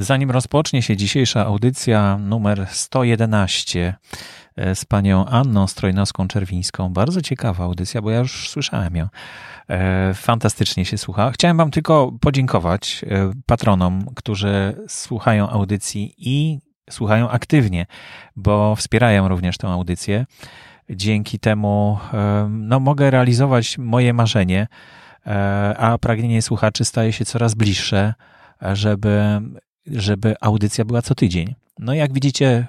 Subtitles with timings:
[0.00, 3.94] Zanim rozpocznie się dzisiejsza audycja numer 111
[4.56, 9.08] e, z panią Anną Strojnowską-Czerwińską, bardzo ciekawa audycja, bo ja już słyszałem ją.
[9.68, 11.30] E, fantastycznie się słucha.
[11.30, 16.58] Chciałem wam tylko podziękować e, patronom, którzy słuchają audycji i
[16.90, 17.86] słuchają aktywnie,
[18.36, 20.26] bo wspierają również tę audycję.
[20.90, 21.98] Dzięki temu
[22.48, 24.66] no, mogę realizować moje marzenie,
[25.78, 28.14] a pragnienie słuchaczy staje się coraz bliższe
[28.60, 29.40] żeby
[29.92, 31.54] żeby audycja była co tydzień.
[31.78, 32.66] No jak widzicie,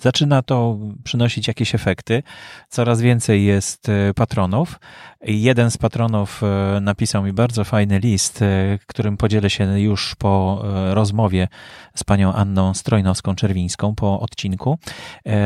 [0.00, 2.22] zaczyna to przynosić jakieś efekty.
[2.68, 4.80] Coraz więcej jest e, patronów.
[5.20, 10.62] Jeden z patronów e, napisał mi bardzo fajny list, e, którym podzielę się już po
[10.90, 11.48] rozmowie
[11.94, 14.78] z panią Anną Strojnowską-Czerwińską po odcinku.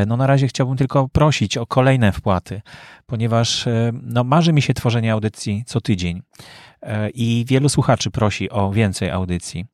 [0.07, 2.63] No na razie chciałbym tylko prosić o kolejne wpłaty,
[3.07, 6.23] ponieważ no, marzy mi się tworzenie audycji co tydzień
[7.15, 9.67] i wielu słuchaczy prosi o więcej audycji.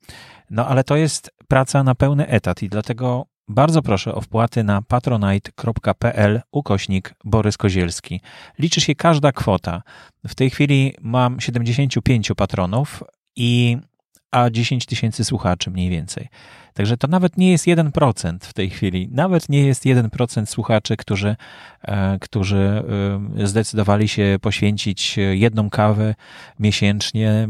[0.50, 4.82] No ale to jest praca na pełny etat i dlatego bardzo proszę o wpłaty na
[4.82, 8.20] patronite.pl ukośnik Borys Kozielski.
[8.58, 9.82] Liczy się każda kwota.
[10.28, 13.04] W tej chwili mam 75 patronów
[13.36, 13.76] i
[14.30, 16.28] a 10 tysięcy słuchaczy mniej więcej.
[16.78, 19.08] Także to nawet nie jest 1% w tej chwili.
[19.12, 21.36] Nawet nie jest 1% słuchaczy, którzy,
[21.82, 22.82] e, którzy
[23.38, 26.14] e, zdecydowali się poświęcić jedną kawę
[26.58, 27.48] miesięcznie, e,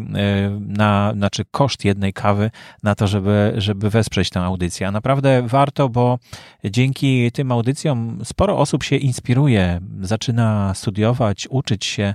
[0.61, 2.51] na, znaczy koszt jednej kawy
[2.83, 4.89] na to, żeby, żeby wesprzeć tę audycję.
[4.89, 6.19] A naprawdę warto, bo
[6.65, 12.15] dzięki tym audycjom sporo osób się inspiruje, zaczyna studiować, uczyć się,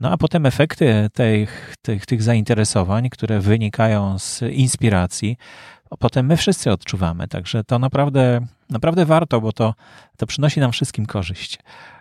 [0.00, 5.36] no a potem efekty tych, tych, tych zainteresowań, które wynikają z inspiracji,
[5.96, 7.28] potem my wszyscy odczuwamy.
[7.28, 9.74] Także to naprawdę, naprawdę warto, bo to,
[10.16, 11.58] to przynosi nam wszystkim korzyść.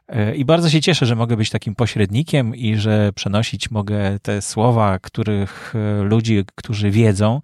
[0.08, 4.42] E, I bardzo się cieszę, że mogę być takim pośrednikiem i że przenosić mogę te
[4.42, 7.42] słowa, których e, ludzi, którzy wiedzą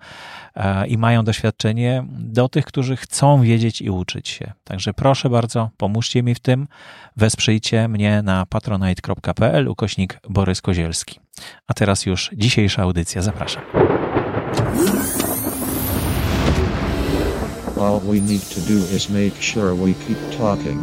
[0.56, 4.54] e, i mają doświadczenie, do tych, którzy chcą wiedzieć i uczyć się.
[4.64, 6.68] Także proszę bardzo, pomóżcie mi w tym.
[7.18, 11.20] Wesprzyjcie mnie na patronite.pl ukośnik Borys Kozielski.
[11.68, 13.22] A teraz już dzisiejsza audycja.
[13.22, 13.64] Zapraszam.
[17.84, 20.80] All we need to do is make sure we keep talking.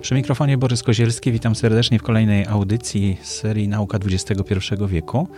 [0.00, 4.54] Przy mikrofonie Borys Kozielski, witam serdecznie w kolejnej audycji z serii Nauka XXI
[4.88, 5.28] wieku.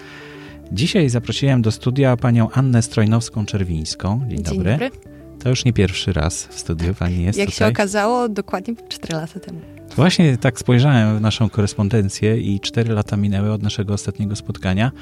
[0.72, 4.20] Dzisiaj zaprosiłem do studia panią Annę Strojnowską-Czerwińską.
[4.28, 4.70] Dzień, Dzień dobry.
[4.70, 5.15] dobry.
[5.46, 7.68] To już nie pierwszy raz w studiu pani jest Jak tutaj.
[7.68, 9.60] się okazało, dokładnie 4 lata temu.
[9.96, 14.92] Właśnie tak spojrzałem w naszą korespondencję i 4 lata minęły od naszego ostatniego spotkania,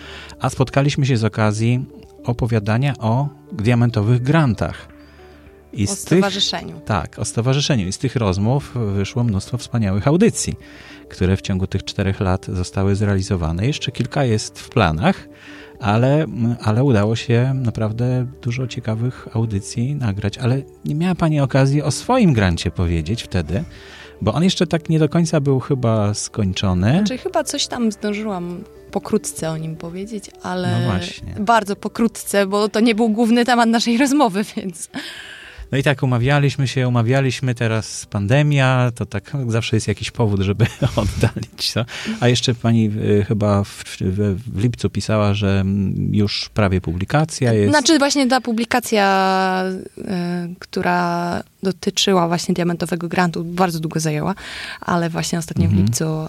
[0.41, 1.85] a spotkaliśmy się z okazji
[2.25, 4.89] opowiadania o diamentowych grantach.
[5.73, 6.75] I o stowarzyszeniu.
[6.75, 7.87] Tych, tak, o stowarzyszeniu.
[7.87, 10.55] I z tych rozmów wyszło mnóstwo wspaniałych audycji,
[11.09, 13.67] które w ciągu tych czterech lat zostały zrealizowane.
[13.67, 15.29] Jeszcze kilka jest w planach
[15.85, 16.27] ale,
[16.63, 20.39] ale udało się naprawdę dużo ciekawych audycji nagrać.
[20.39, 23.65] Ale nie miała Pani okazji o swoim grancie powiedzieć wtedy,
[24.21, 26.93] bo on jeszcze tak nie do końca był chyba skończony.
[26.93, 32.81] Znaczy chyba coś tam zdążyłam pokrótce o nim powiedzieć, ale no bardzo pokrótce, bo to
[32.81, 34.89] nie był główny temat naszej rozmowy, więc...
[35.75, 40.67] No i tak umawialiśmy się, umawialiśmy, teraz pandemia, to tak zawsze jest jakiś powód, żeby
[40.97, 41.73] oddalić.
[41.73, 41.85] Co?
[42.21, 42.91] A jeszcze pani
[43.21, 45.65] y, chyba w, w, w, lipcu pisała, że
[46.11, 47.71] już prawie publikacja jest.
[47.71, 49.65] Znaczy właśnie ta publikacja,
[49.99, 50.03] y,
[50.59, 54.35] która dotyczyła właśnie diamentowego grantu, bardzo długo zajęła,
[54.81, 55.83] ale właśnie ostatnio mhm.
[55.83, 56.29] w lipcu y,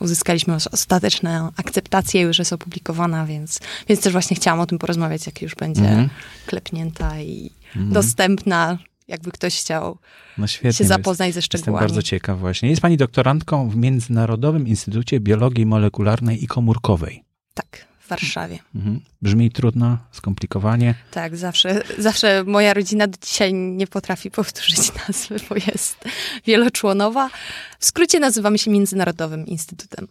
[0.00, 5.42] uzyskaliśmy ostateczną akceptację, już jest opublikowana, więc, więc też właśnie chciałam o tym porozmawiać, jak
[5.42, 6.08] już będzie mhm.
[6.46, 7.92] klepnięta i mhm.
[7.92, 9.98] dostępna, jakby ktoś chciał
[10.38, 11.74] no świetnie, się zapoznać ze szczegółami.
[11.74, 12.70] Jestem bardzo ciekaw właśnie.
[12.70, 17.24] Jest pani doktorantką w Międzynarodowym Instytucie Biologii Molekularnej i Komórkowej.
[17.54, 18.58] Tak, w Warszawie.
[18.74, 19.00] Mhm.
[19.22, 20.94] Brzmi trudno, skomplikowanie.
[21.10, 26.04] Tak, zawsze, zawsze moja rodzina do dzisiaj nie potrafi powtórzyć nazwy, bo jest
[26.46, 27.30] wieloczłonowa.
[27.78, 30.08] W skrócie nazywamy się Międzynarodowym Instytutem.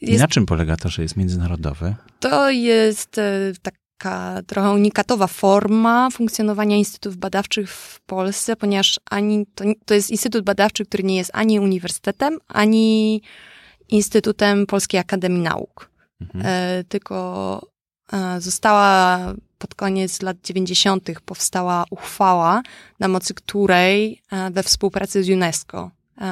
[0.00, 1.94] Jest, I na czym polega to, że jest międzynarodowy?
[2.20, 9.46] To jest e, tak taka trochę unikatowa forma funkcjonowania instytutów badawczych w Polsce, ponieważ ani
[9.54, 13.22] to, to jest instytut badawczy, który nie jest ani uniwersytetem, ani
[13.88, 15.90] Instytutem Polskiej Akademii Nauk.
[16.20, 16.44] Mhm.
[16.46, 17.66] E, tylko
[18.12, 19.18] e, została
[19.58, 21.10] pod koniec lat 90.
[21.24, 22.62] powstała uchwała,
[23.00, 25.90] na mocy której e, we współpracy z UNESCO
[26.20, 26.24] e,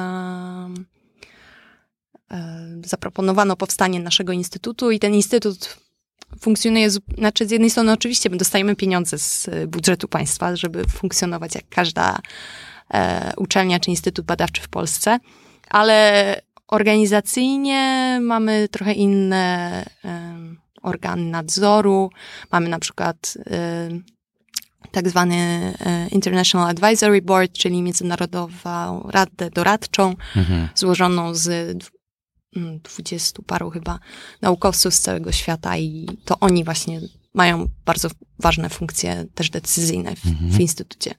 [2.31, 5.77] e, zaproponowano powstanie naszego instytutu i ten instytut
[6.39, 11.69] funkcjonuje, znaczy z jednej strony oczywiście my dostajemy pieniądze z budżetu państwa, żeby funkcjonować jak
[11.69, 12.19] każda
[12.93, 15.19] e, uczelnia czy instytut badawczy w Polsce,
[15.69, 20.37] ale organizacyjnie mamy trochę inne e,
[20.81, 22.09] organy nadzoru,
[22.51, 23.89] mamy na przykład e,
[24.91, 30.69] tak zwany e, International Advisory Board, czyli międzynarodową radę doradczą, mhm.
[30.75, 31.77] złożoną z
[32.83, 33.99] dwudziestu paru chyba
[34.41, 37.01] naukowców z całego świata i to oni właśnie
[37.33, 38.09] mają bardzo
[38.39, 40.51] ważne funkcje też decyzyjne w, mhm.
[40.51, 41.15] w instytucie.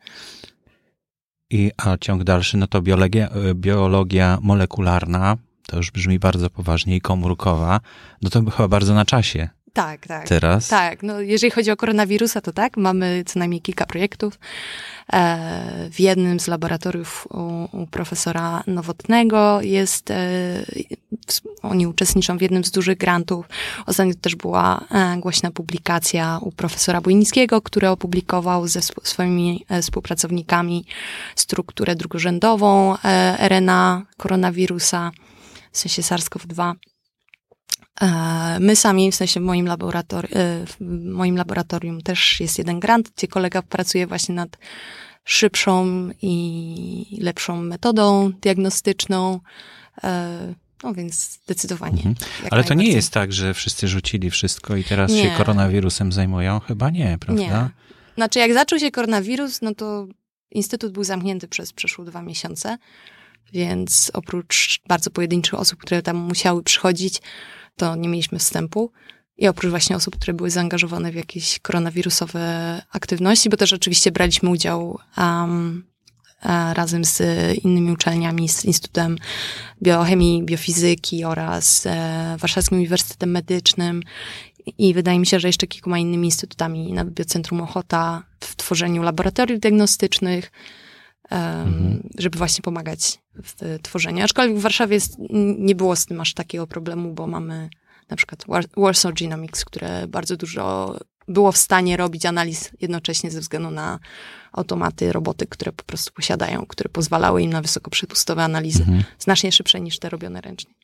[1.51, 5.37] I, a ciąg dalszy, no to biologia, e, biologia molekularna,
[5.67, 7.81] to już brzmi bardzo poważnie i komórkowa,
[8.23, 9.49] no to chyba bardzo na czasie.
[9.75, 10.29] Tak, tak.
[10.29, 10.69] Teraz?
[10.69, 14.39] Tak, no jeżeli chodzi o koronawirusa, to tak, mamy co najmniej kilka projektów.
[15.13, 20.17] E, w jednym z laboratoriów u, u profesora Nowotnego jest, e,
[21.63, 23.47] oni uczestniczą w jednym z dużych grantów.
[23.87, 30.85] Ostatnio też była e, głośna publikacja u profesora Bujnickiego, który opublikował ze swoimi współpracownikami
[31.37, 32.95] strukturę drugorzędową
[33.39, 35.11] RNA koronawirusa,
[35.73, 36.75] w sensie SARS-CoV-2.
[38.61, 40.29] My sami, w sensie w moim, laboratori
[40.67, 44.59] w moim laboratorium też jest jeden grant, gdzie kolega pracuje właśnie nad
[45.25, 49.41] szybszą i lepszą metodą diagnostyczną.
[50.05, 51.97] E, no więc zdecydowanie.
[51.97, 52.15] Mhm.
[52.51, 55.23] Ale to nie jest tak, że wszyscy rzucili wszystko i teraz nie.
[55.23, 56.61] się koronawirusem zajmują?
[56.61, 57.43] Chyba nie, prawda?
[57.43, 57.71] Nie.
[58.15, 60.07] Znaczy, jak zaczął się koronawirus, no to
[60.51, 62.79] instytut był zamknięty przez przeszło dwa miesiące,
[63.53, 67.21] więc oprócz bardzo pojedynczych osób, które tam musiały przychodzić,
[67.77, 68.93] to nie mieliśmy wstępu.
[69.37, 74.51] I oprócz właśnie osób, które były zaangażowane w jakieś koronawirusowe aktywności, bo też oczywiście braliśmy
[74.51, 75.85] udział um,
[76.75, 77.23] razem z
[77.65, 79.19] innymi uczelniami, z Instytutem
[79.83, 84.03] Biochemii, Biofizyki oraz e, Warszawskim Uniwersytetem Medycznym
[84.79, 89.61] i wydaje mi się, że jeszcze kilkoma innymi instytutami, nawet Biocentrum Ochota w tworzeniu laboratoriów
[89.61, 90.53] diagnostycznych,
[91.31, 92.09] mhm.
[92.19, 94.25] żeby właśnie pomagać w tworzeniu.
[94.25, 95.17] Aczkolwiek w Warszawie jest,
[95.59, 97.69] nie było z tym aż takiego problemu, bo mamy
[98.11, 98.45] na przykład
[98.77, 100.97] Warsaw Genomics, które bardzo dużo
[101.29, 103.99] było w stanie robić analiz jednocześnie ze względu na
[104.53, 109.05] automaty, roboty, które po prostu posiadają, które pozwalały im na wysokoprzepustowe analizy, mhm.
[109.19, 110.75] znacznie szybsze niż te robione ręcznie.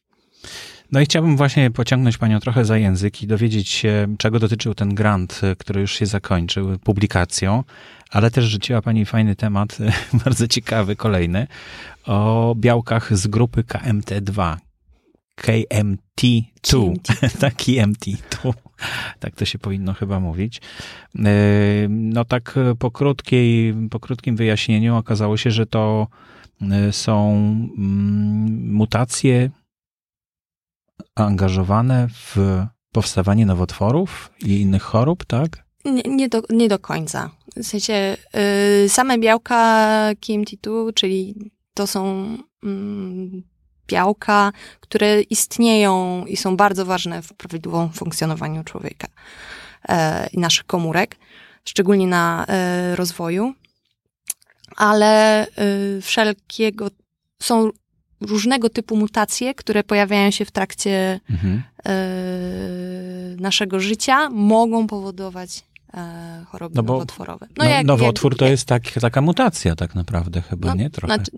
[0.92, 4.94] No i chciałbym właśnie pociągnąć Panią trochę za język i dowiedzieć się, czego dotyczył ten
[4.94, 7.64] grant, który już się zakończył publikacją,
[8.10, 9.78] ale też rzuciła Pani fajny temat,
[10.24, 11.46] bardzo ciekawy, kolejny,
[12.06, 14.56] o białkach z grupy KMT2,
[15.40, 16.94] KMT2,
[17.40, 18.52] tak, KMT2,
[19.20, 20.60] tak to się powinno chyba mówić.
[21.18, 21.30] E,
[21.88, 26.06] no tak po, krótkiej, po krótkim wyjaśnieniu okazało się, że to
[26.62, 27.30] e, są
[27.78, 29.50] mm, mutacje
[31.14, 32.36] angażowane w
[32.92, 35.64] powstawanie nowotworów i innych chorób, tak?
[35.84, 37.30] Nie, nie, do, nie do końca.
[37.56, 38.16] W sensie
[38.82, 43.42] yy, same białka KMT2, czyli to są mm,
[43.90, 49.08] białka, które istnieją i są bardzo ważne w prawidłowym funkcjonowaniu człowieka
[49.88, 51.16] e, i naszych komórek,
[51.64, 53.54] szczególnie na e, rozwoju.
[54.76, 55.46] Ale e,
[56.02, 56.88] wszelkiego
[57.42, 57.70] są
[58.20, 61.62] różnego typu mutacje, które pojawiają się w trakcie mhm.
[63.40, 65.64] naszego życia, mogą powodować
[66.46, 67.46] choroby no bo, nowotworowe.
[67.56, 70.90] No, no jak, nowotwór jak, to jest tak, taka mutacja tak naprawdę chyba, no, nie?
[70.90, 71.14] Trochę.
[71.14, 71.32] Znaczy,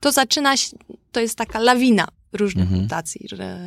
[0.00, 0.76] to zaczyna się,
[1.12, 2.82] to jest taka lawina różnych mhm.
[2.82, 3.58] mutacji, że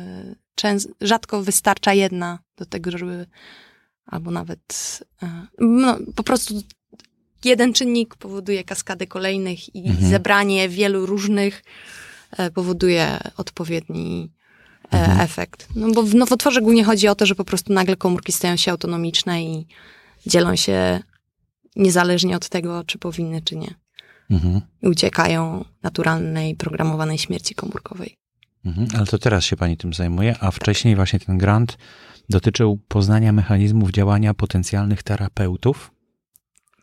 [0.54, 3.26] często, rzadko wystarcza jedna do tego, żeby
[4.06, 6.54] albo nawet e, no, po prostu
[7.44, 10.10] jeden czynnik powoduje kaskadę kolejnych i mhm.
[10.10, 11.62] zebranie wielu różnych
[12.30, 14.32] e, powoduje odpowiedni
[14.92, 15.20] e, mhm.
[15.20, 15.68] efekt.
[15.76, 18.70] No bo w nowotworze głównie chodzi o to, że po prostu nagle komórki stają się
[18.70, 19.66] autonomiczne i
[20.26, 21.00] dzielą się
[21.76, 23.74] niezależnie od tego, czy powinny, czy nie
[24.30, 24.60] mhm.
[24.82, 28.16] i uciekają naturalnej, programowanej śmierci komórkowej.
[28.64, 28.88] Mhm.
[28.96, 31.78] Ale to teraz się pani tym zajmuje, a wcześniej właśnie ten grant
[32.28, 35.90] dotyczył poznania mechanizmów działania potencjalnych terapeutów.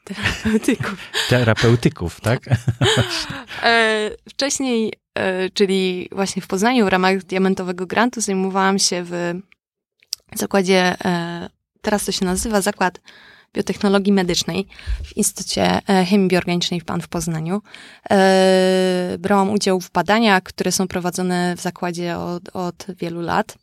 [0.03, 1.11] Terapeutyków.
[1.29, 2.39] Terapeutyków, tak?
[3.63, 9.33] e, wcześniej, e, czyli właśnie w Poznaniu w ramach diamentowego grantu zajmowałam się w
[10.35, 11.49] zakładzie, e,
[11.81, 13.01] teraz to się nazywa Zakład
[13.53, 14.67] Biotechnologii Medycznej
[15.03, 17.61] w Instytucie e, Chemii Bioorganicznej w PAN w Poznaniu.
[18.11, 23.57] E, brałam udział w badaniach, które są prowadzone w zakładzie od, od wielu lat,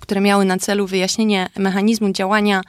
[0.00, 2.62] które miały na celu wyjaśnienie mechanizmu działania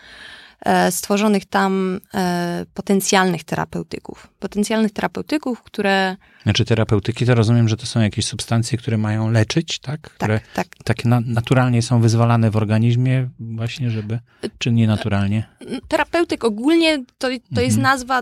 [0.91, 4.27] stworzonych tam e, potencjalnych terapeutyków.
[4.39, 6.15] Potencjalnych terapeutyków, które.
[6.43, 10.01] Znaczy, terapeutyki to rozumiem, że to są jakieś substancje, które mają leczyć, tak?
[10.01, 11.05] Które tak, tak.
[11.05, 14.19] na, naturalnie są wyzwalane w organizmie, właśnie, żeby.
[14.57, 15.47] Czy nienaturalnie?
[15.87, 17.81] Terapeutyk ogólnie to, to jest mhm.
[17.81, 18.21] nazwa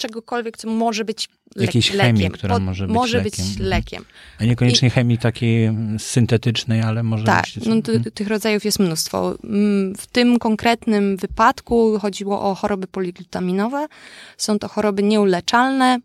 [0.00, 2.16] czegokolwiek, co może być le Jakiejś lekiem.
[2.16, 3.46] chemii, która Pod, może być może lekiem.
[3.46, 4.04] Być lekiem.
[4.38, 7.66] A niekoniecznie I, chemii takiej mm, syntetycznej, ale może tak, być...
[7.66, 9.34] no, ty, tych rodzajów jest mnóstwo.
[9.44, 13.86] Mm, w tym konkretnym wypadku chodziło o choroby poliglutaminowе.
[14.36, 15.98] Są to choroby nieuleczalne,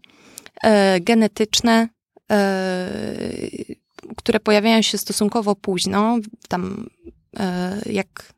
[0.63, 1.89] e, genetyczne,
[2.31, 2.89] e,
[4.17, 6.17] które pojawiają się stosunkowo późno.
[6.47, 6.89] Tam
[7.39, 8.33] e, jak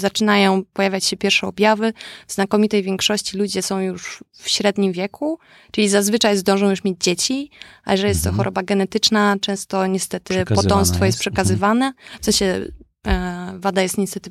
[0.00, 1.92] zaczynają pojawiać się pierwsze objawy.
[2.26, 5.38] W znakomitej większości ludzie są już w średnim wieku,
[5.70, 7.50] czyli zazwyczaj zdążą już mieć dzieci,
[7.84, 8.36] a jeżeli jest to mhm.
[8.36, 11.20] choroba genetyczna, często niestety potomstwo jest, jest mhm.
[11.20, 11.92] przekazywane.
[12.20, 12.66] W sensie
[13.06, 14.30] e, wada jest niestety,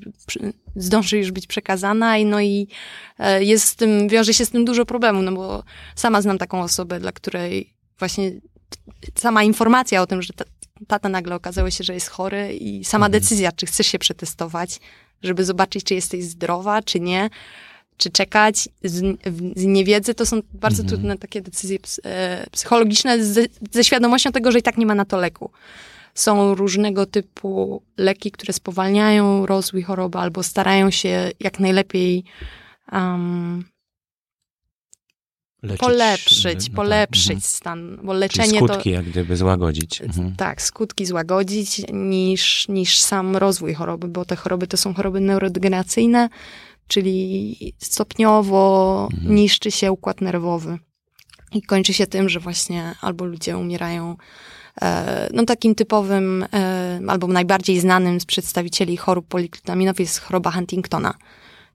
[0.75, 2.67] zdąży już być przekazana i no i
[3.19, 5.63] e, jest z tym, wiąże się z tym dużo problemu, no bo
[5.95, 8.31] sama znam taką osobę, dla której właśnie
[9.15, 10.33] sama informacja o tym, że
[10.87, 13.21] tata nagle okazało się, że jest chory i sama mhm.
[13.21, 14.79] decyzja, czy chcesz się przetestować,
[15.23, 17.29] żeby zobaczyć, czy jesteś zdrowa, czy nie,
[17.97, 19.19] czy czekać z,
[19.55, 20.87] z niewiedzy, to są bardzo mhm.
[20.87, 25.05] trudne takie decyzje e, psychologiczne ze, ze świadomością tego, że i tak nie ma na
[25.05, 25.51] to leku.
[26.13, 32.23] Są różnego typu leki, które spowalniają rozwój choroby albo starają się jak najlepiej
[32.91, 33.63] um,
[35.63, 37.43] Leczyć, polepszyć, no polepszyć tak.
[37.43, 40.01] stan, bo leczenie Czyli skutki to, jak gdyby złagodzić.
[40.01, 40.35] Mhm.
[40.35, 46.29] Tak, skutki złagodzić niż, niż sam rozwój choroby, bo te choroby to są choroby neurodegeneracyjne,
[46.87, 49.35] czyli stopniowo mhm.
[49.35, 50.77] niszczy się układ nerwowy.
[51.51, 54.15] I kończy się tym, że właśnie albo ludzie umierają
[54.81, 61.13] e, no takim typowym, e, albo najbardziej znanym z przedstawicieli chorób poliklutaminowych jest choroba Huntingtona.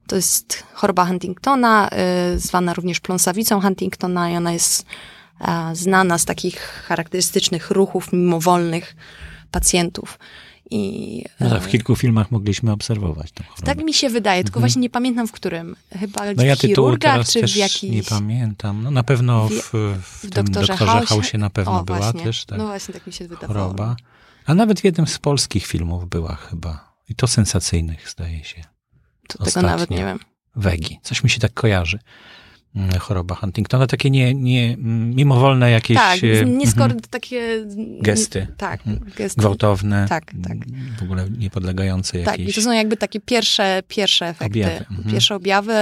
[0.07, 1.89] To jest choroba Huntingtona,
[2.33, 4.85] y, zwana również pląsawicą Huntingtona i ona jest
[5.73, 8.95] znana z takich charakterystycznych ruchów mimowolnych
[9.51, 10.19] pacjentów.
[10.71, 13.65] I, no tak, w kilku filmach mogliśmy obserwować tę chorobę.
[13.65, 14.69] Tak mi się wydaje, tylko mhm.
[14.69, 15.75] właśnie nie pamiętam w którym.
[15.99, 17.83] Chyba no w ja chirurgach, czy w jakiś...
[17.83, 18.83] nie pamiętam.
[18.83, 19.71] No na pewno w, w,
[20.01, 22.23] w tym doktorze, doktorze Hausie na pewno o, była właśnie.
[22.23, 23.53] też tak, No właśnie, tak mi się wydawało.
[23.53, 23.95] Choroba.
[24.45, 26.95] A nawet w jednym z polskich filmów była chyba.
[27.09, 28.74] I to sensacyjnych, zdaje się.
[29.27, 29.61] To Ostatnio.
[29.61, 30.19] tego nawet nie wiem.
[30.55, 30.99] Wegi.
[31.03, 31.99] Coś mi się tak kojarzy.
[32.75, 35.97] Mm, choroba Huntingtona, takie nie, nie mm, mimowolne jakieś...
[35.97, 37.65] Tak, e, nieskoro mm, takie...
[38.01, 38.47] Gesty.
[38.57, 38.79] Tak,
[39.17, 39.41] gesty.
[39.41, 40.05] Gwałtowne.
[40.09, 40.57] Tak, tak.
[40.99, 42.37] W ogóle niepodlegające jakiejś...
[42.37, 44.45] Tak, i to są jakby takie pierwsze, pierwsze efekty.
[44.45, 44.85] Objawy.
[44.91, 45.11] Mhm.
[45.11, 45.73] Pierwsze objawy,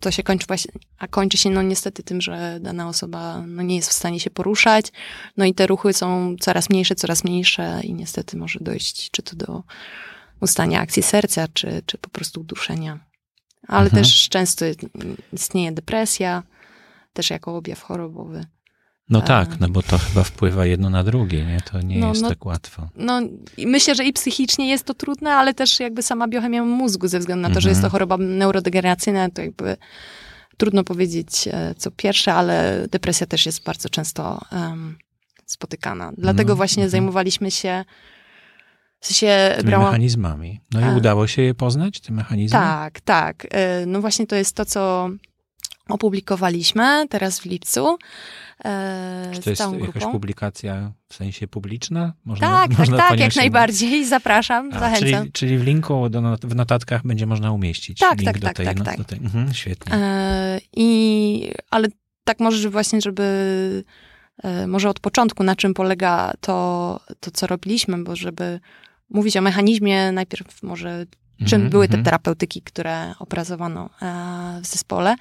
[0.00, 3.76] to się kończy właśnie, a kończy się no niestety tym, że dana osoba no, nie
[3.76, 4.86] jest w stanie się poruszać,
[5.36, 9.36] no i te ruchy są coraz mniejsze, coraz mniejsze i niestety może dojść czy to
[9.36, 9.62] do
[10.40, 12.98] ustania akcji serca, czy, czy po prostu uduszenia.
[13.68, 14.02] Ale mhm.
[14.02, 14.64] też często
[15.32, 16.42] istnieje depresja,
[17.12, 18.44] też jako objaw chorobowy.
[19.10, 21.60] No tak, no bo to chyba wpływa jedno na drugie, nie?
[21.60, 22.88] To nie no, jest no, tak łatwo.
[22.96, 23.20] No
[23.58, 27.48] myślę, że i psychicznie jest to trudne, ale też jakby sama biochemia mózgu ze względu
[27.48, 27.92] na to, że jest to mhm.
[27.92, 29.76] choroba neurodegeneracyjna, to jakby
[30.56, 34.98] trudno powiedzieć e, co pierwsze, ale depresja też jest bardzo często um,
[35.46, 36.12] spotykana.
[36.18, 36.90] Dlatego no, właśnie mhm.
[36.90, 37.84] zajmowaliśmy się
[39.00, 39.86] w sensie Tymi brałam...
[39.86, 40.60] mechanizmami.
[40.72, 40.96] No i A.
[40.96, 42.58] udało się je poznać, te mechanizmy?
[42.58, 43.44] Tak, tak.
[43.44, 45.10] Y, no właśnie to jest to, co
[45.88, 47.98] opublikowaliśmy teraz w lipcu.
[48.64, 50.12] E, Czy to jest jakaś grupą.
[50.12, 52.12] publikacja w sensie publiczna?
[52.24, 54.06] Można, tak, można tak, tak, jak najbardziej.
[54.06, 55.20] Zapraszam, A, zachęcam.
[55.20, 58.56] Czyli, czyli w linku do, w notatkach będzie można umieścić tak, link tak, do tak,
[58.56, 58.98] tej, tak, no, tak.
[58.98, 59.18] Do tej.
[59.18, 59.94] Mhm, świetnie.
[59.94, 61.88] E, I, ale
[62.24, 63.84] tak może właśnie, żeby
[64.42, 68.60] e, może od początku, na czym polega to, to co robiliśmy, bo żeby
[69.10, 71.06] mówić o mechanizmie, najpierw może
[71.46, 71.70] czym mm -hmm.
[71.70, 72.04] były te mhm.
[72.04, 75.14] terapeutyki, które opracowano e, w zespole.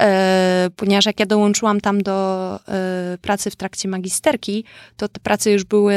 [0.00, 4.64] E, ponieważ jak ja dołączyłam tam do e, pracy w trakcie magisterki,
[4.96, 5.94] to te prace już były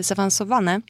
[0.00, 0.80] zaawansowane.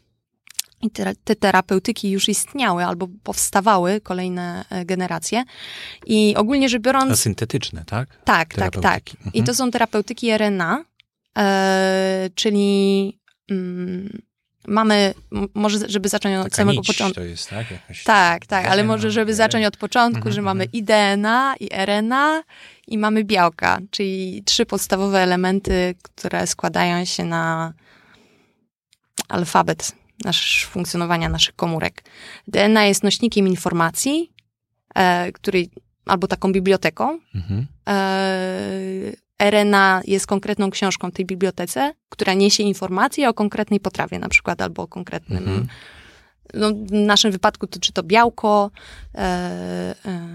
[0.83, 5.45] I te, te, terapeutyki już istniały albo powstawały, kolejne generacje.
[6.07, 7.13] I ogólnie rzecz biorąc.
[7.13, 8.09] A syntetyczne, tak?
[8.25, 9.03] Tak, tak, tak.
[9.17, 9.33] Mhm.
[9.35, 10.85] I to są terapeutyki RNA,
[11.39, 13.19] e, czyli.
[13.51, 14.30] Mm,
[14.69, 15.15] mamy,
[15.55, 17.21] może żeby zacząć od Taka samego początku.
[17.21, 17.71] jest, tak?
[17.71, 20.73] Jakaś tak, tak, ale może żeby zacząć od początku, mhm, że mamy mhm.
[20.73, 22.43] i DNA, i RNA,
[22.87, 27.73] i mamy białka, czyli trzy podstawowe elementy, które składają się na
[29.29, 29.93] alfabet
[30.25, 32.05] nasz, funkcjonowania naszych komórek.
[32.49, 34.33] DNA jest nośnikiem informacji,
[34.95, 35.67] e, który,
[36.07, 37.19] albo taką biblioteką.
[37.35, 37.67] Mhm.
[37.89, 38.01] E,
[39.41, 44.63] RNA jest konkretną książką w tej bibliotece, która niesie informacje o konkretnej potrawie na przykład,
[44.63, 45.67] albo o konkretnym mhm.
[46.55, 48.71] no, w naszym wypadku to czy to białko,
[49.15, 49.19] e,
[50.05, 50.29] e,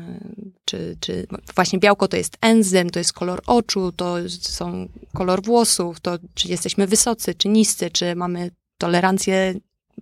[0.66, 6.00] czy, czy właśnie białko to jest enzym, to jest kolor oczu, to są kolor włosów,
[6.00, 9.54] to czy jesteśmy wysocy, czy niscy, czy mamy tolerancję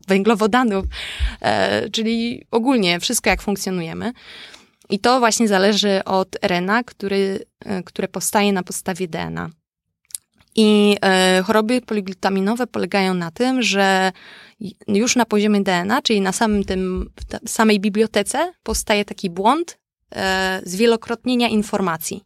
[0.07, 0.85] węglowodanów,
[1.41, 4.13] e, czyli ogólnie wszystko jak funkcjonujemy.
[4.89, 9.49] I to właśnie zależy od RNA, który, e, które powstaje na podstawie DNA.
[10.55, 14.11] I e, choroby poliglutaminowe polegają na tym, że
[14.87, 17.09] już na poziomie DNA, czyli na samym tym,
[17.47, 19.77] samej bibliotece, powstaje taki błąd
[20.15, 22.23] e, zwielokrotnienia informacji,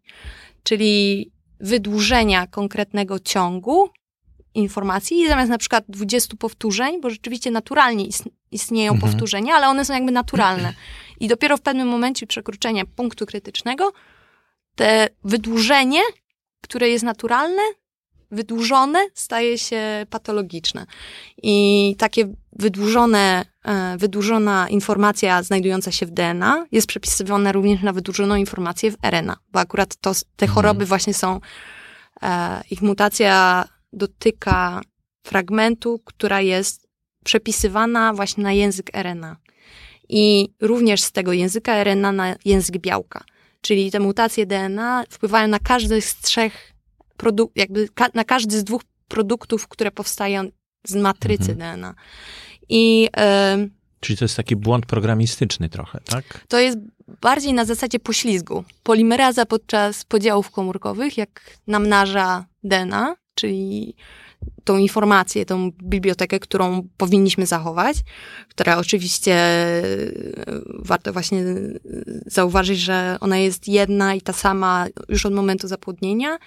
[0.64, 3.90] czyli wydłużenia konkretnego ciągu
[4.54, 8.06] informacji i zamiast na przykład 20 powtórzeń, bo rzeczywiście naturalnie
[8.52, 9.12] istnieją mhm.
[9.12, 10.74] powtórzenia, ale one są jakby naturalne.
[11.20, 13.92] I dopiero w pewnym momencie przekroczenia punktu krytycznego
[14.76, 16.02] te wydłużenie,
[16.62, 17.62] które jest naturalne,
[18.32, 20.86] wydłużone staje się patologiczne.
[21.44, 28.36] I takie wydłużone, e, wydłużona informacja znajdująca się w DNA jest przepisywana również na wydłużoną
[28.36, 30.52] informację w RNA, bo akurat to, te mhm.
[30.56, 31.40] choroby właśnie są,
[32.22, 34.82] e, ich mutacja dotyka
[35.24, 36.88] fragmentu, która jest
[37.24, 39.38] przepisywana właśnie na język RNA.
[40.10, 43.24] I również z tego języka RNA na język białka.
[43.62, 46.74] Czyli te mutacje DNA wpływają na każdy z trzech
[47.18, 50.50] produktów, jakby ka na każdy z dwóch produktów, które powstają
[50.88, 51.58] z matrycy mhm.
[51.58, 51.96] DNA.
[52.70, 53.10] I
[53.64, 56.46] y Czyli to jest taki błąd programistyczny trochę, tak?
[56.48, 56.78] To jest
[57.22, 58.64] bardziej na zasadzie poślizgu.
[58.84, 63.96] Polimeraza podczas podziałów komórkowych, jak namnaża DNA, czyli
[64.64, 67.98] tą informację, tą bibliotekę, którą powinniśmy zachować,
[68.50, 69.84] która oczywiście e,
[70.80, 71.44] warto właśnie
[72.26, 76.38] zauważyć, że ona jest jedna i ta sama już od momentu zapłodnienia.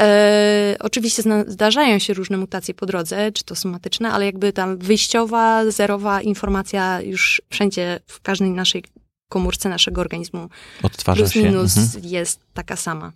[0.00, 5.70] E, oczywiście zdarzają się różne mutacje po drodze, czy to somatyczne, ale jakby ta wyjściowa,
[5.70, 8.84] zerowa informacja już wszędzie, w każdej naszej
[9.28, 10.48] komórce naszego organizmu
[10.82, 11.42] Odtwarza plus się.
[11.42, 12.04] minus mhm.
[12.04, 13.12] jest taka sama.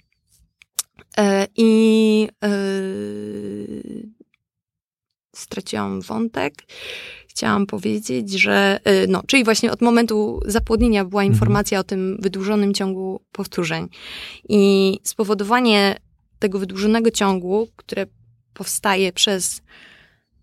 [1.19, 2.49] E, I e,
[5.37, 6.55] straciłam wątek.
[7.29, 11.35] Chciałam powiedzieć, że, e, no, czyli właśnie od momentu zapłodnienia była mhm.
[11.35, 13.88] informacja o tym wydłużonym ciągu powtórzeń.
[14.49, 15.97] I spowodowanie
[16.38, 18.07] tego wydłużonego ciągu, które
[18.55, 19.62] powstaje przez,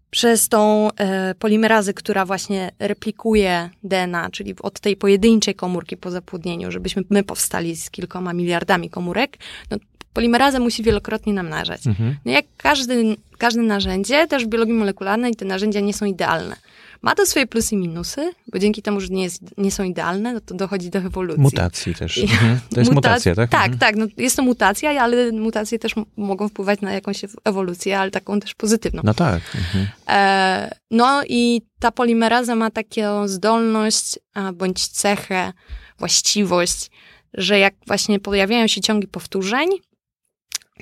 [0.10, 6.72] przez tą e, polimerazę, która właśnie replikuje DNA, czyli od tej pojedynczej komórki po zapłodnieniu,
[6.72, 9.38] żebyśmy my powstali z kilkoma miliardami komórek,
[9.72, 9.78] no,
[10.16, 11.88] polimerazę musi wielokrotnie namnażać.
[11.88, 12.16] Mhm.
[12.26, 16.56] No jak każdy, każde narzędzie, też w biologii molekularnej te narzędzia nie są idealne.
[17.02, 20.34] Ma to swoje plusy i minusy, bo dzięki temu, że nie, jest, nie są idealne,
[20.34, 21.42] no to dochodzi do ewolucji.
[21.42, 22.18] Mutacji też.
[22.18, 22.60] Mhm.
[22.74, 23.50] To jest Muta mutacja, tak?
[23.50, 23.80] Tak, mhm.
[23.80, 23.96] tak.
[23.96, 28.54] No jest to mutacja, ale mutacje też mogą wpływać na jakąś ewolucję, ale taką też
[28.54, 29.02] pozytywną.
[29.06, 29.42] No tak.
[29.56, 29.88] Mhm.
[30.10, 34.20] E, no i ta polimeraza ma taką zdolność,
[34.54, 35.54] bądź cechę,
[36.00, 36.90] właściwość,
[37.34, 39.70] że jak właśnie pojawiają się ciągi powtórzeń,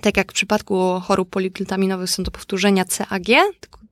[0.02, 3.28] tak jak w przypadku chorób poliglutaminownych są to powtórzenia CAG,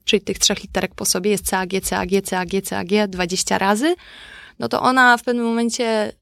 [0.05, 3.95] czyli tych trzech literek po sobie jest CAG, CAG, CAG, CAG 20 razy,
[4.59, 6.13] no to ona w pewnym momencie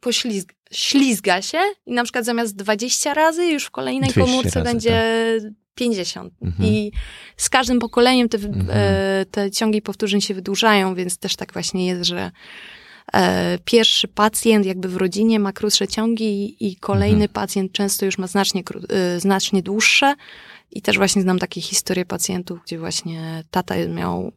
[0.00, 5.02] poślizga, ślizga się i na przykład zamiast 20 razy już w kolejnej komórce razy, będzie
[5.42, 5.52] tak.
[5.74, 6.32] 50.
[6.42, 6.68] Mhm.
[6.68, 6.92] I
[7.36, 8.66] z każdym pokoleniem te, mhm.
[8.70, 12.30] e, te ciągi powtórzeń się wydłużają, więc też tak właśnie jest, że
[13.64, 17.30] pierwszy pacjent jakby w rodzinie ma krótsze ciągi i kolejny mhm.
[17.30, 20.14] pacjent często już ma znacznie, e, znacznie dłuższe.
[20.70, 24.32] I też właśnie znam takie historie pacjentów, gdzie właśnie tata miał,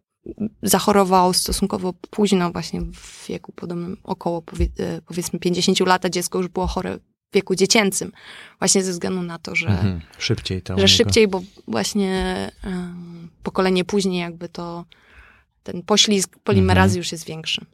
[0.63, 4.43] zachorował stosunkowo późno, właśnie w wieku podobnym, około
[4.79, 8.12] e, powiedzmy 50 lat, a dziecko już było chore w wieku dziecięcym.
[8.60, 10.01] Właśnie ze względu na to, że mhm.
[10.17, 10.79] szybciej to.
[10.79, 14.86] Że szybciej, bo właśnie um, pokolenie później jakby to
[15.63, 16.97] ten poślizg polimerazy mhm.
[16.97, 17.65] już jest większy.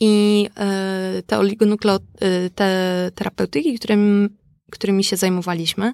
[0.00, 4.36] I e, te oligonukleo, e, te terapeutyki, którym,
[4.70, 5.92] którymi się zajmowaliśmy,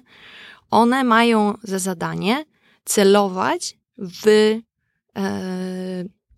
[0.69, 2.45] one mają za zadanie
[2.85, 5.33] celować w e,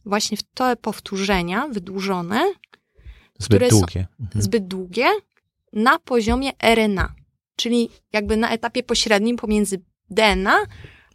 [0.05, 2.45] właśnie w te powtórzenia wydłużone,
[3.39, 4.07] zbyt długie.
[4.19, 4.41] Mhm.
[4.41, 5.07] zbyt długie
[5.73, 7.13] na poziomie RNA,
[7.55, 10.57] czyli jakby na etapie pośrednim pomiędzy DNA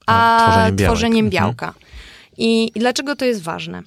[0.07, 1.67] a, a tworzeniem, tworzeniem białka.
[1.67, 1.85] Mhm.
[2.37, 3.83] I, I dlaczego to jest ważne?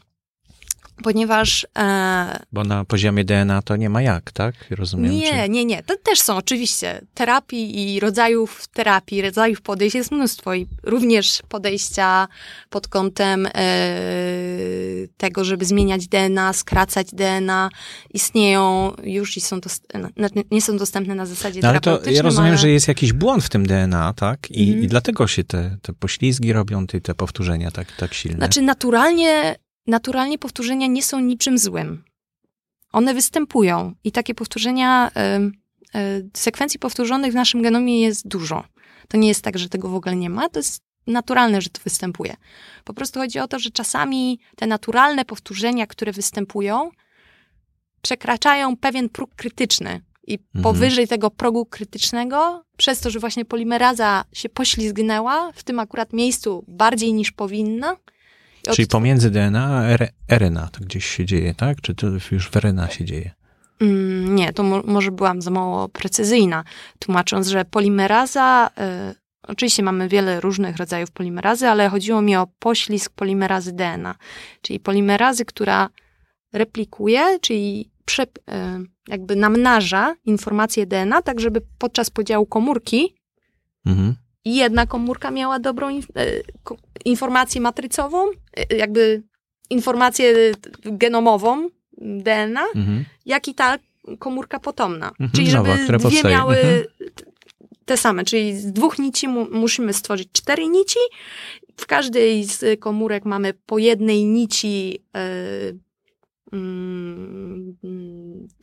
[1.03, 1.67] Ponieważ...
[1.77, 4.55] E, Bo na poziomie DNA to nie ma jak, tak?
[4.69, 5.11] Rozumiem.
[5.11, 5.49] Nie, czy...
[5.49, 5.83] nie, nie.
[5.83, 12.27] To też są oczywiście terapii i rodzajów terapii, rodzajów podejść jest mnóstwo i również podejścia
[12.69, 13.51] pod kątem e,
[15.17, 17.69] tego, żeby zmieniać DNA, skracać DNA,
[18.13, 19.59] istnieją już i są
[20.51, 22.57] nie są dostępne na zasadzie no, ale to ja rozumiem, ale...
[22.57, 24.51] że jest jakiś błąd w tym DNA, tak?
[24.51, 24.83] I, mm.
[24.83, 28.37] i dlatego się te, te poślizgi robią, te, te powtórzenia tak, tak silne.
[28.37, 29.55] Znaczy naturalnie
[29.87, 32.03] naturalnie powtórzenia nie są niczym złym.
[32.91, 35.11] One występują i takie powtórzenia,
[35.95, 38.63] y, y, sekwencji powtórzonych w naszym genomie jest dużo.
[39.07, 41.81] To nie jest tak, że tego w ogóle nie ma, to jest naturalne, że to
[41.83, 42.35] występuje.
[42.83, 46.91] Po prostu chodzi o to, że czasami te naturalne powtórzenia, które występują,
[48.01, 50.01] przekraczają pewien próg krytyczny.
[50.27, 50.63] I mhm.
[50.63, 56.65] powyżej tego progu krytycznego, przez to, że właśnie polimeraza się poślizgnęła w tym akurat miejscu
[56.67, 57.95] bardziej niż powinna.
[58.71, 61.81] Czyli pomiędzy DNA a RNA to gdzieś się dzieje, tak?
[61.81, 63.31] Czy to już w RNA się dzieje?
[63.81, 66.63] Mm, nie, to mo może byłam za mało precyzyjna,
[66.99, 68.69] tłumacząc, że polimeraza
[69.09, 74.15] y, Oczywiście mamy wiele różnych rodzajów polimerazy, ale chodziło mi o poślizg polimerazy DNA,
[74.61, 75.89] czyli polimerazy, która
[76.53, 83.15] replikuje, czyli prze, e, jakby namnaża informacje DNA, tak żeby podczas podziału komórki
[83.85, 84.15] mhm.
[84.45, 86.25] Jedna komórka miała dobrą inf e,
[87.05, 89.23] informację matrycową, e, jakby
[89.69, 90.51] informację
[90.85, 93.05] genomową DNA, mhm.
[93.25, 93.77] jak i ta
[94.19, 95.07] komórka potomna.
[95.09, 96.35] Mhm, czyli żeby Nowa, dwie powstaje.
[96.35, 96.83] miały mhm
[97.85, 100.99] te same, czyli z dwóch nici mu, musimy stworzyć cztery nici.
[101.77, 105.79] W każdej z komórek mamy po jednej nici yy,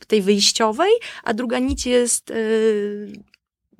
[0.07, 0.91] tej wyjściowej,
[1.23, 2.33] a druga nić jest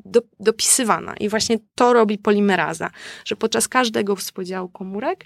[0.06, 1.16] do, dopisywana.
[1.16, 2.90] I właśnie to robi polimeraza,
[3.26, 5.26] że podczas każdego współdziału komórek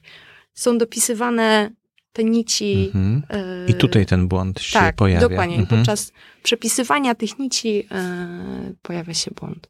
[0.53, 1.71] są dopisywane
[2.13, 2.91] te nici.
[2.95, 3.23] Mhm.
[3.67, 5.29] I tutaj ten błąd się tak, pojawia.
[5.29, 5.55] Dokładnie.
[5.57, 5.79] Mhm.
[5.79, 6.11] Podczas
[6.43, 7.87] przepisywania tych nici
[8.81, 9.67] pojawia się błąd.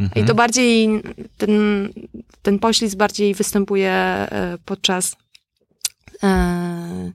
[0.00, 0.24] Mhm.
[0.24, 0.88] I to bardziej,
[1.38, 1.50] ten,
[2.42, 5.16] ten poślizg bardziej występuje e, podczas,
[6.22, 7.12] e,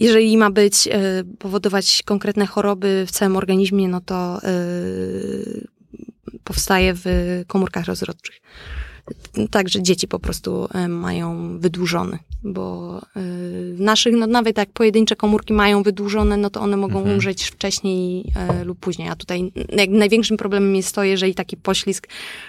[0.00, 4.40] jeżeli ma być, e, powodować konkretne choroby w całym organizmie, no to
[6.44, 7.04] powstaje w
[7.46, 8.40] komórkach rozrodczych.
[9.50, 13.00] Także dzieci po prostu mają wydłużony bo
[13.74, 17.14] w naszych, no nawet jak pojedyncze komórki mają wydłużone, no to one mogą mhm.
[17.14, 19.08] umrzeć wcześniej e, lub później.
[19.08, 19.52] A tutaj
[19.88, 22.08] największym problemem jest to, jeżeli taki poślizg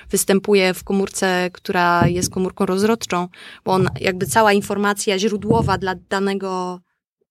[0.09, 3.27] występuje w komórce, która jest komórką rozrodczą,
[3.65, 6.79] bo on jakby cała informacja źródłowa dla danego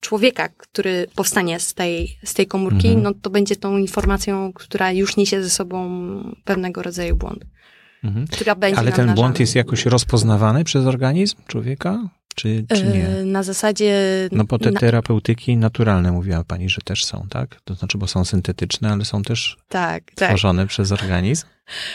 [0.00, 3.02] człowieka, który powstanie z tej, z tej komórki, mhm.
[3.02, 6.00] no to będzie tą informacją, która już niesie ze sobą
[6.44, 7.44] pewnego rodzaju błąd.
[8.04, 8.26] Mhm.
[8.76, 12.08] Ale ten błąd jest jakoś rozpoznawany przez organizm człowieka?
[12.34, 13.08] czy, czy nie?
[13.08, 14.02] E, na zasadzie...
[14.32, 17.60] No bo te terapeutyki naturalne, mówiła pani, że też są, tak?
[17.64, 20.28] To znaczy, bo są syntetyczne, ale są też tak, tak.
[20.28, 20.68] tworzone tak.
[20.68, 21.46] przez organizm?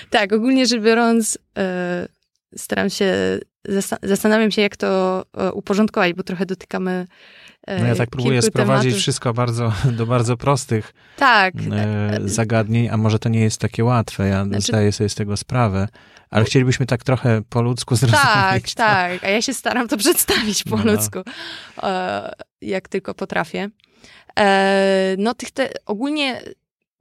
[0.10, 2.08] Tak, ogólnie rzecz biorąc, e,
[2.58, 3.40] staram się,
[4.04, 7.08] zastanawiam się, jak to e, uporządkować, bo trochę dotykamy
[7.68, 9.02] no ja tak próbuję sprowadzić tematów.
[9.02, 11.54] wszystko bardzo, do bardzo prostych tak.
[12.26, 14.28] zagadnień, a może to nie jest takie łatwe.
[14.28, 14.62] Ja znaczy...
[14.62, 15.88] zdaję sobie z tego sprawę.
[16.30, 18.24] Ale chcielibyśmy tak trochę po ludzku zrozumieć.
[18.24, 18.76] Tak, to.
[18.76, 19.24] tak.
[19.24, 20.84] A ja się staram to przedstawić po no.
[20.84, 21.20] ludzku,
[21.84, 23.70] e, jak tylko potrafię.
[24.40, 26.42] E, no tych te, ogólnie,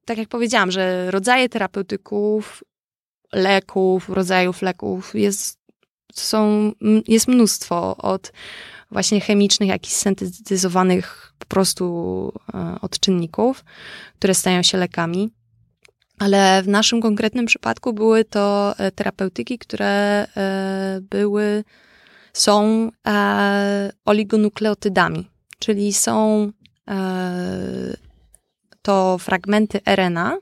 [0.05, 2.64] tak jak powiedziałam, że rodzaje terapeutyków,
[3.33, 5.59] leków, rodzajów leków jest,
[6.12, 6.72] są,
[7.09, 8.33] jest mnóstwo od
[8.94, 11.85] właśnie chemicznych, jak i syntetyzowanych po prostu
[12.54, 13.64] e, odczynników,
[14.18, 15.30] które stają się lekami.
[16.18, 19.87] Ale w naszym konkretnym przypadku były to e, terapeutyki, które
[20.37, 21.64] e, były,
[22.33, 22.90] są
[24.04, 26.50] oligonukleotydami, czyli są
[28.83, 30.38] to fragmenty RNA,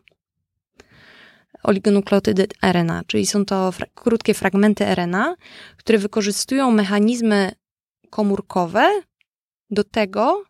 [1.62, 5.34] oligonukleotydy RNA, czyli są to fra krótkie fragmenty RNA,
[5.76, 7.52] które wykorzystują mechanizmy
[8.12, 9.02] komórkowe
[9.70, 10.44] do tego,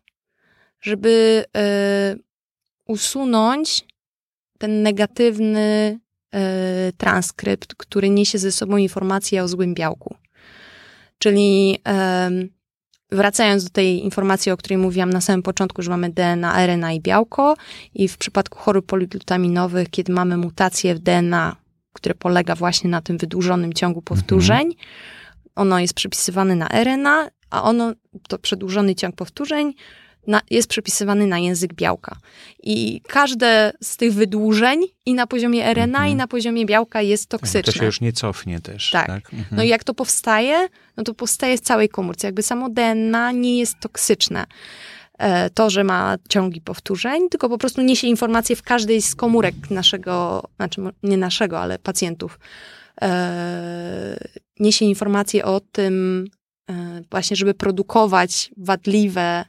[0.81, 1.45] żeby
[2.87, 3.85] usunąć
[4.57, 5.99] ten negatywny
[6.33, 10.15] e, transkrypt, który niesie ze sobą informację o złym białku.
[11.17, 11.77] Czyli
[13.11, 17.01] wracając do tej informacji, o której mówiłam na samym początku, że mamy DNA, RNA i
[17.01, 17.55] białko
[17.93, 21.55] i w przypadku chorób poliglutaminowych, kiedy mamy mutację w DNA,
[21.93, 24.85] które polega właśnie na tym wydłużonym ciągu powtórzeń, mhm.
[25.55, 27.93] ono jest przypisywane na RNA, a ono,
[28.27, 29.73] to przedłużony ciąg powtórzeń,
[30.27, 32.17] na, jest przepisywany na język białka.
[32.63, 36.09] I każde z tych wydłużeń i na poziomie RNA, mhm.
[36.09, 37.73] i na poziomie białka jest toksyczne.
[37.73, 38.91] To się już nie cofnie też.
[38.91, 39.07] Tak.
[39.07, 39.33] tak?
[39.33, 39.47] Mhm.
[39.51, 42.27] No i jak to powstaje, no to powstaje w całej komórce.
[42.27, 44.45] Jakby samo DNA nie jest toksyczne
[45.17, 49.55] e, to, że ma ciągi powtórzeń, tylko po prostu niesie informacje w każdej z komórek
[49.69, 52.39] naszego, znaczy nie naszego, ale pacjentów.
[53.01, 54.17] E,
[54.59, 56.25] niesie informacje o tym,
[57.11, 59.45] właśnie, żeby produkować wadliwe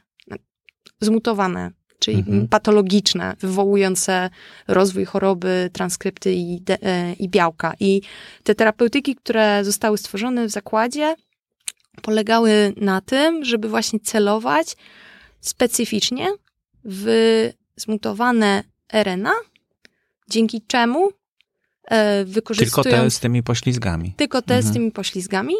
[1.01, 2.47] zmutowane, czyli mhm.
[2.47, 4.29] patologiczne, wywołujące
[4.67, 7.73] rozwój choroby, transkrypty i, de, e, i białka.
[7.79, 8.01] I
[8.43, 11.15] te terapeutyki, które zostały stworzone w zakładzie,
[12.01, 14.77] polegały na tym, żeby właśnie celować
[15.41, 16.27] specyficznie
[16.85, 17.05] w
[17.75, 19.33] zmutowane RNA,
[20.29, 21.09] dzięki czemu
[21.85, 22.83] e, wykorzystując...
[22.83, 24.13] Tylko te z tymi poślizgami.
[24.17, 24.71] Tylko te mhm.
[24.71, 25.53] z tymi poślizgami.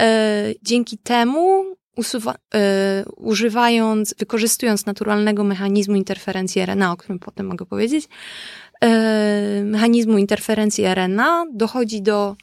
[0.00, 1.64] E, dzięki temu
[1.96, 8.08] usuwa, e, używając, wykorzystując naturalnego mechanizmu interferencji RNA, o którym potem mogę powiedzieć,
[8.84, 12.36] e, mechanizmu interferencji RNA dochodzi do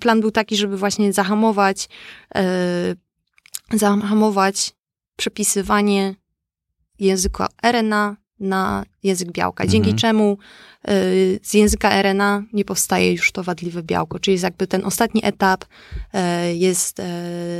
[0.00, 1.88] plan był taki, żeby właśnie zahamować
[3.72, 4.74] zahamować
[5.16, 6.14] przepisywanie
[6.98, 9.98] języka RNA na język białka, dzięki mhm.
[9.98, 10.38] czemu
[10.88, 15.64] y, z języka RNA nie powstaje już to wadliwe białko, czyli jakby ten ostatni etap
[15.64, 17.02] y, jest y,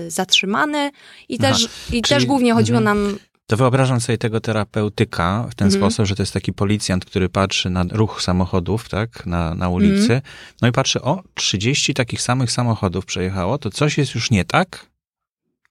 [0.08, 0.90] zatrzymany
[1.28, 2.98] i też, i też głównie chodziło mhm.
[2.98, 5.82] nam to wyobrażam sobie tego terapeutyka w ten mhm.
[5.82, 10.02] sposób, że to jest taki policjant, który patrzy na ruch samochodów, tak, na, na ulicy,
[10.02, 10.20] mhm.
[10.62, 14.86] no i patrzy, o, 30 takich samych samochodów przejechało, to coś jest już nie tak,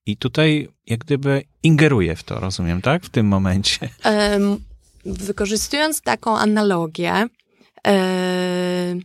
[0.05, 3.03] i tutaj jak gdyby ingeruje w to, rozumiem, tak?
[3.03, 3.89] W tym momencie.
[4.05, 4.59] Um,
[5.05, 7.25] wykorzystując taką analogię,
[7.87, 8.95] e,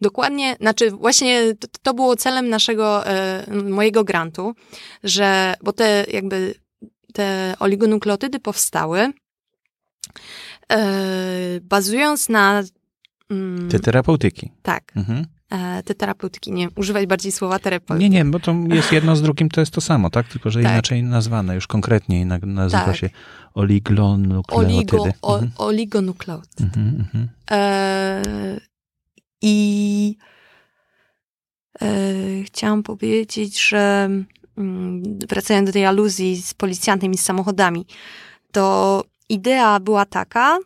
[0.00, 4.54] dokładnie, znaczy właśnie to, to, było celem naszego, e, mojego grantu,
[5.04, 6.54] że, bo te jakby
[7.12, 9.12] te oligonukleotydy powstały
[10.72, 12.62] e, bazując na
[13.30, 14.52] mm, te terapeutyki.
[14.62, 14.92] Tak.
[14.96, 15.26] Mhm.
[15.52, 18.10] E, te terapeutyki, nie używać bardziej słowa terapeutyki.
[18.10, 20.28] Nie, nie, bo to jest jedno z drugim, to jest to samo, tak?
[20.28, 20.72] Tylko, że tak.
[20.72, 22.96] inaczej nazwane, już konkretniej nazywa tak.
[22.96, 23.10] się
[23.54, 24.74] oligonukleotydy.
[24.74, 25.52] Oligo, o, mhm.
[25.56, 26.64] Oligonukleotydy.
[26.64, 27.28] Mhm, mhm.
[27.50, 28.22] E,
[29.42, 30.16] I
[31.82, 31.86] e,
[32.44, 34.10] chciałam powiedzieć, że
[34.56, 37.86] mm, wracając do tej aluzji z policjantem i z samochodami,
[38.52, 40.58] to idea była taka,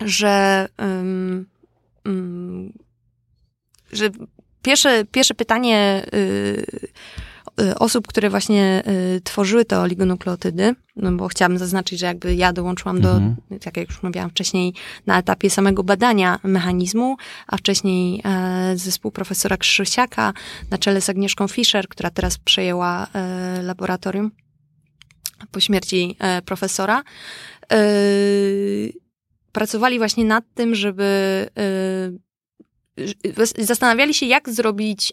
[0.00, 1.46] że um,
[2.06, 2.72] um,
[3.92, 4.10] że
[4.62, 6.66] pierwsze, pierwsze pytanie y,
[7.60, 8.82] y, osób, które właśnie
[9.16, 13.36] y, tworzyły te oligonukleotydy, no bo chciałabym zaznaczyć, że jakby ja dołączyłam do, mhm.
[13.60, 14.74] tak jak już mówiłam wcześniej,
[15.06, 20.32] na etapie samego badania mechanizmu, a wcześniej e, zespół profesora Krzysiaka
[20.70, 24.30] na czele z Agnieszką Fischer, która teraz przejęła e, laboratorium
[25.52, 27.02] po śmierci e, profesora,
[29.52, 31.48] pracowali właśnie nad tym, żeby
[33.58, 35.12] zastanawiali się, jak zrobić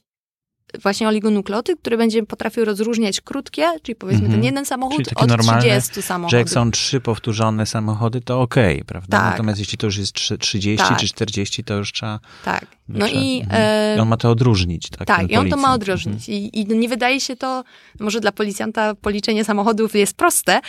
[0.81, 4.43] właśnie oligonukleotyd, który będzie potrafił rozróżniać krótkie, czyli powiedzmy ten mhm.
[4.43, 6.31] jeden samochód od normalne, 30 samochodów.
[6.31, 9.17] Że jak są trzy powtórzone samochody, to okej, okay, prawda?
[9.17, 9.31] Tak.
[9.31, 10.99] Natomiast jeśli to już jest 30 tak.
[10.99, 12.19] czy 40, to już trzeba...
[12.45, 12.65] Tak.
[12.87, 13.61] No trzeba, i, mhm.
[13.61, 13.95] e...
[13.97, 15.07] I on ma to odróżnić, tak?
[15.07, 16.29] Tak, i on to ma odróżnić.
[16.29, 16.37] Mhm.
[16.37, 17.63] I, I nie wydaje się to,
[17.99, 20.61] może dla policjanta policzenie samochodów jest proste,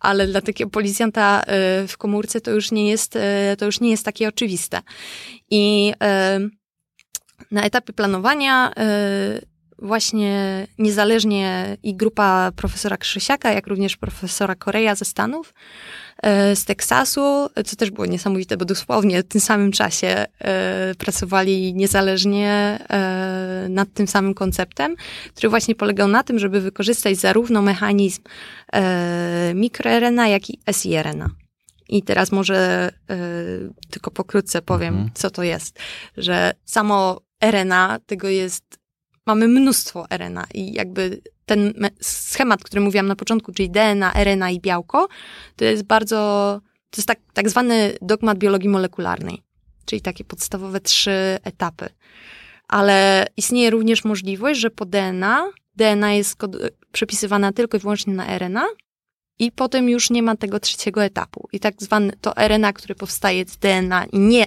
[0.00, 3.90] ale dla takiego policjanta e, w komórce to już nie jest, e, to już nie
[3.90, 4.80] jest takie oczywiste.
[5.50, 6.40] I e,
[7.50, 8.72] na etapie planowania
[9.38, 15.54] y, właśnie niezależnie i grupa profesora Krzysiaka, jak również profesora Korea ze Stanów,
[16.52, 20.26] y, z Teksasu, co też było niesamowite, bo dosłownie w tym samym czasie
[20.90, 22.78] y, pracowali niezależnie
[23.68, 24.96] nad tym samym konceptem,
[25.34, 28.22] który właśnie polegał na tym, żeby wykorzystać zarówno mechanizm
[29.54, 31.30] mikroRNA, jak i siRNA.
[31.88, 32.90] I teraz może
[33.90, 35.10] tylko pokrótce powiem, mhm.
[35.14, 35.78] co to jest.
[36.16, 38.78] Że samo RNA, tego jest,
[39.26, 44.60] mamy mnóstwo RNA i jakby ten schemat, który mówiłam na początku, czyli DNA, RNA i
[44.60, 45.08] białko,
[45.56, 46.16] to jest bardzo,
[46.90, 49.42] to jest tak, tak zwany dogmat biologii molekularnej,
[49.84, 51.88] czyli takie podstawowe trzy etapy.
[52.68, 56.36] Ale istnieje również możliwość, że po DNA, DNA jest
[56.92, 58.66] przepisywana tylko i wyłącznie na RNA,
[59.38, 61.48] i potem już nie ma tego trzeciego etapu.
[61.52, 64.46] I tak zwane to RNA, które powstaje z DNA i nie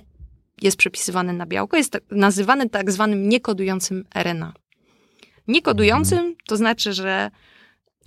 [0.61, 4.53] jest przepisywane na białko, jest tak, nazywane tak zwanym niekodującym RNA.
[5.47, 6.35] Niekodującym mhm.
[6.47, 7.31] to znaczy, że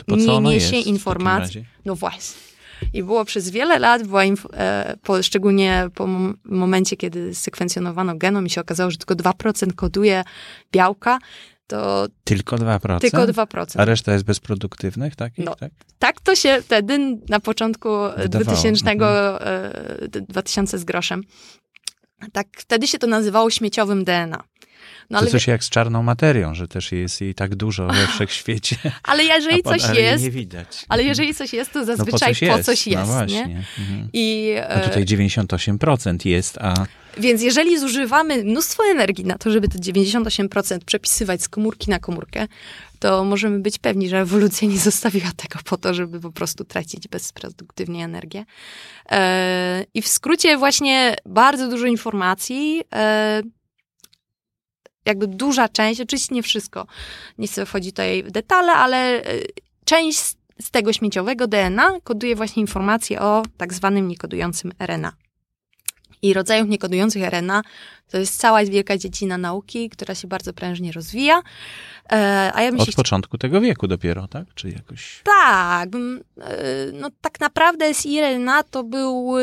[0.09, 1.65] nie niesie informacji.
[1.85, 2.49] No właśnie.
[2.93, 6.09] I było przez wiele lat, była e, po, szczególnie po
[6.45, 10.25] momencie, kiedy sekwencjonowano genom i się okazało, że tylko 2% koduje
[10.73, 11.19] białka,
[11.67, 12.07] to...
[12.25, 13.01] Tylko 2%?
[13.01, 13.81] Tylko 2%.
[13.81, 15.33] A reszta jest bezproduktywnych, tak?
[15.39, 15.73] No, tak?
[15.99, 18.57] tak to się wtedy na początku Wydawało.
[18.57, 19.33] 2000, mhm.
[20.29, 21.23] 2000 e, z groszem
[22.33, 24.45] tak, wtedy się to nazywało śmieciowym DNA.
[25.11, 25.27] No, ale...
[25.27, 28.77] To coś jak z czarną materią, że też jest jej tak dużo we wszechświecie.
[29.03, 30.25] ale jeżeli coś jest.
[30.25, 30.85] Nie widać.
[30.89, 32.67] Ale jeżeli coś jest, to zazwyczaj no po coś po jest.
[32.67, 33.47] Coś jest no właśnie.
[33.47, 33.65] Nie?
[33.79, 34.09] Mhm.
[34.13, 36.75] I, no tutaj 98% jest, a.
[37.19, 42.47] Więc jeżeli zużywamy mnóstwo energii na to, żeby te 98% przepisywać z komórki na komórkę,
[42.99, 47.09] to możemy być pewni, że ewolucja nie zostawiła tego po to, żeby po prostu tracić
[47.09, 48.45] bezproduktywnie energię.
[49.11, 53.43] E, I w skrócie właśnie bardzo dużo informacji e,
[55.09, 56.87] jakby duża część, oczywiście nie wszystko,
[57.39, 59.47] nie chcę wchodzić tutaj w detale, ale y,
[59.85, 60.19] część
[60.63, 65.13] z tego śmieciowego DNA koduje właśnie informacje o tak zwanym niekodującym RNA.
[66.23, 67.63] I rodzajów niekodujących RNA
[68.09, 71.43] to jest cała wielka dziedzina nauki, która się bardzo prężnie rozwija.
[72.13, 74.55] E, a ja Od początku tego wieku dopiero, tak?
[74.55, 75.23] Czy jakoś...
[75.25, 75.89] Tak.
[75.95, 75.99] E,
[76.93, 79.35] no tak naprawdę RNA to był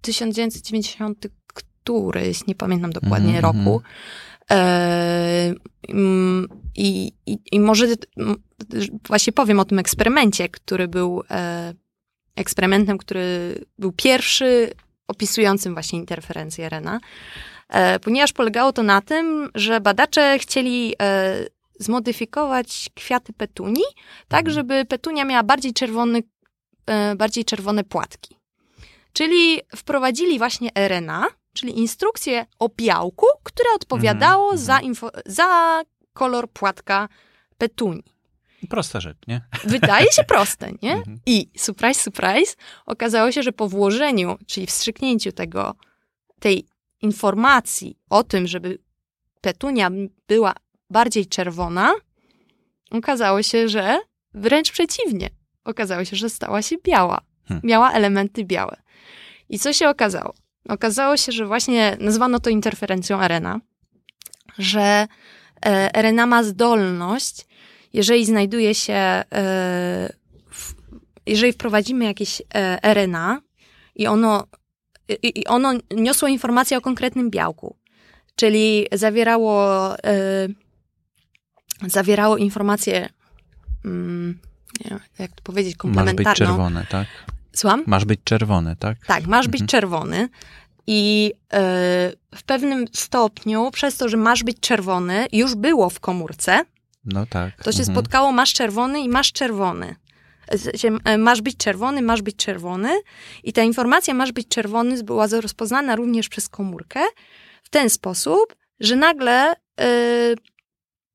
[0.00, 3.58] 1990 któryś, nie pamiętam dokładnie mm -hmm.
[3.58, 3.82] roku.
[4.50, 5.54] E,
[6.74, 7.86] I, i, I może
[9.08, 11.22] właśnie powiem o tym eksperymencie, który był
[12.36, 14.70] eksperymentem, który był pierwszy
[15.08, 17.00] opisującym właśnie interferencję RNA,
[17.68, 21.46] e, ponieważ polegało to na tym, że badacze chcieli e,
[21.78, 23.84] zmodyfikować kwiaty petunii,
[24.28, 24.54] tak mhm.
[24.54, 26.22] żeby petunia miała bardziej, czerwony,
[26.86, 28.36] e, bardziej czerwone płatki.
[29.12, 34.58] Czyli wprowadzili właśnie RNA, czyli instrukcję o białku, które odpowiadało mhm.
[34.58, 37.08] za, info, za kolor płatka
[37.58, 38.15] petunii.
[38.66, 39.40] Prosta rzecz, nie?
[39.64, 40.92] Wydaje się proste, nie?
[40.92, 41.20] Mhm.
[41.26, 42.54] I surprise, surprise,
[42.86, 45.74] okazało się, że po włożeniu, czyli wstrzyknięciu tego,
[46.40, 46.66] tej
[47.02, 48.78] informacji o tym, żeby
[49.40, 49.90] petunia
[50.28, 50.54] była
[50.90, 51.94] bardziej czerwona,
[52.90, 53.98] okazało się, że
[54.34, 55.30] wręcz przeciwnie.
[55.64, 57.20] Okazało się, że stała się biała.
[57.48, 57.60] Hmm.
[57.64, 58.76] Miała elementy białe.
[59.48, 60.34] I co się okazało?
[60.68, 63.60] Okazało się, że właśnie nazwano to interferencją RNA,
[64.58, 65.06] że
[65.66, 67.45] e, RNA ma zdolność
[67.96, 70.12] jeżeli znajduje się, e,
[71.26, 73.40] jeżeli wprowadzimy jakieś e, RNA
[73.94, 74.46] i ono,
[75.22, 77.76] i ono niosło informację o konkretnym białku,
[78.34, 80.48] czyli zawierało, e,
[81.86, 83.08] zawierało informację,
[83.84, 84.38] mm,
[85.18, 86.24] jak to powiedzieć, komplementarną.
[86.24, 87.06] Masz być czerwone, tak?
[87.52, 87.84] Słucham?
[87.86, 89.06] Masz być czerwony, tak?
[89.06, 89.68] Tak, masz być mhm.
[89.68, 90.28] czerwony.
[90.86, 91.32] I
[92.34, 96.64] w pewnym stopniu, przez to, że masz być czerwony, już było w komórce,
[97.06, 97.64] no tak.
[97.64, 97.96] To się mhm.
[97.96, 99.96] spotkało, masz czerwony i masz czerwony.
[101.04, 103.00] E, masz być czerwony, masz być czerwony.
[103.44, 107.00] I ta informacja masz być czerwony była rozpoznana również przez komórkę
[107.62, 109.86] w ten sposób, że nagle yy,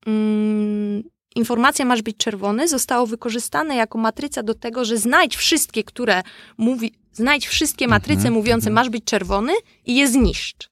[0.06, 1.02] yy,
[1.34, 6.22] informacja masz być czerwony zostało wykorzystane jako matryca do tego, że znajdź wszystkie, które
[6.58, 8.74] mówi, znajdź wszystkie matryce mhm, mówiące mhm.
[8.74, 9.52] masz być czerwony
[9.86, 10.71] i je zniszcz.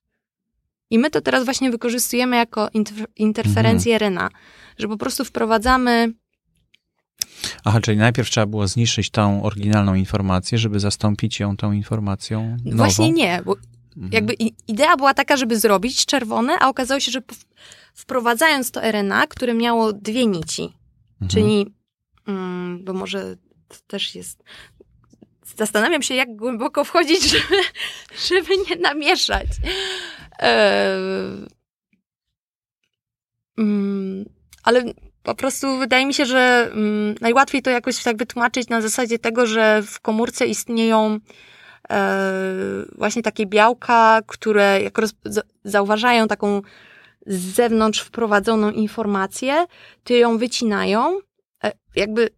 [0.91, 2.69] I my to teraz właśnie wykorzystujemy jako
[3.17, 4.13] interferencję mhm.
[4.13, 4.31] RNA
[4.81, 6.13] że po prostu wprowadzamy.
[7.65, 12.77] Aha, czyli najpierw trzeba było zniszczyć tą oryginalną informację, żeby zastąpić ją tą informacją nową?
[12.77, 13.57] Właśnie nie, bo
[13.97, 14.13] mhm.
[14.13, 14.33] jakby
[14.69, 17.21] idea była taka, żeby zrobić czerwone, a okazało się, że
[17.95, 21.29] wprowadzając to RNA, które miało dwie nici, mhm.
[21.31, 21.75] czyli,
[22.27, 23.37] mm, bo może
[23.69, 24.43] to też jest
[25.57, 27.63] zastanawiam się, jak głęboko wchodzić, żeby,
[28.29, 29.47] żeby nie namieszać.
[33.59, 34.25] Mm,
[34.63, 34.85] ale
[35.23, 39.47] po prostu wydaje mi się, że mm, najłatwiej to jakoś tak wytłumaczyć na zasadzie tego,
[39.47, 41.19] że w komórce istnieją
[41.91, 42.23] e,
[42.99, 44.99] właśnie takie białka, które jak
[45.65, 46.63] zauważają taką
[47.27, 49.67] z zewnątrz wprowadzoną informację,
[50.05, 51.19] to ją wycinają,
[51.65, 52.31] e, jakby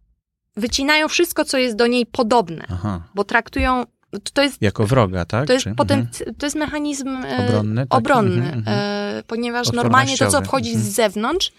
[0.55, 3.01] wycinają wszystko, co jest do niej podobne, Aha.
[3.15, 3.85] bo traktują
[4.33, 5.47] to jest, jako wroga, tak?
[5.47, 6.35] To jest, Czy, potem, mhm.
[6.35, 8.77] to jest mechanizm e, obronny, obronny mhm, mhm.
[8.79, 10.93] e, ponieważ normalnie to, co wchodzi z mhm.
[10.93, 11.51] zewnątrz,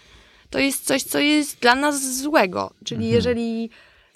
[0.49, 2.73] to jest coś, co jest dla nas złego.
[2.83, 3.15] Czyli mhm.
[3.15, 3.69] jeżeli.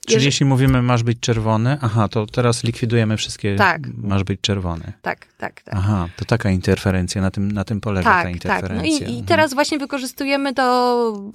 [0.05, 0.25] Czyli jeżeli...
[0.25, 3.81] jeśli mówimy, masz być czerwony, aha, to teraz likwidujemy wszystkie, tak.
[3.97, 4.93] masz być czerwony.
[5.01, 5.75] Tak, tak, tak.
[5.77, 8.99] Aha, to taka interferencja, na tym, na tym polega tak, ta interferencja.
[8.99, 10.63] Tak, no i, i teraz właśnie wykorzystujemy to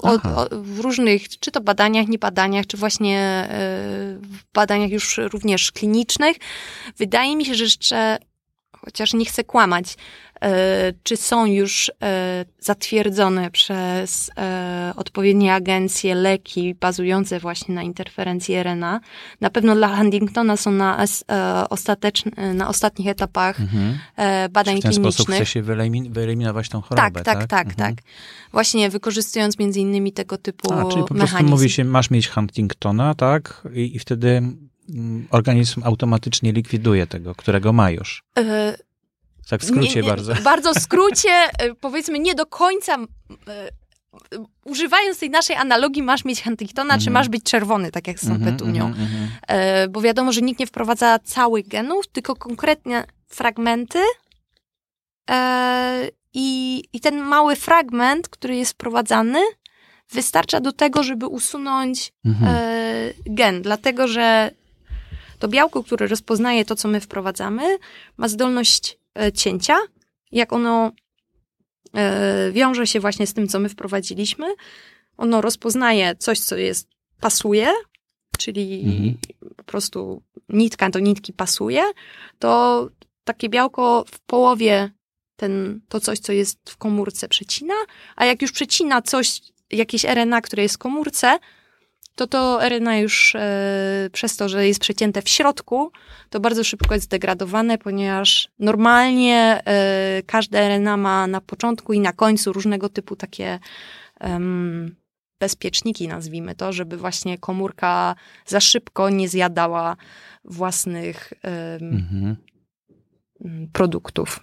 [0.03, 3.47] o, o, w różnych, czy to badaniach, nie badaniach, czy właśnie e,
[4.23, 6.37] w badaniach już również klinicznych.
[6.99, 8.19] Wydaje mi się, że jeszcze,
[8.73, 9.97] chociaż nie chcę kłamać,
[11.03, 19.01] czy są już e, zatwierdzone przez e, odpowiednie agencje leki bazujące właśnie na interferencji RNA.
[19.41, 21.07] Na pewno dla Huntingtona są na,
[21.71, 23.99] ostateczny, na ostatnich etapach mhm.
[24.53, 24.81] badań klinicznych.
[24.81, 25.15] W ten klinicznych.
[25.15, 25.63] sposób chce się
[26.11, 27.25] wyeliminować tą chorobę, tak?
[27.25, 27.67] Tak, tak, tak.
[27.67, 27.95] Mhm.
[27.95, 28.05] tak.
[28.53, 33.15] Właśnie wykorzystując między innymi tego typu A, czyli po prostu mówi się, masz mieć Huntingtona,
[33.15, 33.69] tak?
[33.75, 34.43] I, i wtedy
[34.91, 38.23] mm, organizm automatycznie likwiduje tego, którego ma już.
[39.49, 40.35] Tak w skrócie nie, nie, bardzo.
[40.35, 43.69] Bardzo w skrócie, e, powiedzmy nie do końca e,
[44.65, 47.13] używając tej naszej analogii, masz mieć Huntingtona, mm czy mhm.
[47.15, 48.85] masz być czerwony, tak jak z tą mm petunią.
[48.85, 49.27] Mm -hmm.
[49.49, 53.99] e, bo wiadomo, że nikt nie wprowadza całych genów, tylko konkretnie fragmenty.
[55.31, 59.41] E, i, I ten mały fragment, który jest wprowadzany,
[60.13, 62.13] wystarcza do tego, żeby usunąć
[62.47, 64.51] e, gen, dlatego że
[65.39, 67.79] to białko, które rozpoznaje to, co my wprowadzamy,
[68.17, 69.04] ma zdolność E,
[69.35, 69.77] cięcia,
[70.33, 70.93] jak ono
[71.95, 74.47] e, wiąże się właśnie z tym, co my wprowadziliśmy.
[75.17, 76.89] Ono rozpoznaje coś, co jest,
[77.21, 77.73] pasuje,
[78.39, 79.15] czyli mhm.
[79.57, 81.83] po prostu nitka do nitki pasuje,
[82.39, 82.89] to
[83.25, 84.91] takie białko w połowie
[85.37, 87.75] ten, to coś, co jest w komórce przecina,
[88.17, 89.41] a jak już przecina coś,
[89.71, 91.39] jakieś RNA, które jest w komórce,
[92.15, 95.93] to to RNA już e, przez to, że jest przecięte w środku,
[96.31, 102.13] to bardzo szybko jest zdegradowane, ponieważ normalnie e, każde RNA ma na początku i na
[102.13, 103.59] końcu różnego typu takie
[105.41, 108.15] bezpieczniki, nazwijmy to, żeby właśnie komórka
[108.47, 109.97] za szybko nie zjadała
[110.45, 111.33] własnych
[111.81, 112.37] mhm.
[113.73, 114.41] produktów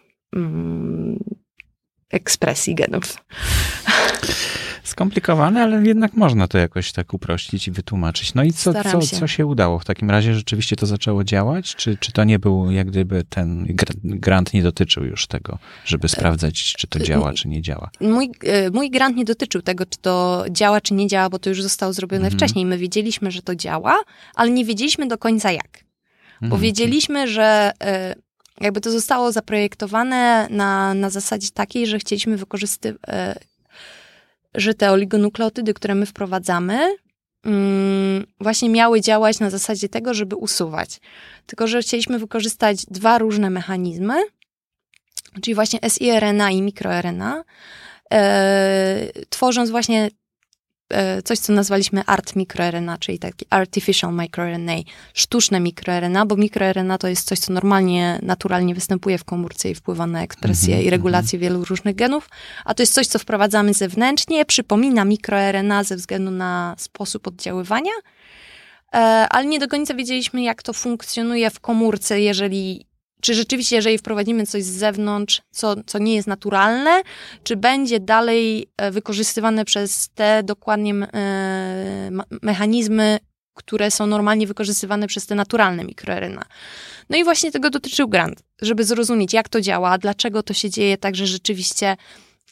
[2.12, 3.18] ekspresji genów.
[4.84, 8.34] Skomplikowane, ale jednak można to jakoś tak uprościć i wytłumaczyć.
[8.34, 9.16] No i co, co, się.
[9.18, 9.80] co się udało?
[9.80, 11.76] W takim razie rzeczywiście to zaczęło działać?
[11.76, 13.68] Czy, czy to nie był, jak gdyby ten
[14.04, 17.90] grant nie dotyczył już tego, żeby sprawdzać, czy to działa, czy nie działa?
[18.02, 21.50] Mój, e, mój grant nie dotyczył tego, czy to działa, czy nie działa, bo to
[21.50, 22.40] już zostało zrobione mhm.
[22.40, 22.66] wcześniej.
[22.66, 24.00] My wiedzieliśmy, że to działa,
[24.36, 25.84] ale nie wiedzieliśmy do końca jak.
[26.42, 26.62] Bo mhm.
[26.62, 28.16] wiedzieliśmy, że e,
[28.62, 33.40] jakby to zostało zaprojektowane na, na zasadzie takiej, że chcieliśmy wykorzystywać, e,
[34.56, 36.96] że te oligonukleotydy, które my wprowadzamy,
[37.46, 41.00] mm, właśnie miały działać na zasadzie tego, żeby usuwać.
[41.46, 44.24] Tylko, że chcieliśmy wykorzystać dwa różne mechanizmy,
[45.42, 47.44] czyli właśnie siRNA i mikroRNA,
[48.14, 50.10] e, tworząc właśnie
[51.24, 54.74] coś, co nazwaliśmy art microRNA, czyli taki artificial microRNA,
[55.14, 60.08] sztuczne microRNA, bo microRNA to jest coś, co normalnie, naturalnie występuje w komórce i wpływa
[60.08, 61.54] na ekspresję mm -hmm, i regulację mm -hmm.
[61.54, 62.30] wielu różnych genów,
[62.66, 67.94] a to jest coś, co wprowadzamy zewnętrznie, przypomina microRNA ze względu na sposób oddziaływania,
[68.94, 68.98] e,
[69.30, 72.91] ale nie do końca wiedzieliśmy, jak to funkcjonuje w komórce, jeżeli
[73.22, 77.02] czy rzeczywiście, jeżeli wprowadzimy coś z zewnątrz, co, co nie jest naturalne,
[77.44, 82.12] czy będzie dalej e, wykorzystywane przez te dokładnie e,
[82.42, 83.20] mechanizmy,
[83.54, 86.46] które są normalnie wykorzystywane przez te naturalne mikroRNA.
[87.10, 90.98] No i właśnie tego dotyczył grant, żeby zrozumieć, jak to działa, dlaczego to się dzieje
[90.98, 91.98] tak, że rzeczywiście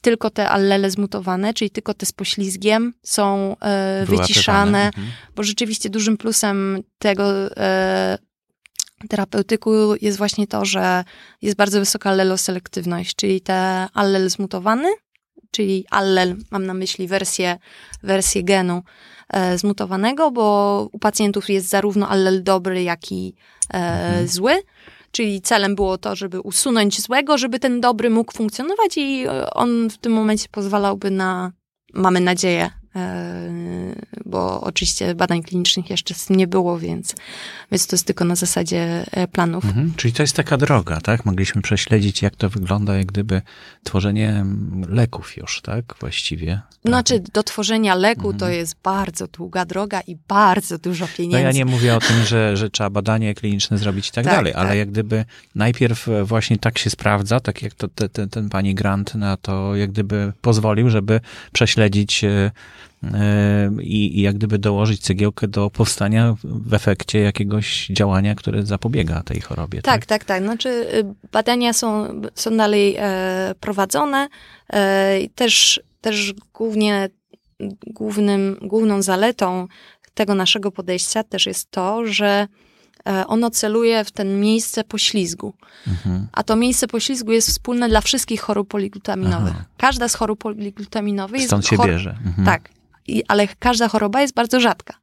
[0.01, 5.07] tylko te allele zmutowane, czyli tylko te z poślizgiem są e, wyciszane, mhm.
[5.35, 8.17] bo rzeczywiście dużym plusem tego e,
[9.09, 9.71] terapeutyku
[10.01, 11.03] jest właśnie to, że
[11.41, 14.89] jest bardzo wysoka alleloselektywność, czyli te allel zmutowany,
[15.51, 17.57] czyli allel, mam na myśli wersję,
[18.03, 18.81] wersję genu
[19.29, 23.35] e, zmutowanego, bo u pacjentów jest zarówno allel dobry, jak i
[23.73, 24.27] e, mhm.
[24.27, 24.61] zły.
[25.11, 29.97] Czyli celem było to, żeby usunąć złego, żeby ten dobry mógł funkcjonować i on w
[29.97, 31.51] tym momencie pozwalałby na,
[31.93, 32.78] mamy nadzieję, E,
[34.25, 37.15] bo oczywiście badań klinicznych jeszcze nie było, więc,
[37.71, 39.65] więc to jest tylko na zasadzie e, planów.
[39.65, 41.25] Mhm, czyli to jest taka droga, tak?
[41.25, 43.41] Mogliśmy prześledzić, jak to wygląda, jak gdyby
[43.83, 44.45] tworzenie
[44.87, 45.95] leków już, tak?
[45.99, 46.61] Właściwie.
[46.85, 48.37] Znaczy, do tworzenia leku mhm.
[48.37, 51.37] to jest bardzo długa droga i bardzo dużo pieniędzy.
[51.37, 54.33] No ja nie mówię o tym, że, że trzeba badanie kliniczne zrobić i tak, tak
[54.33, 54.77] dalej, ale tak.
[54.77, 55.25] jak gdyby
[55.55, 59.75] najpierw właśnie tak się sprawdza, tak jak to te, te, ten pani Grant na to
[59.75, 61.19] jak gdyby pozwolił, żeby
[61.53, 62.51] prześledzić e,
[63.81, 69.41] i, i jak gdyby dołożyć cegiełkę do powstania w efekcie jakiegoś działania, które zapobiega tej
[69.41, 69.81] chorobie.
[69.81, 70.23] Tak, tak, tak.
[70.23, 70.43] tak.
[70.43, 74.27] Znaczy y, badania są, są dalej e, prowadzone.
[74.73, 77.09] E, też, też głównie
[77.87, 79.67] głównym, główną zaletą
[80.13, 82.47] tego naszego podejścia też jest to, że
[83.07, 85.53] e, ono celuje w ten miejsce poślizgu.
[85.87, 86.27] Mhm.
[86.31, 89.53] A to miejsce poślizgu jest wspólne dla wszystkich chorób poliglutaminowych.
[89.55, 89.65] Aha.
[89.77, 91.73] Każda z chorób poliglutaminowych Stąd jest...
[91.73, 92.17] Stąd się bierze.
[92.25, 92.45] Mhm.
[92.45, 92.78] Tak
[93.27, 94.93] ale każda choroba jest bardzo rzadka.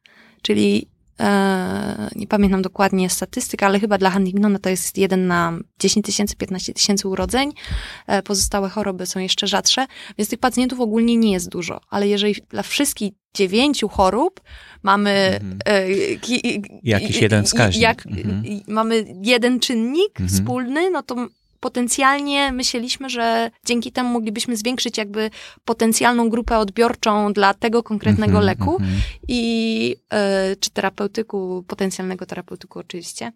[0.42, 0.88] Czyli
[1.20, 6.36] e, nie pamiętam dokładnie statystyk, ale chyba dla Huntingtona to jest 1 na 10 tysięcy,
[6.36, 7.52] 15 tysięcy urodzeń.
[8.07, 9.86] E, pozostałe choroby są jeszcze rzadsze,
[10.18, 11.80] więc tych pacjentów ogólnie nie jest dużo.
[11.90, 14.40] Ale jeżeli dla wszystkich dziewięciu chorób
[14.82, 15.59] mamy mhm.
[15.64, 17.82] e, ki, jakiś jeden wskaźnik.
[17.82, 18.42] Jak, mhm.
[18.68, 20.28] Mamy jeden czynnik mhm.
[20.28, 21.28] wspólny, no to
[21.67, 25.31] potencjalnie myśleliśmy, że dzięki temu moglibyśmy zwiększyć jakby
[25.64, 29.01] potencjalną grupę odbiorczą dla tego konkretnego mm -hmm, leku mm -hmm.
[29.29, 29.97] i
[30.53, 33.33] y, czy terapeutyku, potencjalnego terapeutyku oczywiście.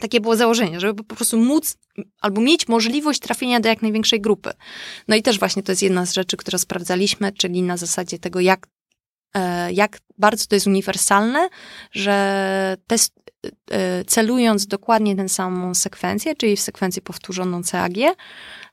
[0.00, 1.76] Takie było założenie, żeby po prostu móc
[2.20, 4.50] albo mieć możliwość trafienia do jak największej grupy.
[5.08, 8.40] No i też właśnie to jest jedna z rzeczy, które sprawdzaliśmy, czyli na zasadzie tego,
[8.40, 8.66] jak,
[9.34, 11.48] e, jak bardzo to jest uniwersalne,
[11.92, 13.21] że test,
[14.06, 17.92] celując dokładnie tę samą sekwencję, czyli w sekwencję powtórzoną CAG,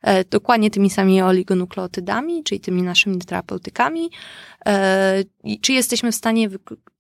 [0.02, 4.10] e, dokładnie tymi samymi oligonukleotydami, czyli tymi naszymi terapeutykami,
[5.62, 6.50] czy jesteśmy w stanie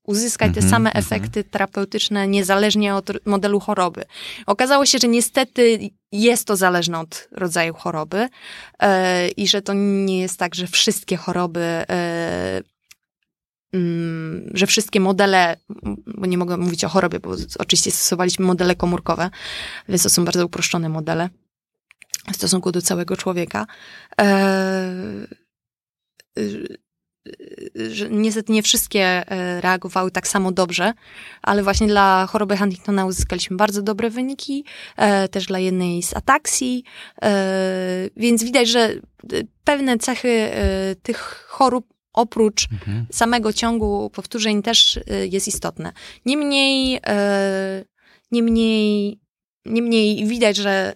[0.04, 1.06] uzyskać te mhm, same mhm.
[1.06, 4.04] efekty terapeutyczne niezależnie od modelu choroby.
[4.46, 8.30] Okazało się, że niestety jest to zależne od rodzaju choroby
[9.38, 11.86] i że to nie jest tak, że wszystkie choroby
[14.54, 15.58] że wszystkie modele,
[16.08, 19.30] bo nie mogę mówić o chorobie, bo oczywiście stosowaliśmy modele komórkowe,
[19.90, 21.30] więc to są bardzo uproszczone modele
[22.34, 23.68] w stosunku do całego człowieka.
[24.22, 25.28] E,
[27.90, 30.94] że niestety nie wszystkie e, reagowały tak samo dobrze,
[31.42, 34.66] ale właśnie dla choroby Huntingtona uzyskaliśmy bardzo dobre wyniki,
[34.98, 36.84] e, też dla jednej z ataksji,
[38.18, 38.94] więc widać, że
[39.64, 40.50] pewne cechy
[41.04, 43.06] tych chorób oprócz mhm.
[43.12, 45.00] samego ciągu powtórzeń też
[45.30, 45.92] jest istotne.
[46.26, 47.00] Niemniej,
[48.32, 49.20] niemniej,
[49.66, 50.94] niemniej widać, że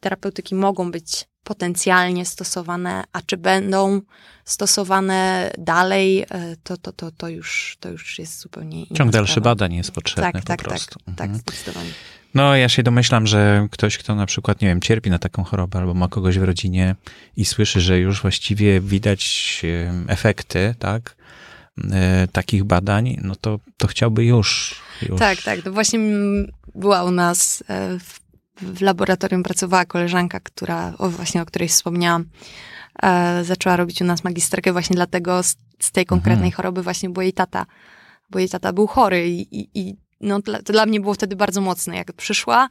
[0.00, 4.00] terapeutyki mogą być potencjalnie stosowane, a czy będą
[4.44, 9.40] stosowane dalej, e, to, to, to, to, już, to już jest zupełnie inna Ciąg dalszy
[9.40, 10.98] badań jest potrzebny tak, po tak, prostu.
[10.98, 11.38] Tak, tak, mhm.
[11.38, 11.90] zdecydowanie.
[12.34, 15.78] No, ja się domyślam, że ktoś, kto na przykład, nie wiem, cierpi na taką chorobę
[15.78, 16.94] albo ma kogoś w rodzinie
[17.36, 19.62] i słyszy, że już właściwie widać
[20.08, 21.16] efekty, tak,
[21.90, 25.18] e, takich badań, no to, to chciałby już, już.
[25.18, 25.62] Tak, tak.
[25.62, 25.98] To właśnie
[26.74, 28.22] była u nas e, w
[28.62, 32.24] w laboratorium pracowała koleżanka, która, o, właśnie o której wspomniałam,
[33.02, 36.52] e, zaczęła robić u nas magisterkę właśnie dlatego z, z tej konkretnej mhm.
[36.52, 37.66] choroby właśnie, bo jej tata,
[38.30, 41.60] bo jej tata był chory i, i, i no, to dla mnie było wtedy bardzo
[41.60, 42.68] mocne, jak przyszła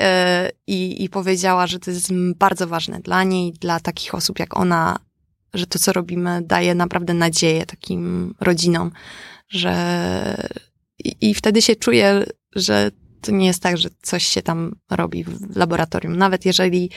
[0.00, 4.98] e, i, powiedziała, że to jest bardzo ważne dla niej, dla takich osób jak ona,
[5.54, 8.90] że to, co robimy, daje naprawdę nadzieję takim rodzinom,
[9.48, 9.74] że
[11.04, 12.24] i, i wtedy się czuję,
[12.54, 16.16] że to nie jest tak, że coś się tam robi w laboratorium.
[16.16, 16.90] Nawet jeżeli,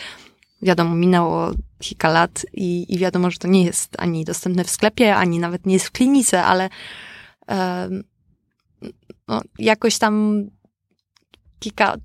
[0.61, 5.15] wiadomo, minęło kilka lat i, i wiadomo, że to nie jest ani dostępne w sklepie,
[5.15, 6.69] ani nawet nie jest w klinice, ale
[9.31, 10.45] no, jakoś tam
[11.59, 11.95] kilka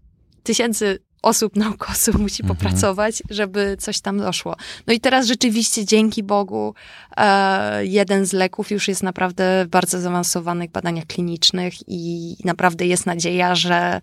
[0.43, 2.59] tysięcy osób naukowców musi mhm.
[2.59, 4.57] popracować, żeby coś tam doszło.
[4.87, 6.75] No i teraz rzeczywiście dzięki Bogu
[7.17, 13.07] e, jeden z leków już jest naprawdę w bardzo zaawansowanych badaniach klinicznych i naprawdę jest
[13.07, 14.01] nadzieja, że,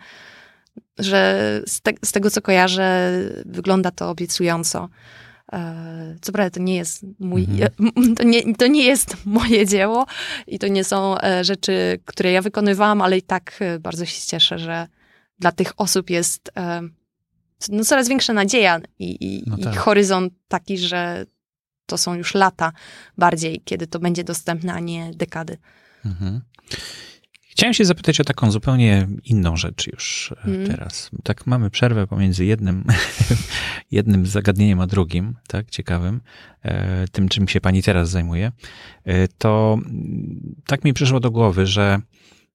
[1.00, 3.12] że z, te, z tego co kojarzę
[3.46, 4.90] wygląda to obiecująco.
[5.54, 8.16] E, co prawda to nie jest mój, mhm.
[8.16, 10.06] to, nie, to nie jest moje dzieło
[10.48, 14.28] i to nie są e, rzeczy, które ja wykonywałam, ale i tak e, bardzo się
[14.28, 14.88] cieszę, że
[15.40, 16.52] dla tych osób jest
[17.70, 19.74] no, coraz większa nadzieja i, i, no tak.
[19.74, 21.26] i horyzont taki, że
[21.86, 22.72] to są już lata
[23.18, 25.58] bardziej, kiedy to będzie dostępne, a nie dekady.
[26.06, 26.42] Mhm.
[27.54, 30.68] Chciałem się zapytać o taką zupełnie inną rzecz już mm.
[30.68, 31.10] teraz.
[31.24, 32.84] Tak mamy przerwę pomiędzy jednym,
[33.92, 36.22] jednym zagadnieniem a drugim, tak, ciekawym,
[36.64, 38.52] e, tym czym się pani teraz zajmuje.
[39.06, 39.78] E, to
[40.66, 42.02] tak mi przyszło do głowy, że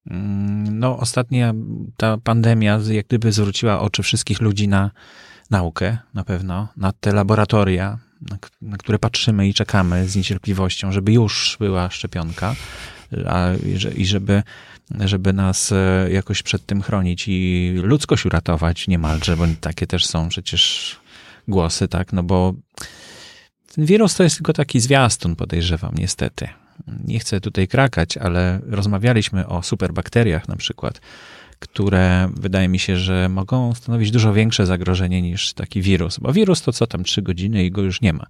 [0.07, 1.53] Mm, no, ostatnia
[1.97, 4.91] ta pandemia jak gdyby zwróciła oczy wszystkich ludzi na
[5.49, 11.13] naukę, na pewno, na te laboratoria, na, na które patrzymy i czekamy z niecierpliwością, żeby
[11.13, 12.55] już była szczepionka
[13.27, 13.47] a,
[13.95, 14.43] i żeby,
[15.05, 20.29] żeby nas e, jakoś przed tym chronić i ludzkość uratować niemalże, bo takie też są
[20.29, 20.95] przecież
[21.47, 22.53] głosy, tak, no bo
[23.75, 26.47] ten wirus to jest tylko taki zwiastun, podejrzewam, niestety
[27.05, 31.01] nie chcę tutaj krakać, ale rozmawialiśmy o superbakteriach na przykład,
[31.59, 36.61] które wydaje mi się, że mogą stanowić dużo większe zagrożenie niż taki wirus, bo wirus
[36.61, 38.25] to co tam trzy godziny i go już nie ma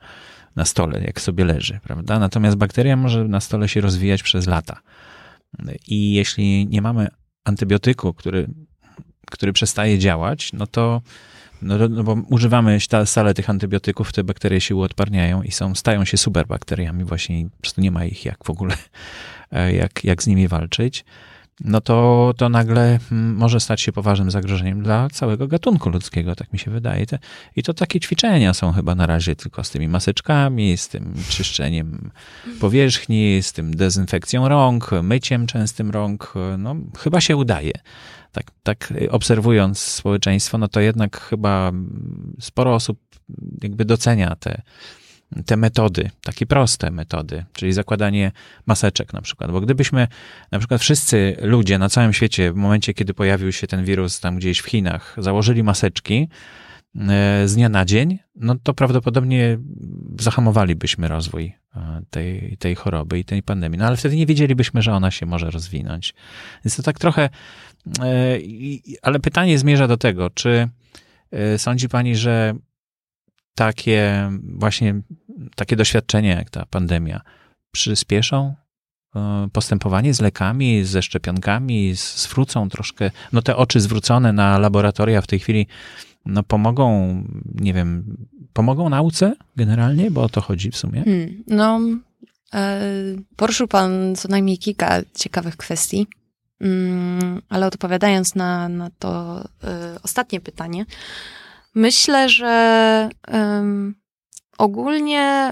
[0.55, 2.19] na stole, jak sobie leży, prawda?
[2.19, 4.79] Natomiast bakteria może na stole się rozwijać przez lata.
[5.87, 7.07] I jeśli nie mamy
[7.43, 8.47] antybiotyku, który,
[9.31, 11.01] który przestaje działać, no to
[11.61, 16.17] no, no bo używamy stale tych antybiotyków, te bakterie się uodparniają i są, stają się
[16.17, 18.75] superbakteriami właśnie po prostu nie ma ich jak w ogóle,
[19.81, 21.05] jak, jak z nimi walczyć,
[21.63, 26.53] no to, to nagle mm, może stać się poważnym zagrożeniem dla całego gatunku ludzkiego, tak
[26.53, 27.05] mi się wydaje.
[27.55, 32.11] I to takie ćwiczenia są chyba na razie tylko z tymi maseczkami, z tym czyszczeniem
[32.59, 36.33] powierzchni, z tym dezynfekcją rąk, myciem częstym rąk.
[36.57, 37.71] No, chyba się udaje
[38.31, 41.71] tak, tak obserwując społeczeństwo, no to jednak chyba
[42.39, 42.99] sporo osób
[43.63, 44.61] jakby docenia te,
[45.45, 48.31] te metody, takie proste metody, czyli zakładanie
[48.65, 49.51] maseczek na przykład.
[49.51, 50.07] Bo gdybyśmy
[50.51, 54.37] na przykład wszyscy ludzie na całym świecie w momencie, kiedy pojawił się ten wirus tam
[54.37, 56.29] gdzieś w Chinach, założyli maseczki
[56.95, 59.57] e, z dnia na dzień, no to prawdopodobnie
[60.19, 63.79] zahamowalibyśmy rozwój e, tej, tej choroby i tej pandemii.
[63.79, 66.13] No ale wtedy nie wiedzielibyśmy, że ona się może rozwinąć.
[66.65, 67.29] Więc to tak trochę
[68.03, 68.39] E,
[69.01, 70.69] ale pytanie zmierza do tego, czy
[71.57, 72.53] sądzi pani, że
[73.59, 75.01] takie właśnie
[75.55, 77.21] takie doświadczenia jak ta pandemia
[77.71, 78.55] przyspieszą
[79.15, 85.27] e, postępowanie z lekami, ze szczepionkami, zwrócą troszkę, no te oczy zwrócone na laboratoria w
[85.27, 85.67] tej chwili,
[86.25, 87.15] no pomogą,
[87.55, 88.17] nie wiem,
[88.53, 91.03] pomogą nauce generalnie, bo o to chodzi w sumie?
[91.03, 91.79] Hmm, no,
[92.53, 92.81] e,
[93.35, 96.07] poruszył pan co najmniej kilka ciekawych kwestii,
[96.61, 100.85] mm, ale odpowiadając na, na to e, ostatnie pytanie,
[101.75, 103.09] myślę, że
[104.57, 105.51] ogólnie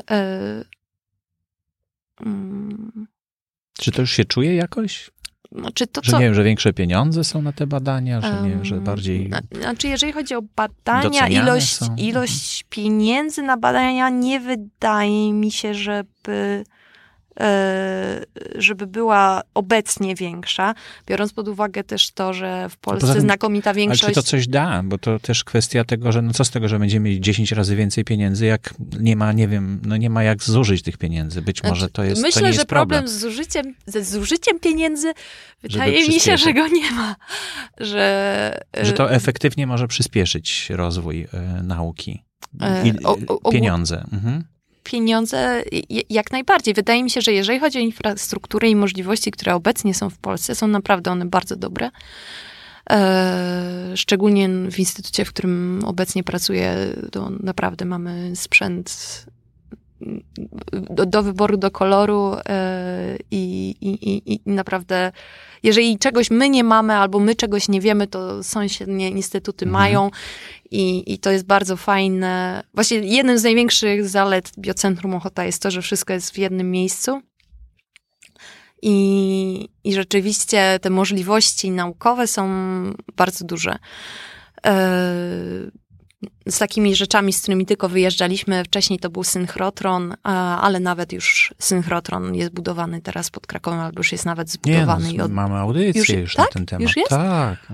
[2.21, 3.07] mm,
[3.73, 5.11] czy to już się czuje jakoś?
[5.51, 6.19] Znaczy to, że co...
[6.19, 9.31] nie wiem, że większe pieniądze są na te badania, że nie wiem, że bardziej.
[9.59, 16.63] Znaczy, jeżeli chodzi o badania, ilość, ilość pieniędzy na badania nie wydaje mi się, żeby
[18.55, 20.75] żeby była obecnie większa,
[21.07, 24.03] biorąc pod uwagę też to, że w Polsce tym, znakomita większość...
[24.03, 24.83] Ale czy to coś da?
[24.83, 27.75] Bo to też kwestia tego, że no co z tego, że będziemy mieli 10 razy
[27.75, 31.41] więcej pieniędzy, jak nie ma, nie wiem, no nie ma jak zużyć tych pieniędzy.
[31.41, 32.87] Być znaczy, może to jest Myślę, to że problem.
[32.87, 35.13] problem z zużyciem, ze zużyciem pieniędzy
[35.61, 37.15] wydaje mi się, że go nie ma.
[37.79, 42.23] Że, że to efektywnie może przyspieszyć rozwój y, nauki.
[42.83, 42.93] I,
[43.51, 44.05] pieniądze.
[44.11, 44.56] Mhm
[44.87, 45.63] pieniądze
[46.09, 46.73] jak najbardziej.
[46.73, 50.55] Wydaje mi się, że jeżeli chodzi o infrastrukturę i możliwości, które obecnie są w Polsce,
[50.55, 51.91] są naprawdę one bardzo dobre.
[52.89, 56.75] E, szczególnie w instytucie, w którym obecnie pracuję,
[57.11, 59.25] to naprawdę mamy sprzęt
[60.71, 65.11] do, do wyboru, do koloru e, i, i, i, naprawdę
[65.63, 69.83] jeżeli czegoś my nie mamy albo my czegoś nie wiemy, to sąsiednie instytuty mhm.
[69.83, 70.11] mają
[70.71, 72.63] i, i to jest bardzo fajne.
[72.73, 77.21] Właśnie jednym z największych zalet Biocentrum Ochota jest to, że wszystko jest w jednym miejscu.
[78.81, 82.47] I, I rzeczywiście te możliwości naukowe są
[83.15, 83.77] bardzo duże.
[84.65, 84.71] E,
[86.47, 88.63] z takimi rzeczami, z którymi tylko wyjeżdżaliśmy.
[88.63, 90.13] Wcześniej to był synchrotron,
[90.61, 95.11] ale nawet już synchrotron jest budowany teraz pod Krakowem, albo już jest nawet zbudowany.
[95.11, 95.31] Nie, no, od...
[95.31, 96.45] Mamy audycję już, już tak?
[96.45, 96.81] na ten temat.
[96.81, 97.09] Już jest?
[97.09, 97.73] Tak.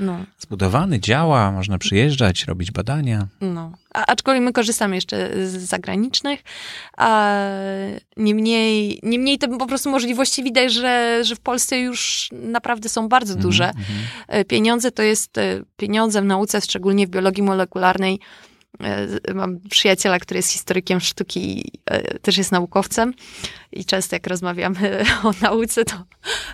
[0.00, 0.24] No.
[0.38, 3.26] Zbudowany, działa, można przyjeżdżać, robić badania.
[3.40, 3.72] No.
[3.94, 6.40] A, aczkolwiek my korzystamy jeszcze z zagranicznych,
[6.96, 7.36] a
[8.16, 13.32] niemniej, niemniej te po prostu możliwości widać, że, że w Polsce już naprawdę są bardzo
[13.32, 13.64] mhm, duże.
[13.64, 14.44] Mm-hmm.
[14.44, 18.20] Pieniądze to jest e, pieniądze w nauce, szczególnie w biologii molekularnej.
[18.80, 21.72] E, mam przyjaciela, który jest historykiem sztuki,
[22.22, 23.14] też jest naukowcem
[23.72, 26.04] i często jak rozmawiamy o nauce, to,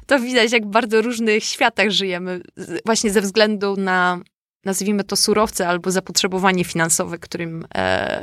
[0.06, 2.40] to widać, jak w bardzo różnych światach żyjemy,
[2.86, 4.20] właśnie ze względu na
[4.64, 8.22] nazwijmy to surowce albo zapotrzebowanie finansowe, którym e,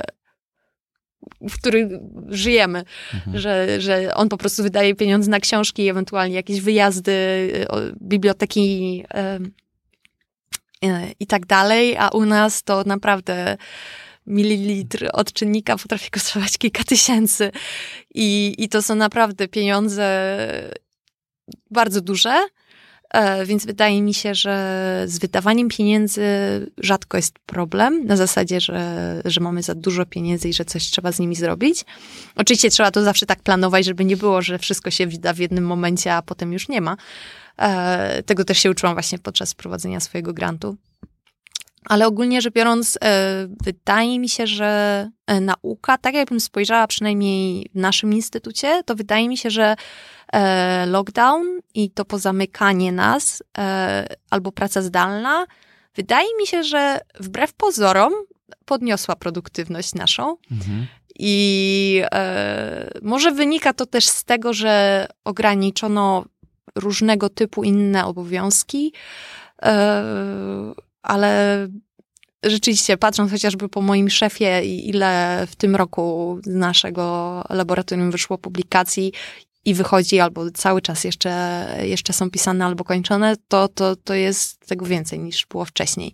[1.40, 2.84] w którym żyjemy,
[3.14, 3.38] mhm.
[3.38, 7.12] że, że on po prostu wydaje pieniądze na książki, ewentualnie jakieś wyjazdy,
[8.02, 9.38] biblioteki e,
[10.84, 13.56] e, i tak dalej, a u nas to naprawdę
[14.26, 17.50] mililitr odczynnika potrafi kosztować kilka tysięcy
[18.14, 20.28] i, i to są naprawdę pieniądze
[21.70, 22.65] bardzo duże, E,
[23.44, 26.22] więc wydaje mi się, że z wydawaniem pieniędzy
[26.78, 31.12] rzadko jest problem, na zasadzie, że, że mamy za dużo pieniędzy i że coś trzeba
[31.12, 31.84] z nimi zrobić.
[32.36, 35.66] Oczywiście trzeba to zawsze tak planować, żeby nie było, że wszystko się wyda w jednym
[35.66, 36.96] momencie, a potem już nie ma.
[37.58, 40.76] E, tego też się uczyłam właśnie podczas prowadzenia swojego grantu.
[41.88, 45.10] Ale ogólnie rzecz biorąc, e, wydaje mi się, że
[45.40, 49.76] nauka, tak jakbym spojrzała przynajmniej w naszym instytucie, to wydaje mi się, że
[50.32, 55.46] E, lockdown i to pozamykanie nas e, albo praca zdalna,
[55.94, 58.12] wydaje mi się, że wbrew pozorom
[58.64, 60.36] podniosła produktywność naszą.
[60.50, 60.86] Mhm.
[61.18, 66.24] I e, może wynika to też z tego, że ograniczono
[66.74, 68.92] różnego typu inne obowiązki,
[69.62, 70.04] e,
[71.06, 71.68] ale
[72.44, 79.12] rzeczywiście, patrząc chociażby po moim szefie, ile w tym roku z naszego laboratorium wyszło publikacji,
[79.66, 84.66] i wychodzi, albo cały czas jeszcze, jeszcze są pisane albo kończone, to, to, to jest
[84.66, 86.12] tego więcej niż było wcześniej.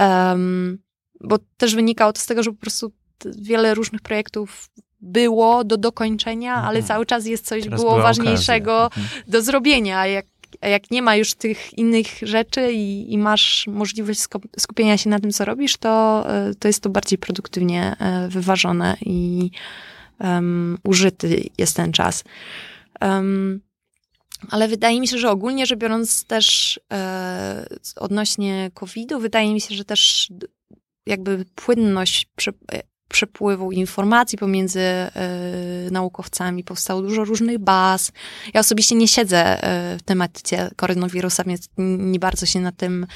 [0.00, 0.78] Um,
[1.20, 2.92] bo też wynikało to z tego, że po prostu
[3.24, 6.68] wiele różnych projektów było do dokończenia, mhm.
[6.68, 9.06] ale cały czas jest coś Teraz było ważniejszego mhm.
[9.26, 10.06] do zrobienia.
[10.06, 10.26] Jak,
[10.62, 14.20] jak nie ma już tych innych rzeczy i, i masz możliwość
[14.58, 18.96] skupienia się na tym, co robisz, to, e, to jest to bardziej produktywnie e, wyważone
[19.00, 19.50] i
[20.20, 22.24] um, użyty jest ten czas.
[23.00, 23.60] Um,
[24.50, 29.74] ale wydaje mi się, że ogólnie rzecz biorąc też e, odnośnie COVID-u, wydaje mi się,
[29.74, 30.28] że też
[31.06, 32.26] jakby płynność,
[33.08, 36.64] przepływu informacji pomiędzy y, naukowcami.
[36.64, 38.12] Powstało dużo różnych baz.
[38.54, 39.56] Ja osobiście nie siedzę
[39.94, 43.06] y, w tematyce koronawirusa, więc nie bardzo się na tym,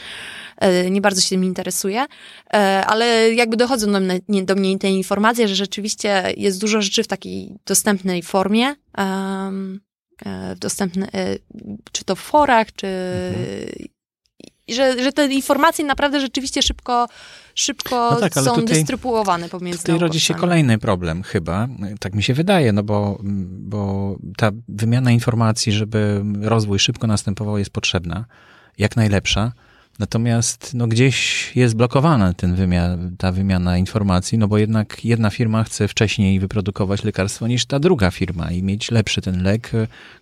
[0.87, 2.07] y, nie bardzo się tym interesuję,
[2.87, 7.09] ale jakby dochodzą do mnie, do mnie te informacje, że rzeczywiście jest dużo rzeczy w
[7.09, 8.75] takiej dostępnej formie,
[10.57, 11.09] dostępne,
[11.93, 13.93] czy to w forach, czy mhm
[14.69, 17.09] że, że te informacje naprawdę rzeczywiście szybko,
[17.55, 21.69] szybko no tak, są tutaj, dystrybuowane pomiędzy Tutaj rodzi się kolejny problem chyba,
[22.01, 27.71] tak mi się wydaje, no bo, bo ta wymiana informacji, żeby rozwój szybko następował jest
[27.71, 28.25] potrzebna,
[28.79, 29.53] jak najlepsza.
[29.99, 35.65] Natomiast no, gdzieś jest blokowana ten wymiar, ta wymiana informacji, no bo jednak jedna firma
[35.65, 39.71] chce wcześniej wyprodukować lekarstwo niż ta druga firma i mieć lepszy ten lek,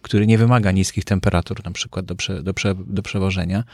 [0.03, 3.64] który nie wymaga niskich temperatur, na przykład do, prze, do, prze, do przewożenia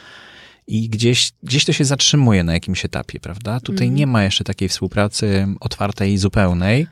[0.67, 3.61] i gdzieś, gdzieś to się zatrzymuje na jakimś etapie, prawda?
[3.61, 3.97] Tutaj mm.
[3.97, 6.87] nie ma jeszcze takiej współpracy otwartej i zupełnej.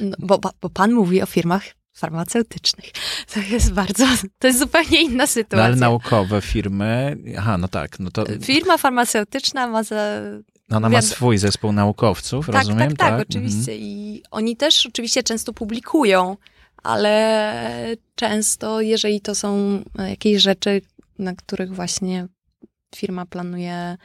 [0.00, 1.62] No, bo, bo pan mówi o firmach
[1.92, 2.90] farmaceutycznych.
[3.34, 4.06] To jest bardzo,
[4.38, 5.58] to jest zupełnie inna sytuacja.
[5.58, 8.24] No, ale naukowe firmy, aha, no tak, no to...
[8.42, 10.20] Firma farmaceutyczna ma za...
[10.68, 12.88] No ona ma swój zespół naukowców, tak, rozumiem?
[12.88, 13.72] Tak, tak, tak, oczywiście.
[13.72, 13.78] Mhm.
[13.80, 16.36] I oni też oczywiście często publikują,
[16.82, 20.82] ale często, jeżeli to są jakieś rzeczy,
[21.18, 22.28] na których właśnie
[22.96, 23.96] firma planuje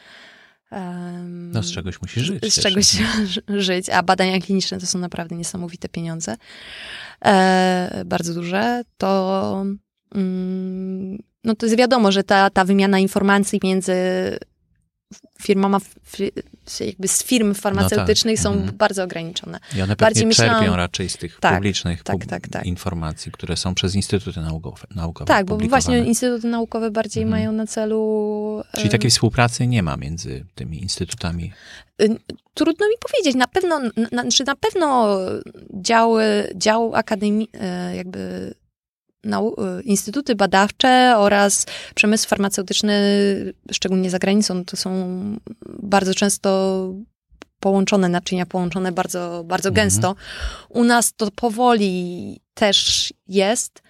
[0.71, 2.53] um, no z czegoś musi żyć.
[2.53, 2.97] Z czegoś
[3.67, 6.35] żyć, a badania kliniczne to są naprawdę niesamowite pieniądze,
[7.25, 9.65] e, bardzo duże, to
[10.15, 13.93] mm, no to jest wiadomo, że ta, ta wymiana informacji między
[15.41, 15.79] firma
[16.79, 18.43] jakby z firm farmaceutycznych no tak.
[18.43, 18.77] są mhm.
[18.77, 19.59] bardzo ograniczone.
[19.77, 23.75] I one Bardziej czerpią raczej z tych tak, publicznych tak, tak, tak, informacji, które są
[23.75, 24.87] przez instytuty naukowe.
[24.95, 27.41] naukowe tak, bo właśnie instytuty naukowe bardziej mhm.
[27.41, 28.63] mają na celu...
[28.77, 31.53] Czyli takiej współpracy nie ma między tymi instytutami?
[32.53, 33.35] Trudno mi powiedzieć.
[33.35, 35.17] Na pewno, na, znaczy na pewno
[35.73, 38.53] działy, dział akademii, e, jakby
[39.83, 41.65] instytuty badawcze oraz
[41.95, 42.93] przemysł farmaceutyczny,
[43.71, 44.91] szczególnie za granicą, to są
[45.79, 46.89] bardzo często
[47.59, 49.87] połączone naczynia, połączone bardzo, bardzo mhm.
[49.87, 50.15] gęsto.
[50.69, 53.81] U nas to powoli też jest.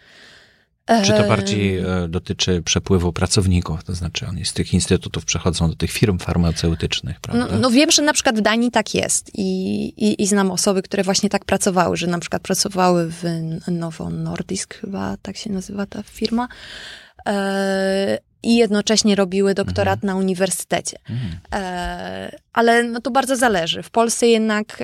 [1.04, 3.84] Czy to bardziej e, dotyczy przepływu pracowników?
[3.84, 7.48] To znaczy oni z tych instytutów przechodzą do tych firm farmaceutycznych, prawda?
[7.52, 10.82] No, no wiem, że na przykład w Danii tak jest I, i, i znam osoby,
[10.82, 13.24] które właśnie tak pracowały, że na przykład pracowały w
[13.68, 16.48] Nowo Nordisk chyba, tak się nazywa ta firma,
[17.28, 20.14] e, i jednocześnie robiły doktorat mhm.
[20.14, 20.98] na uniwersytecie.
[21.10, 21.40] Mhm.
[21.54, 23.84] E, ale no to bardzo zależy.
[23.84, 24.84] W Polsce jednak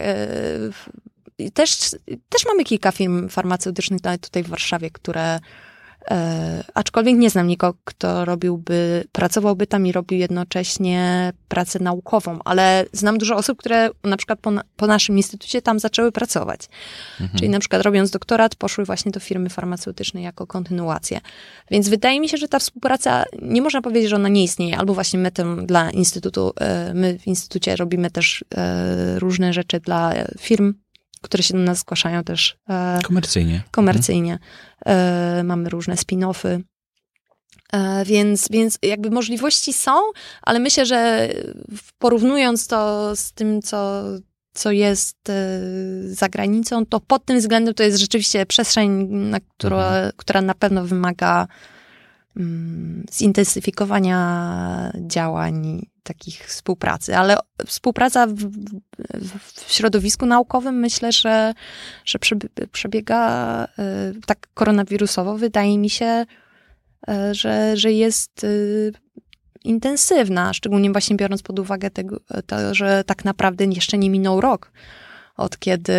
[1.54, 1.78] też,
[2.30, 5.40] też mamy kilka firm farmaceutycznych tutaj w Warszawie, które
[6.12, 12.86] E, aczkolwiek nie znam nikogo, kto robiłby, pracowałby tam i robił jednocześnie pracę naukową, ale
[12.94, 16.70] znam dużo osób, które na przykład po, po naszym instytucie tam zaczęły pracować.
[17.22, 17.40] Mhm.
[17.40, 21.22] Czyli na przykład robiąc doktorat, poszły właśnie do firmy farmaceutycznej jako kontynuację.
[21.72, 24.94] Więc wydaje mi się, że ta współpraca, nie można powiedzieć, że ona nie istnieje, albo
[24.94, 30.14] właśnie my tym dla instytutu, e, my w instytucie robimy też e, różne rzeczy dla
[30.40, 30.74] firm
[31.22, 32.58] które się do nas zgłaszają też.
[32.70, 33.64] E, komercyjnie.
[33.72, 34.40] Komercyjnie.
[34.86, 35.48] Mhm.
[35.48, 36.62] Mamy różne spin-offy.
[37.74, 39.92] E, więc, więc jakby możliwości są,
[40.42, 41.30] ale myślę, że
[42.00, 44.04] porównując to z tym, co,
[44.54, 45.18] co jest
[46.06, 50.12] za granicą, to pod tym względem to jest rzeczywiście przestrzeń, na która, mhm.
[50.16, 51.48] która na pewno wymaga
[53.12, 58.52] zintensyfikowania działań takich współpracy, ale współpraca w,
[59.44, 61.54] w środowisku naukowym myślę, że,
[62.06, 62.20] że
[62.72, 65.38] przebiega e, tak koronawirusowo.
[65.38, 66.26] Wydaje mi się,
[67.08, 68.48] e, że, że jest e,
[69.64, 74.72] intensywna, szczególnie właśnie biorąc pod uwagę tego, to, że tak naprawdę jeszcze nie minął rok
[75.38, 75.94] od kiedy,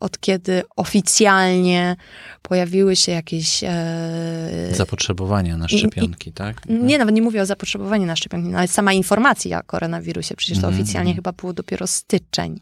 [0.00, 1.96] od kiedy oficjalnie
[2.42, 3.64] pojawiły się jakieś...
[3.64, 4.68] E...
[4.72, 6.56] Zapotrzebowania na szczepionki, I, tak?
[6.68, 10.68] Nie, nawet nie mówię o zapotrzebowaniu na szczepionki, ale sama informacja o koronawirusie, przecież to
[10.68, 11.16] mm, oficjalnie mm.
[11.16, 12.60] chyba było dopiero styczeń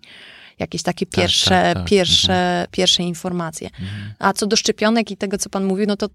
[0.59, 2.67] jakieś takie tak, pierwsze, tak, tak, pierwsze, mhm.
[2.71, 3.69] pierwsze informacje.
[3.69, 4.15] Mhm.
[4.19, 6.09] A co do szczepionek i tego, co pan mówił, no to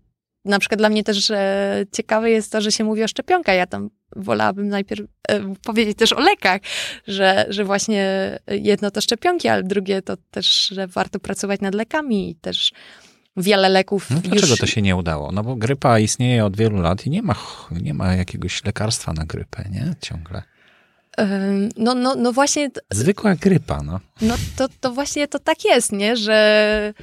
[0.49, 3.55] na przykład dla mnie też e, ciekawe jest to, że się mówi o szczepionkach.
[3.55, 6.61] Ja tam wolałabym najpierw e, powiedzieć też o lekach,
[7.07, 8.05] że, że właśnie
[8.47, 12.71] jedno to szczepionki, ale drugie to też, że warto pracować nad lekami i też
[13.37, 14.09] wiele leków.
[14.09, 14.59] No, dlaczego już...
[14.59, 15.31] to się nie udało?
[15.31, 17.35] No bo grypa istnieje od wielu lat i nie ma,
[17.71, 19.93] nie ma jakiegoś lekarstwa na grypę, nie?
[20.01, 20.43] Ciągle.
[21.77, 22.69] No, no, no właśnie.
[22.91, 23.99] Zwykła grypa, no.
[24.21, 26.17] No to, to właśnie to tak jest, nie?
[26.17, 26.93] Że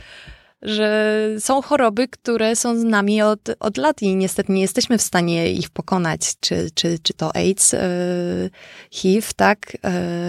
[0.67, 5.03] że są choroby, które są z nami od, od lat i niestety nie jesteśmy w
[5.03, 8.51] stanie ich pokonać, czy, czy, czy to AIDS, yy,
[8.91, 9.77] HIV, tak,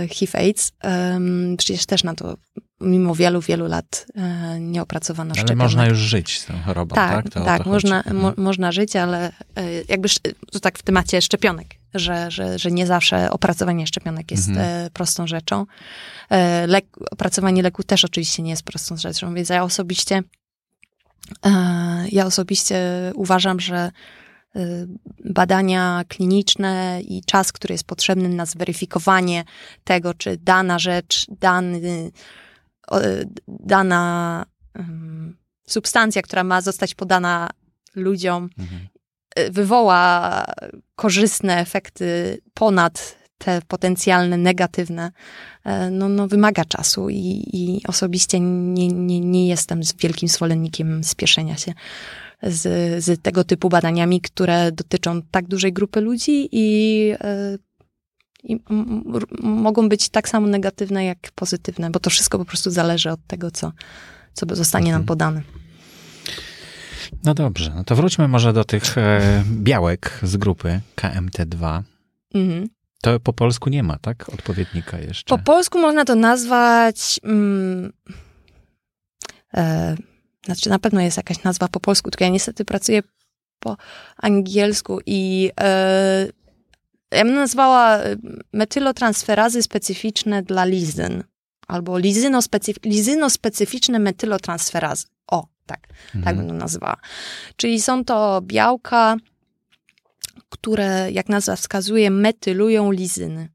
[0.02, 2.38] yy, HIV-AIDS, yy, przecież też na to
[2.82, 5.64] mimo wielu, wielu lat e, nie opracowano ale szczepionek.
[5.64, 7.30] można już żyć z tą chorobą, tak?
[7.30, 8.16] Tak, tak, można, chodzi.
[8.16, 8.44] mo, Mhm.
[8.46, 10.10] można żyć, ale e, jakby
[10.52, 14.86] to tak w temacie szczepionek, że, że, że nie zawsze opracowanie szczepionek jest Mhm.
[14.86, 15.66] e, prostą rzeczą.
[16.68, 20.24] Lek, opracowanie leku też oczywiście nie jest prostą rzeczą, więc ja osobiście
[22.12, 22.78] ja osobiście
[23.16, 23.92] uważam, że
[25.26, 29.44] badania kliniczne i czas, który jest potrzebny na zweryfikowanie
[29.84, 32.12] tego, czy dana rzecz, dany,
[33.48, 37.50] dana em, substancja, która ma zostać podana
[37.96, 38.88] ludziom, Mhm.
[39.40, 40.46] y, wywoła
[40.96, 45.12] korzystne efekty ponad te potencjalne negatywne,
[45.66, 51.04] e, no, no wymaga czasu i, i osobiście nie, nie, nie jestem z wielkim zwolennikiem
[51.04, 51.74] spieszenia się
[52.44, 52.64] z,
[53.04, 57.58] z tego typu badaniami, które dotyczą tak dużej grupy ludzi i, e,
[58.48, 58.60] i
[59.42, 63.52] mogą być tak samo negatywne, jak pozytywne, bo to wszystko po prostu zależy od tego,
[63.52, 63.72] co,
[64.34, 65.08] co zostanie nam Mhm.
[65.08, 65.42] podane.
[67.24, 71.82] No dobrze, no to wróćmy może do tych e, białek z grupy KMT2.
[72.34, 72.70] Mhm.
[73.02, 74.30] To po polsku nie ma, tak?
[74.30, 75.38] Odpowiednika jeszcze.
[75.38, 77.20] Po polsku można to nazwać.
[77.24, 77.94] Mm,
[79.54, 79.96] e,
[80.46, 83.04] znaczy, na pewno jest jakaś nazwa po polsku, tylko ja niestety pracuję
[83.60, 83.78] po
[84.18, 86.28] angielsku i e,
[87.12, 88.16] ja bym nazwała e,
[88.54, 91.24] metylotransferazy specyficzne dla lizyn.
[91.68, 95.06] Albo lizynospecyf- lizynospecyficzne metylotransferazy.
[95.28, 95.88] O, tak.
[95.88, 96.38] tak Mhm.
[96.38, 96.98] bym to nazwała.
[97.56, 99.16] Czyli są to białka,
[100.50, 103.50] które, jak nazwa wskazuje, metylują lizyny.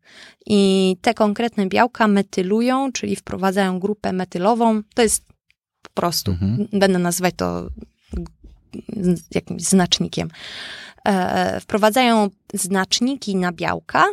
[0.47, 4.83] I te konkretne białka metylują, czyli wprowadzają grupę metylową.
[4.95, 5.25] To jest
[5.83, 6.69] po prostu, Mhm.
[6.73, 7.69] będę nazywać to
[9.35, 10.29] jakimś znacznikiem.
[11.09, 14.07] E, wprowadzają znaczniki na białka,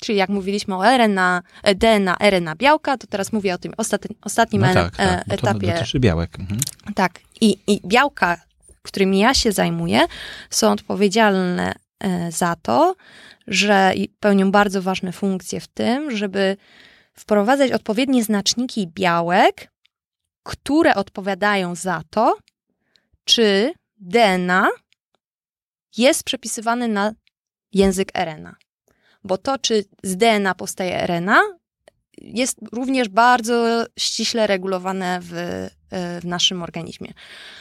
[0.00, 4.16] czyli jak mówiliśmy o RNA, e, DNA, RNA białka, to teraz mówię o tym ostatni,
[4.22, 5.06] ostatnim No e- tak, tak.
[5.08, 6.40] e, No to etapie dotyczy białek.
[6.40, 6.60] Mhm.
[6.94, 7.20] tak.
[7.40, 8.40] I, I białka,
[8.82, 10.06] którymi ja się zajmuję,
[10.50, 11.72] są odpowiedzialne
[12.30, 12.94] za to,
[13.46, 16.56] że pełnią bardzo ważne funkcje w tym, żeby
[17.14, 19.70] wprowadzać odpowiednie znaczniki białek,
[20.42, 22.36] które odpowiadają za to,
[23.24, 24.68] czy DNA
[25.98, 27.12] jest przepisywany na
[27.72, 28.56] język RNA.
[29.24, 31.40] Bo to, czy z DNA powstaje RNA,
[32.18, 35.70] jest również bardzo ściśle regulowane w, e,
[36.20, 37.12] w naszym organizmie.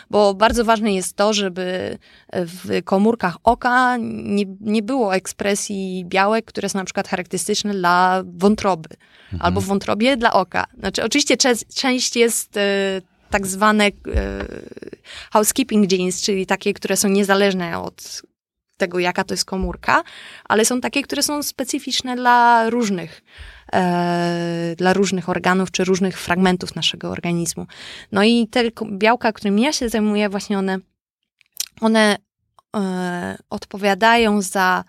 [0.09, 1.97] Bo bardzo ważne jest to, żeby
[2.33, 8.89] w komórkach oka nie, nie było ekspresji białek, które są na przykład charakterystyczne dla wątroby,
[9.25, 9.41] Mhm.
[9.41, 10.65] albo w wątrobie dla oka.
[10.79, 11.38] Znaczy, oczywiście
[11.75, 13.01] część jest e,
[13.36, 13.91] tak zwane e,
[15.31, 18.21] housekeeping genes, czyli takie, które są niezależne od
[18.77, 20.03] tego, jaka to jest komórka,
[20.43, 23.21] ale są takie, które są specyficzne dla różnych,
[23.73, 27.67] e, dla różnych organów czy różnych fragmentów naszego organizmu.
[28.11, 28.61] No i te
[28.91, 30.77] białka, którymi ja się zajmuję, właśnie one,
[31.81, 32.17] one
[32.75, 34.83] e, odpowiadają za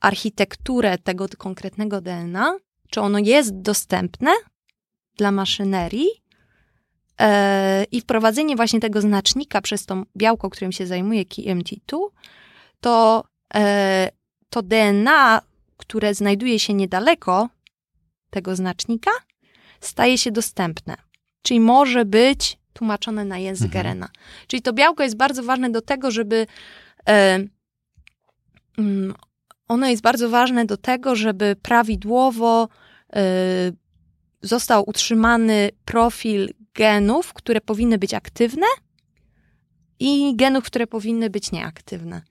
[0.00, 2.56] architekturę tego konkretnego DNA,
[2.90, 4.30] czy ono jest dostępne
[5.16, 6.23] dla maszynerii
[7.92, 11.98] i wprowadzenie właśnie tego znacznika przez to białko, którym się zajmuje, KMT2,
[12.80, 14.08] to, e,
[14.50, 15.40] to DNA,
[15.76, 17.48] które znajduje się niedaleko
[18.30, 19.10] tego znacznika,
[19.80, 20.96] staje się dostępne.
[21.42, 23.86] Czyli może być tłumaczone na język Mhm.
[23.86, 24.08] RNA.
[24.46, 26.46] Czyli to białko jest bardzo ważne do tego, żeby.
[27.08, 27.38] E,
[28.78, 29.14] mm,
[29.68, 32.68] ono jest bardzo ważne do tego, żeby prawidłowo
[33.12, 33.22] e,
[34.42, 38.66] został utrzymany profil genów, które powinny być aktywne
[40.00, 42.22] i genów, które powinny być nieaktywne.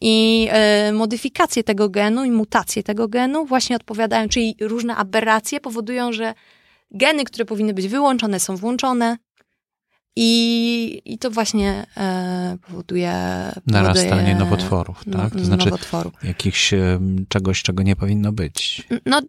[0.00, 6.12] I e, modyfikacje tego genu i mutacje tego genu właśnie odpowiadają, czyli różne aberracje powodują,
[6.12, 6.34] że
[6.90, 9.16] geny, które powinny być wyłączone, są włączone.
[10.20, 13.12] I, i to właśnie e, powoduje,
[13.66, 15.30] Narastanie nowotworów, tak?
[15.30, 16.12] To no- znaczy nowotworu.
[16.22, 16.74] jakichś
[17.28, 18.88] czegoś, czego nie powinno być.
[19.06, 19.20] No,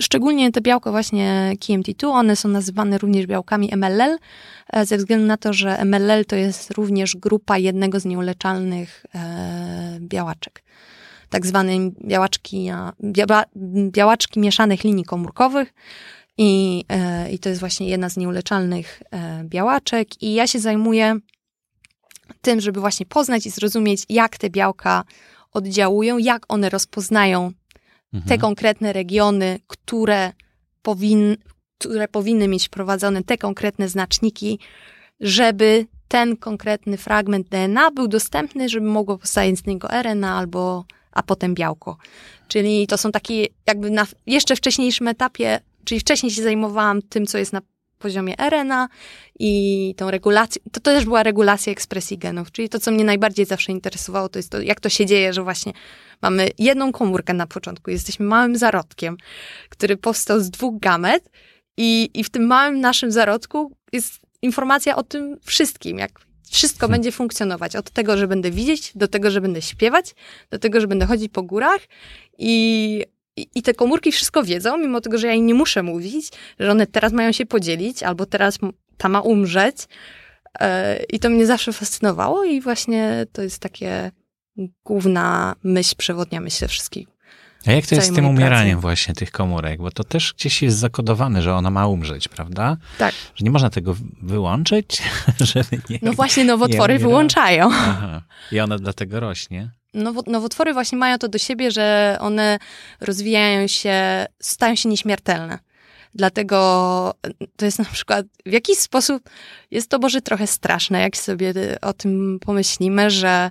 [0.00, 4.18] szczególnie te białko właśnie KMT2, one są nazywane również białkami MLL,
[4.72, 9.98] e, ze względu na to, że MLL to jest również grupa jednego z nieuleczalnych e,
[10.00, 10.62] białaczek.
[11.30, 11.72] Tak zwane
[12.04, 13.44] białaczki, a, biała,
[13.90, 15.74] białaczki mieszanych linii komórkowych.
[16.38, 20.22] I, e, I to jest właśnie jedna z nieuleczalnych e, białaczek.
[20.22, 21.18] I ja się zajmuję
[22.40, 25.04] tym, żeby właśnie poznać i zrozumieć, jak te białka
[25.52, 27.52] oddziałują, jak one rozpoznają
[28.12, 28.28] Mhm.
[28.28, 30.32] te konkretne regiony, które,
[30.82, 31.36] powin,
[31.78, 34.58] które powinny mieć wprowadzone te konkretne znaczniki,
[35.20, 41.22] żeby ten konkretny fragment DNA był dostępny, żeby mogło powstać z niego RNA albo, a
[41.22, 41.96] potem białko.
[42.48, 47.38] Czyli to są takie jakby na jeszcze wcześniejszym etapie, czyli wcześniej się zajmowałam tym, co
[47.38, 47.60] jest na
[47.98, 48.88] poziomie RNA
[49.38, 53.46] i tą regulację, to, to też była regulacja ekspresji genów, czyli to, co mnie najbardziej
[53.46, 55.72] zawsze interesowało, to jest to, jak to się dzieje, że właśnie
[56.22, 59.16] mamy jedną komórkę na początku, jesteśmy małym zarodkiem,
[59.68, 61.30] który powstał z dwóch gamet
[61.76, 66.20] i, i w tym małym naszym zarodku jest informacja o tym wszystkim, jak
[66.50, 66.92] wszystko hmm.
[66.92, 67.76] będzie funkcjonować.
[67.76, 70.14] Od tego, że będę widzieć, do tego, że będę śpiewać,
[70.50, 71.80] do tego, że będę chodzić po górach
[72.38, 73.04] i
[73.54, 76.86] i, te komórki wszystko wiedzą, mimo tego, że ja im nie muszę mówić, że one
[76.86, 78.58] teraz mają się podzielić, albo teraz
[78.96, 79.76] ta ma umrzeć.
[80.60, 84.10] E, I to mnie zawsze fascynowało i właśnie to jest takie
[84.84, 87.08] główna myśl przewodnia, myślę, wszystkich.
[87.66, 88.82] A jak to jest z tym umieraniem pracy?
[88.82, 89.80] właśnie tych komórek?
[89.80, 92.76] Bo to też gdzieś jest zakodowane, że ona ma umrzeć, prawda?
[92.98, 93.14] Tak.
[93.34, 95.02] Że nie można tego wyłączyć,
[95.52, 97.68] żeby nie No właśnie nowotwory wyłączają.
[97.72, 98.22] Aha.
[98.52, 99.70] I ona dlatego rośnie
[100.26, 102.58] nowotwory właśnie mają to do siebie, że one
[103.00, 105.58] rozwijają się, stają się nieśmiertelne.
[106.14, 107.14] Dlatego
[107.56, 109.30] to jest na przykład w jakiś sposób,
[109.70, 113.50] jest to może trochę straszne, jak sobie o tym pomyślimy, że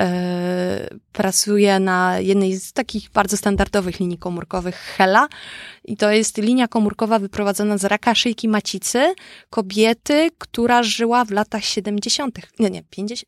[0.00, 5.28] e, pracuję na jednej z takich bardzo standardowych linii komórkowych HELA
[5.84, 9.14] i to jest linia komórkowa wyprowadzona z raka szyjki macicy
[9.50, 12.38] kobiety, która żyła w latach 70.
[12.58, 13.22] Nie, nie, 50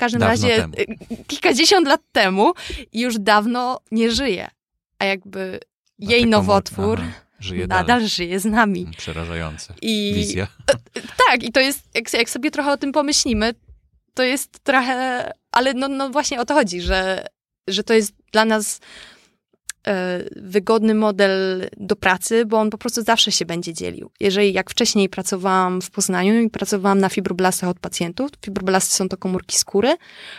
[0.00, 0.74] każdym dawno razie temu.
[0.78, 2.52] Y, kilkadziesiąt lat temu
[2.92, 4.48] i już dawno nie żyje.
[4.98, 5.60] A jakby
[5.98, 8.08] jej nowotwór aha, żyje nadal dalej.
[8.08, 8.86] żyje z nami.
[8.96, 9.74] Przerażające.
[9.82, 10.46] I, Wizja.
[11.28, 13.54] Tak, i to jest, jak, jak sobie trochę o tym pomyślimy,
[14.14, 17.26] to jest trochę, ale no, no właśnie o to chodzi, że,
[17.68, 18.80] że to jest dla nas
[20.36, 24.10] wygodny model do pracy, bo on po prostu zawsze się będzie dzielił.
[24.20, 29.16] Jeżeli jak wcześniej pracowałam w Poznaniu i pracowałam na fibroblastach od pacjentów, fibroblasty są to
[29.16, 29.96] komórki skóry,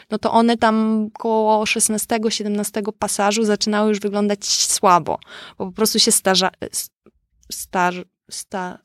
[0.09, 5.19] no to one tam koło 16-17 pasażu zaczynały już wyglądać słabo,
[5.57, 6.51] bo po prostu się starza,
[7.51, 7.93] star,
[8.31, 8.79] sta,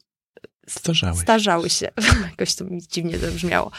[0.68, 1.16] Starzały.
[1.16, 1.88] Starzały się.
[2.30, 3.70] Jakoś to mi dziwnie zabrzmiało.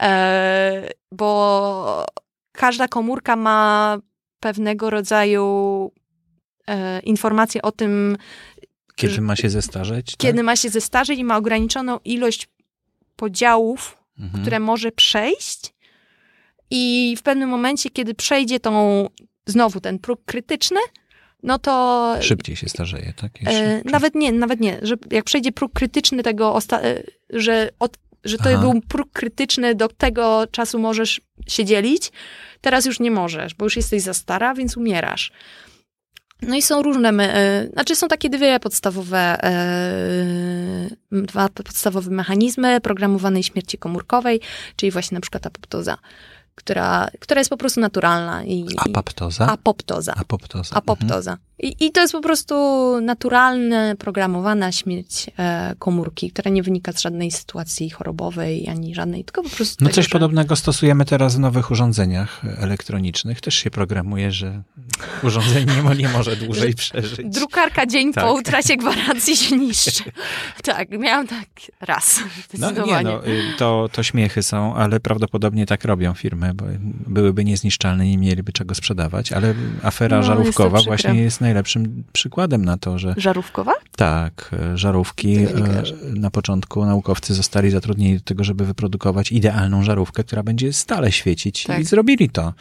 [0.00, 2.06] E, bo
[2.52, 3.98] każda komórka ma
[4.40, 5.90] pewnego rodzaju
[6.68, 8.16] e, informacje o tym,
[8.98, 10.06] kiedy ma się zestarzeć.
[10.06, 10.16] Tak?
[10.16, 12.48] Kiedy ma się zestarzeć i ma ograniczoną ilość
[13.16, 14.42] podziałów, mhm.
[14.42, 15.74] które może przejść.
[16.70, 19.06] I w pewnym momencie, kiedy przejdzie tą,
[19.46, 20.80] znowu ten próg krytyczny,
[21.42, 22.14] no to.
[22.20, 23.32] Szybciej się starzeje, tak?
[23.46, 24.78] E, nawet nie, nawet nie.
[24.82, 28.58] Że jak przejdzie próg krytyczny tego, e, że, od, że to Aha.
[28.58, 32.12] był próg krytyczny, do tego czasu możesz się dzielić,
[32.60, 35.32] teraz już nie możesz, bo już jesteś za stara, więc umierasz.
[36.42, 43.42] No i są różne, e, znaczy są takie dwie podstawowe, e, dwa podstawowe mechanizmy programowanej
[43.42, 44.40] śmierci komórkowej,
[44.76, 45.98] czyli właśnie na przykład apoptoza
[46.58, 48.44] która, która jest po prostu naturalna.
[48.44, 49.46] I, Apoptoza?
[49.46, 50.14] Apoptoza.
[50.14, 50.76] Apoptoza.
[50.76, 51.30] Apoptoza.
[51.30, 51.47] Mhm.
[51.58, 52.54] I, I to jest po prostu
[53.00, 59.42] naturalna, programowana śmierć e, komórki, która nie wynika z żadnej sytuacji chorobowej, ani żadnej, tylko
[59.42, 59.84] po prostu...
[59.84, 60.10] No tego, coś że...
[60.10, 63.40] podobnego stosujemy teraz w nowych urządzeniach elektronicznych.
[63.40, 64.62] Też się programuje, że
[65.22, 67.26] urządzenie nie, nie może dłużej przeżyć.
[67.28, 68.24] Drukarka dzień tak.
[68.24, 70.04] po utracie gwarancji się niszczy.
[70.64, 71.48] tak, miałam tak
[71.80, 72.20] raz.
[72.58, 76.64] No nie, no, y, to, to śmiechy są, ale prawdopodobnie tak robią firmy, bo
[77.06, 82.64] byłyby niezniszczalne, nie mieliby czego sprzedawać, ale afera no, żarówkowa jest właśnie jest najlepszym przykładem
[82.64, 83.14] na to, że...
[83.16, 83.72] Żarówkowa?
[83.96, 85.36] Tak, żarówki.
[85.36, 85.82] E,
[86.14, 91.64] na początku naukowcy zostali zatrudnieni do tego, żeby wyprodukować idealną żarówkę, która będzie stale świecić
[91.64, 91.80] tak.
[91.80, 92.54] i zrobili to.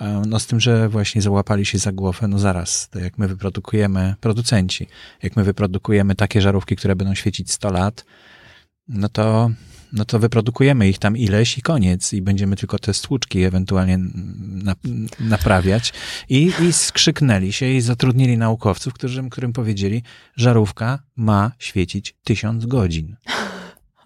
[0.00, 3.28] E, no z tym, że właśnie załapali się za głowę, no zaraz, to jak my
[3.28, 4.86] wyprodukujemy, producenci,
[5.22, 8.04] jak my wyprodukujemy takie żarówki, które będą świecić 100 lat,
[8.88, 9.50] no to
[9.96, 13.98] no to wyprodukujemy ich tam ileś i koniec i będziemy tylko te stłuczki ewentualnie
[14.38, 14.74] na,
[15.20, 15.92] naprawiać.
[16.28, 20.02] I, I skrzyknęli się i zatrudnili naukowców, którzy, którym powiedzieli,
[20.36, 23.16] żarówka ma świecić tysiąc godzin.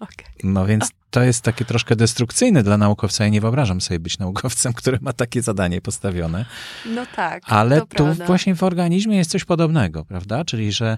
[0.01, 0.25] Okay.
[0.43, 3.23] No więc to jest takie troszkę destrukcyjne dla naukowca.
[3.23, 6.45] Ja nie wyobrażam sobie być naukowcem, który ma takie zadanie postawione.
[6.85, 7.43] No tak.
[7.45, 8.25] Ale tu prawda.
[8.25, 10.45] właśnie w organizmie jest coś podobnego, prawda?
[10.45, 10.97] Czyli, że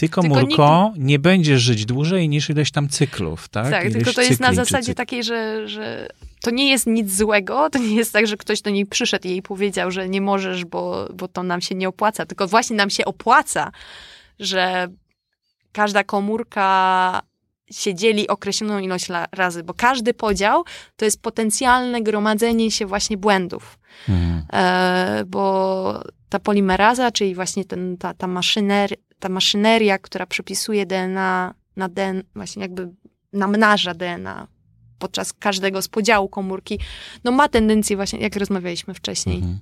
[0.00, 1.06] ty komórko nikt...
[1.06, 3.70] nie będziesz żyć dłużej niż ileś tam cyklów, tak?
[3.70, 6.08] Tak, ileś tylko to jest na zasadzie takiej, że, że
[6.42, 9.30] to nie jest nic złego, to nie jest tak, że ktoś do niej przyszedł i
[9.30, 12.90] jej powiedział, że nie możesz, bo, bo to nam się nie opłaca, tylko właśnie nam
[12.90, 13.72] się opłaca,
[14.38, 14.88] że
[15.72, 17.22] każda komórka
[17.70, 20.64] się dzieli określoną ilość razy, bo każdy podział
[20.96, 23.78] to jest potencjalne gromadzenie się właśnie błędów.
[24.08, 24.42] Mhm.
[24.52, 31.54] E, bo ta polimeraza, czyli właśnie ten, ta, ta maszyner, ta maszyneria, która przepisuje DNA
[31.76, 32.88] na DNA, właśnie jakby
[33.32, 34.46] namnaża DNA
[34.98, 36.78] podczas każdego z podziału komórki,
[37.24, 39.58] no ma tendencję właśnie, jak rozmawialiśmy wcześniej, mhm.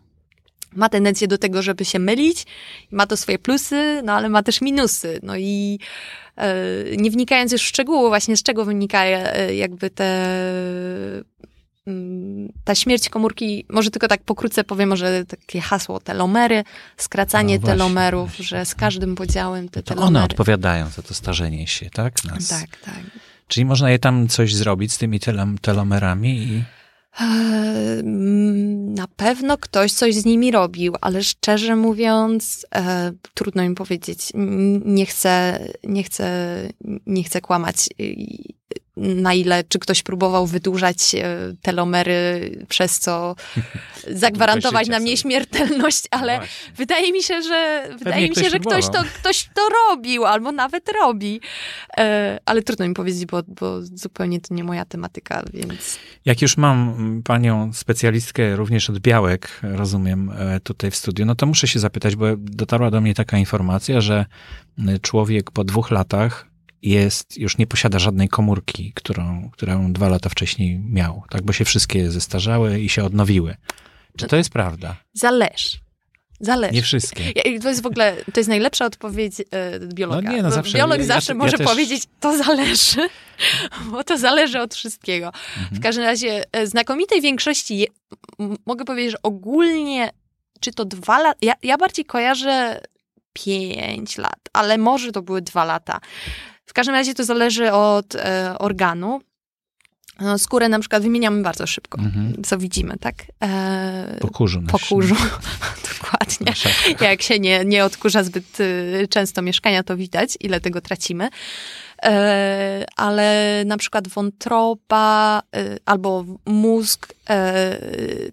[0.73, 2.47] ma tendencję do tego, żeby się mylić,
[2.91, 5.21] ma to swoje plusy, no ale ma też minusy.
[5.23, 5.79] No i
[6.37, 6.57] e,
[6.97, 10.29] nie wnikając już w szczegóły, właśnie z czego wynika e, jakby te
[12.65, 16.65] ta śmierć komórki, może tylko tak pokrótce powiem, może takie hasło telomery,
[16.97, 18.45] skracanie no właśnie, telomerów, właśnie.
[18.45, 20.09] że z każdym podziałem te to telomery.
[20.09, 22.25] one odpowiadają za to starzenie się, tak?
[22.25, 22.49] Nas.
[22.49, 23.01] Tak, tak.
[23.49, 25.21] Czyli można je tam coś zrobić z tymi
[25.61, 26.65] telomerami i...
[27.21, 34.33] Mm, na pewno ktoś coś z nimi robił, ale szczerze mówiąc, e, trudno mi powiedzieć.
[34.85, 36.59] Nie chcę, nie chcę,
[37.07, 37.89] nie chcę kłamać
[39.01, 43.37] na ile, czy ktoś próbował wydłużać e, telomery, przez co
[44.11, 46.45] zagwarantować nam nieśmiertelność, ale no
[46.77, 50.89] wydaje mi się, że wydaje mi się, że ktoś to, ktoś to robił, albo nawet
[51.03, 51.41] robi.
[51.99, 55.99] E, ale trudno mi powiedzieć, bo, bo zupełnie to nie moja tematyka, więc...
[56.25, 61.47] Jak już mam panią specjalistkę również od białek, rozumiem, e, tutaj w studiu, no to
[61.47, 64.27] muszę się zapytać, bo dotarła do mnie taka informacja, że
[65.03, 66.48] człowiek po dwóch latach
[66.83, 71.65] jest, już nie posiada żadnej komórki, którą, którą dwa lata wcześniej miał, tak, bo się
[71.65, 73.57] wszystkie zestarzały i się odnowiły.
[74.17, 74.97] Czy to jest prawda?
[75.13, 75.79] Zależy.
[76.41, 76.75] Zależy.
[76.75, 77.33] Nie wszystkie.
[77.63, 80.21] To jest w ogóle, to jest najlepsza odpowiedź e, biologa.
[80.21, 81.67] No nie, no zawsze, Biolog zawsze ja, może ja też...
[81.67, 83.09] powiedzieć, to zależy,
[83.91, 85.27] bo to zależy od wszystkiego.
[85.27, 85.67] Mhm.
[85.73, 87.87] W każdym razie, e, znakomitej większości, je,
[88.67, 90.11] mogę powiedzieć, że ogólnie,
[90.61, 92.81] czy to dwa lata, ja, ja bardziej kojarzę
[93.33, 96.01] pięć lat, ale może to były dwa lata.
[96.69, 99.21] W każdym razie to zależy od e, organu.
[100.21, 102.43] No, skórę na przykład wymieniamy bardzo szybko, mhm.
[102.45, 103.15] co widzimy, tak?
[103.43, 104.63] E, po kurzu.
[104.63, 105.15] Po kurzu,
[105.93, 106.53] dokładnie.
[107.01, 111.29] Jak się nie, nie odkurza zbyt y, często mieszkania, to widać, ile tego tracimy.
[112.03, 117.79] E, ale na przykład wątroba e, albo mózg e,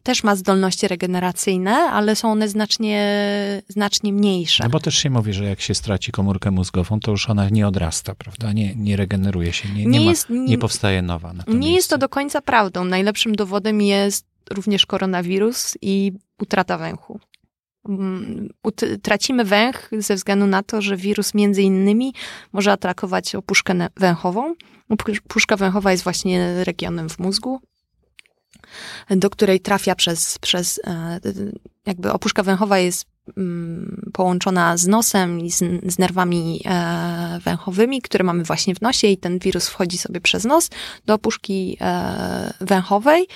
[0.04, 3.02] też ma zdolności regeneracyjne, ale są one znacznie,
[3.68, 4.64] znacznie mniejsze.
[4.64, 7.68] No bo też się mówi, że jak się straci komórkę mózgową, to już ona nie
[7.68, 8.54] odrasta, prawda?
[8.54, 11.34] Nie, nie regeneruje się, nie, nie, nie, ma, jest, nie powstaje nowa.
[11.48, 12.86] nie jest to do końca prawdą.
[12.86, 16.12] Najlepszym dowodem jest również koronawirus i
[16.42, 17.20] utrata węchu.
[17.90, 18.50] Mm,
[19.02, 22.14] tracimy węch ze względu na to, że wirus między innymi
[22.54, 24.56] może atakować opuszkę węchową.
[24.90, 27.62] Opuszka węchowa jest właśnie regionem w mózgu,
[29.10, 31.20] do której trafia przez, przez e,
[31.86, 33.15] jakby opuszka węchowa jest
[34.14, 39.18] połączona z nosem i z, z, nerwami e, węchowymi, które mamy właśnie w nosie i
[39.18, 40.70] ten wirus wchodzi sobie przez nos
[41.06, 43.28] do opuszki e, węchowej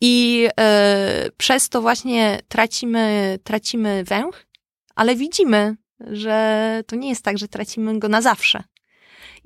[0.00, 4.46] i e, przez to właśnie tracimy, tracimy węch,
[4.94, 5.76] ale widzimy,
[6.10, 8.64] że to nie jest tak, że tracimy go na zawsze.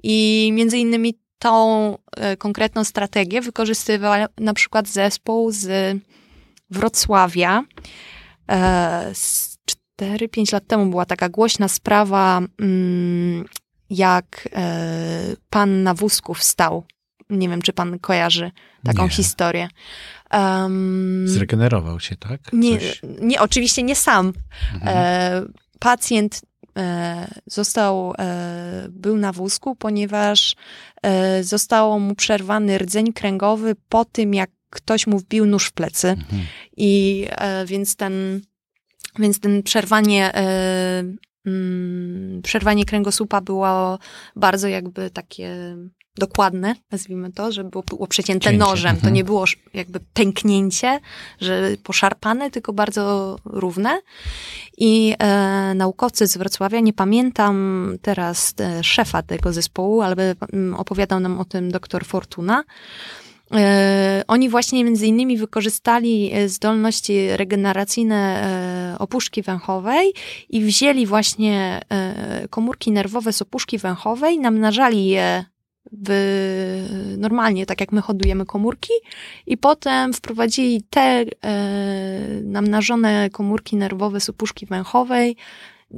[0.02, 5.96] I między innymi tą e, konkretną strategię wykorzystywał na przykład zespół z
[6.70, 7.62] Wrocławia.
[8.50, 9.10] E,
[10.02, 13.44] 4-5 lat temu była taka głośna sprawa, mm,
[13.90, 16.84] jak e, pan na wózku wstał.
[17.30, 18.50] Nie wiem, czy pan kojarzy
[18.84, 19.08] taką nie.
[19.08, 19.68] historię.
[20.32, 22.40] Um, Zregenerował się, tak?
[22.52, 22.78] Nie,
[23.20, 24.32] nie, oczywiście nie sam.
[24.74, 24.96] Mhm.
[24.96, 25.42] E,
[25.78, 26.40] pacjent
[26.76, 30.56] e, został, e, był na wózku, ponieważ
[31.42, 36.08] zostało mu przerwany rdzeń kręgowy po tym, jak ktoś mu wbił nóż w plecy.
[36.08, 36.42] Mhm.
[36.76, 37.26] I
[37.66, 38.40] więc ten,
[39.18, 41.04] więc ten przerwanie e,
[41.46, 43.98] mm, przerwanie kręgosłupa było
[44.36, 45.76] bardzo jakby takie
[46.18, 48.58] dokładne, nazwijmy to, że było, było przecięte Cięcie.
[48.58, 48.90] nożem.
[48.90, 49.00] Mhm.
[49.00, 49.44] To nie było
[49.74, 51.00] jakby pęknięcie,
[51.40, 54.00] że poszarpane, tylko bardzo równe.
[54.78, 61.20] I e, naukowcy z Wrocławia, nie pamiętam teraz e, szefa tego zespołu, ale mm, opowiadał
[61.20, 62.64] nam o tym doktor Fortuna,
[64.26, 68.16] oni właśnie między innymi wykorzystali e, zdolności regeneracyjne
[68.94, 70.12] e, opuszki węchowej
[70.48, 71.80] i wzięli właśnie
[72.50, 75.44] komórki nerwowe z opuszki węchowej, namnażali je
[75.92, 78.92] w, normalnie, tak jak my hodujemy komórki,
[79.46, 81.24] i potem wprowadzili te e,
[82.42, 85.36] namnażone komórki nerwowe z opuszki węchowej,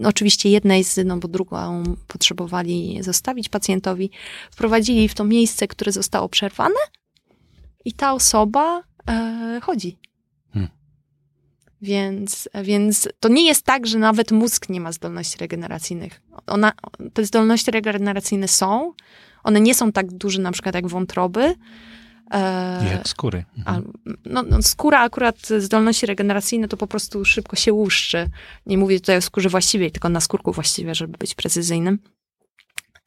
[0.04, 4.10] oczywiście jednej z, no bo drugą potrzebowali zostawić pacjentowi,
[4.50, 6.80] wprowadzili w to miejsce, które zostało przerwane
[7.84, 9.98] i ta osoba e, chodzi.
[10.52, 10.70] Hmm.
[11.82, 16.22] Więc, więc to nie jest tak, że nawet mózg nie ma zdolności regeneracyjnych.
[16.46, 16.72] Ona,
[17.12, 18.92] te zdolności regeneracyjne są,
[19.44, 21.54] one nie są tak duże na przykład jak wątroby.
[22.30, 23.44] E, jak skóry.
[23.58, 23.84] Mhm.
[23.84, 23.88] A,
[24.24, 28.30] no, no, skóra akurat zdolności regeneracyjne to po prostu szybko się łuszczy.
[28.66, 31.98] Nie mówię tutaj o skórze właściwej, tylko na skórku właściwie, żeby być precyzyjnym.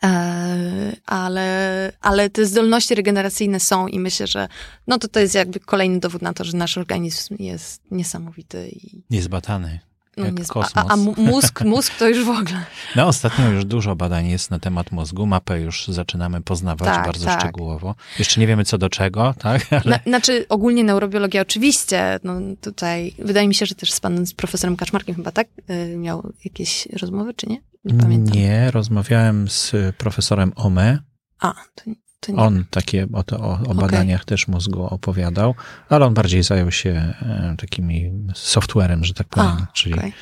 [0.03, 4.47] E, ale, ale te zdolności regeneracyjne są i myślę, że
[4.87, 8.69] no to to jest jakby kolejny dowód na to, że nasz organizm jest niesamowity.
[8.69, 9.03] I...
[9.09, 9.79] Niezbatany.
[10.17, 10.71] No, kosmos.
[10.75, 12.65] A, a mózg, mózg to już w ogóle.
[12.95, 15.25] No ostatnio już dużo badań jest na temat mózgu.
[15.25, 17.39] Mapę już zaczynamy poznawać tak, bardzo tak.
[17.39, 17.95] szczegółowo.
[18.19, 19.61] Jeszcze nie wiemy co do czego, tak?
[19.71, 19.81] Ale...
[19.85, 24.33] Na, znaczy ogólnie neurobiologia oczywiście, no tutaj wydaje mi się, że też z panem z
[24.33, 27.61] profesorem Kaczmarkiem chyba tak y, miał jakieś rozmowy, czy nie?
[27.85, 28.35] Nie pamiętam.
[28.35, 30.99] Nie, rozmawiałem z profesorem Ome.
[31.39, 31.95] A, to, to nie.
[32.35, 34.25] On takie o, to, o, o badaniach okay.
[34.25, 35.55] też mózgu opowiadał,
[35.89, 40.13] ale on bardziej zajął się e, takimi softwarem, że tak powiem, A, czyli okay.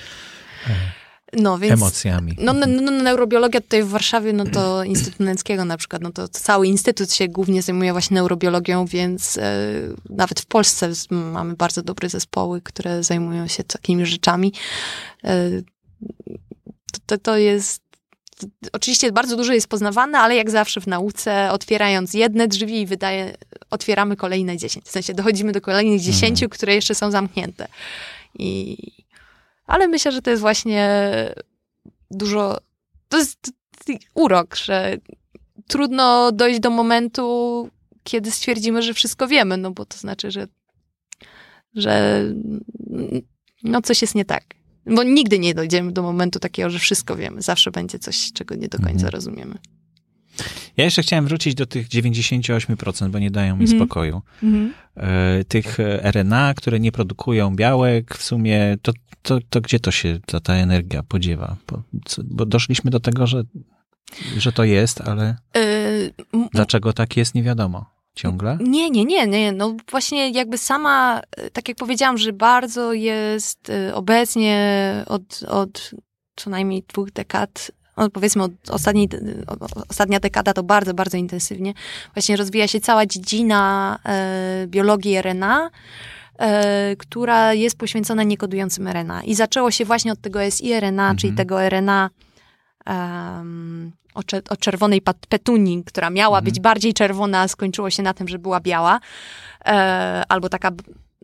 [0.68, 1.00] e,
[1.34, 2.36] no, więc, emocjami.
[2.40, 6.28] No, no, no, neurobiologia tutaj w Warszawie, no to Instytut Nęckiego na przykład, no to
[6.28, 9.62] cały instytut się głównie zajmuje właśnie neurobiologią, więc e,
[10.10, 14.54] nawet w Polsce mamy bardzo dobre zespoły, które zajmują się takimi rzeczami.
[15.24, 15.50] E,
[17.06, 17.89] to, to jest
[18.74, 23.38] oczywiście bardzo dużo jest poznawane, ale jak zawsze w nauce, otwierając jedne drzwi, wydaje,
[23.70, 24.86] otwieramy kolejne dziesięć.
[24.86, 26.49] W sensie dochodzimy do kolejnych dziesięciu, mhm.
[26.49, 27.68] które jeszcze są zamknięte.
[28.40, 28.78] I,
[29.66, 30.90] ale myślę, że to jest właśnie
[32.11, 32.57] dużo.
[33.10, 33.52] To jest
[34.14, 34.98] urok, że
[35.68, 37.70] trudno dojść do momentu,
[38.03, 40.48] kiedy stwierdzimy, że wszystko wiemy, no bo to znaczy, że,
[41.74, 42.24] że
[43.64, 44.44] no coś jest nie tak.
[44.86, 47.42] Bo nigdy nie dojdziemy do momentu takiego, że wszystko wiemy.
[47.42, 49.12] Zawsze będzie coś, czego nie do końca mhm.
[49.12, 49.56] rozumiemy.
[50.78, 53.80] Ja jeszcze chciałem wrócić do tych 98%, bo nie dają mi mhm.
[53.80, 54.22] spokoju.
[54.44, 54.74] Mhm.
[54.96, 58.92] E, tych RNA, które nie produkują białek, w sumie to,
[59.22, 61.56] to, to gdzie to się ta, ta energia podziewa?
[61.68, 61.84] Bo,
[62.24, 63.44] bo doszliśmy do tego, że,
[64.38, 66.14] że to jest, ale y
[66.54, 68.57] dlaczego tak jest, nie wiadomo ciągle?
[68.61, 69.52] Nie, nie, nie, nie.
[69.52, 75.91] No właśnie jakby sama, e, tak jak powiedziałam, że bardzo jest e, obecnie od, od
[76.36, 79.10] co najmniej dwóch dekad od, powiedzmy od ostatniej,
[79.90, 81.73] ostatnia dekada to bardzo, bardzo intensywnie.
[82.14, 85.69] Właśnie rozwija się cała dziedzina e, biologii RNA,
[86.40, 89.23] e, która jest poświęcona niekodującym RNA.
[89.23, 91.18] I zaczęło się właśnie od tego siRNA, mhm.
[91.18, 92.10] czyli tego RNA
[92.88, 96.46] um, o, o czerwonej petunii, która miała mhm.
[96.46, 99.00] być bardziej czerwona, skończyło się na tym, że była biała.
[99.66, 100.72] E, albo taka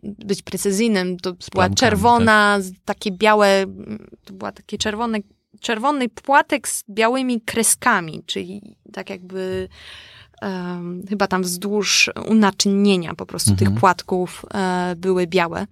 [0.03, 2.73] być precyzyjnym, to była czerwona, tak.
[2.85, 3.65] takie białe,
[4.23, 5.19] to była takie czerwone,
[5.59, 9.69] czerwony płatek z białymi kreskami, czyli tak jakby
[10.41, 13.71] um, chyba tam wzdłuż unaczynienia po prostu mhm.
[13.71, 15.67] tych płatków e, były białe.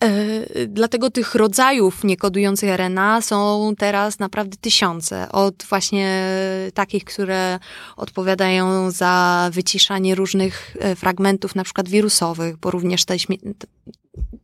[0.00, 5.32] E, dlatego tych rodzajów niekodujących RNA są teraz naprawdę tysiące.
[5.32, 6.28] Od właśnie
[6.74, 7.58] takich, które
[7.96, 13.16] odpowiadają za wyciszanie różnych e, fragmentów, na przykład wirusowych, bo również te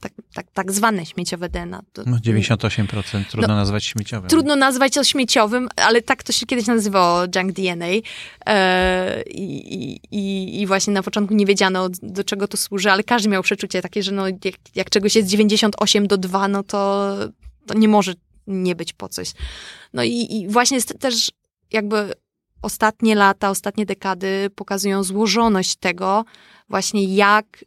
[0.00, 1.82] tak, tak, tak zwane śmieciowe DNA.
[1.92, 4.30] To, no 98% trudno no, nazwać śmieciowym.
[4.30, 7.86] Trudno nazwać to śmieciowym, ale tak to się kiedyś nazywało junk DNA.
[8.46, 13.28] E, i, i, I właśnie na początku nie wiedziano, do czego to służy, ale każdy
[13.28, 17.14] miał przeczucie takie, że no, jak, jak czegoś jest 98 do 2, no to,
[17.66, 18.14] to nie może
[18.46, 19.32] nie być po coś.
[19.92, 21.30] No i, i właśnie też
[21.72, 22.12] jakby
[22.62, 26.24] ostatnie lata, ostatnie dekady pokazują złożoność tego,
[26.68, 27.64] właśnie jak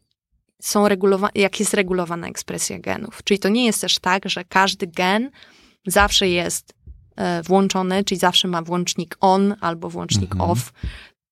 [0.64, 3.23] są regulowane, jak jest regulowana ekspresja genów.
[3.23, 5.31] Czyli to nie jest też tak, że każdy gen
[5.88, 6.73] zawsze jest
[7.15, 10.52] e, włączony, czyli zawsze ma włącznik on albo włącznik mhm.
[10.52, 10.73] off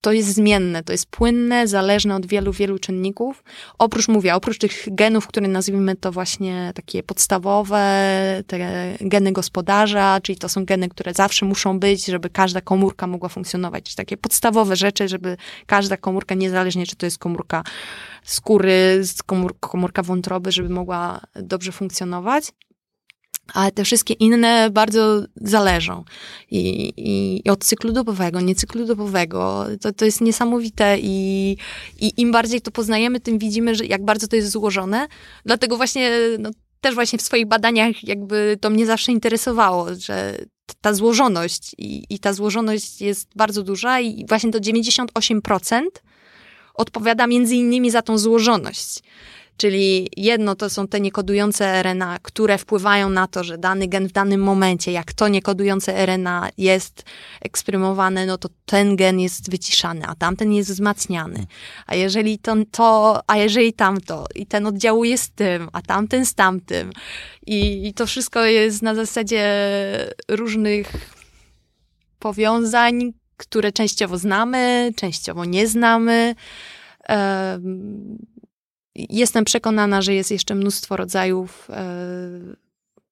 [0.01, 3.43] to jest zmienne, to jest płynne, zależne od wielu, wielu czynników.
[3.77, 7.83] Oprócz, mówię, oprócz tych genów, które nazwijmy to właśnie takie podstawowe,
[8.47, 8.57] te
[9.01, 13.95] geny gospodarza, czyli to są geny, które zawsze muszą być, żeby każda komórka mogła funkcjonować.
[13.95, 17.63] Takie podstawowe rzeczy, żeby każda komórka, niezależnie czy to jest komórka
[18.23, 19.01] skóry,
[19.59, 22.51] komórka wątroby, żeby mogła dobrze funkcjonować
[23.53, 26.03] ale te wszystkie inne bardzo zależą.
[26.51, 26.59] I,
[26.97, 29.65] i, i od cyklu dobowego, nie cyklu dobowego.
[29.81, 31.57] To, to jest niesamowite i,
[31.99, 35.07] i im bardziej to poznajemy, tym widzimy, że jak bardzo to jest złożone.
[35.45, 36.49] Dlatego właśnie, no,
[36.81, 40.37] też właśnie w swoich badaniach jakby to mnie zawsze interesowało, że
[40.81, 45.81] ta złożoność i, i ta złożoność jest bardzo duża i właśnie to 98%
[46.73, 48.99] odpowiada między innymi za tą złożoność.
[49.57, 54.11] Czyli jedno to są te niekodujące RNA, które wpływają na to, że dany gen w
[54.11, 57.03] danym momencie, jak to niekodujące RNA jest
[57.41, 61.45] eksprymowane, no to ten gen jest wyciszany, a tamten jest wzmacniany.
[61.87, 66.33] A jeżeli to, to a jeżeli tamto, i ten oddziałuje z tym, a tamten z
[66.33, 66.91] tamtym.
[67.45, 69.45] I, i to wszystko jest na zasadzie
[70.27, 70.91] różnych
[72.19, 76.35] powiązań, które częściowo znamy, częściowo nie znamy.
[77.09, 78.17] Um,
[78.95, 81.85] Jestem przekonana, że jest jeszcze mnóstwo rodzajów e,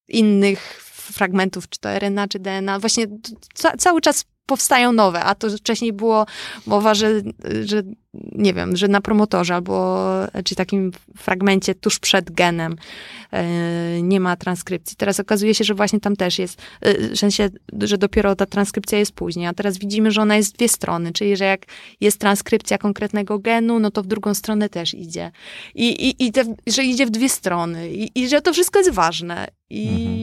[0.08, 2.80] innych fragmentów, czy to RNA, czy DNA.
[2.80, 3.06] Właśnie
[3.54, 6.26] ca cały czas powstają nowe, a to wcześniej było
[6.66, 7.22] mowa, że,
[7.66, 7.84] że
[8.32, 10.06] nie wiem, że na promotorze albo
[10.46, 12.76] czy takim fragmencie tuż przed genem
[13.32, 14.98] e, nie ma transkrypcji.
[14.98, 17.50] Teraz okazuje się, że właśnie tam też jest, e, w sensie,
[17.82, 21.38] że dopiero ta transkrypcja jest później, a teraz widzimy, że ona jest dwie strony, czyli
[21.38, 21.66] że jak
[22.02, 25.32] jest transkrypcja konkretnego genu, no to w drugą stronę też idzie.
[25.76, 28.92] I, i, i te, że idzie w dwie strony i, i że to wszystko jest
[28.92, 29.48] ważne.
[29.70, 30.19] I mhm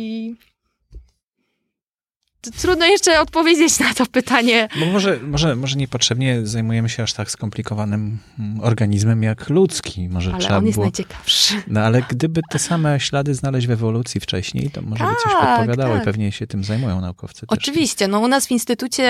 [2.51, 4.69] trudno jeszcze odpowiedzieć na to pytanie.
[4.81, 10.09] Bo może, może, może niepotrzebnie zajmujemy się aż tak skomplikowanym mm, organizmem jak ludzki.
[10.09, 10.85] Może ale trzeba on jest było...
[10.85, 11.55] najciekawszy.
[11.67, 15.33] No ale gdyby te same ślady znaleźć w ewolucji wcześniej, to może tak, by coś
[15.33, 16.03] tak, podpowiadało tak.
[16.03, 17.47] i pewnie się tym zajmują naukowcy.
[17.49, 18.05] Oczywiście.
[18.05, 18.13] Też.
[18.13, 19.05] No u nas w instytucie,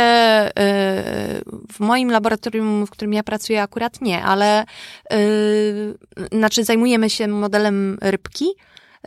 [0.49, 0.53] y,
[1.73, 4.65] w moim laboratorium, w którym ja pracuję akurat nie, ale
[5.13, 5.99] y,
[6.33, 8.47] znaczy zajmujemy się modelem rybki,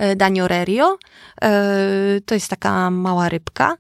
[0.02, 0.98] y, Daniorerio.
[2.26, 3.78] To jest taka mała rybka.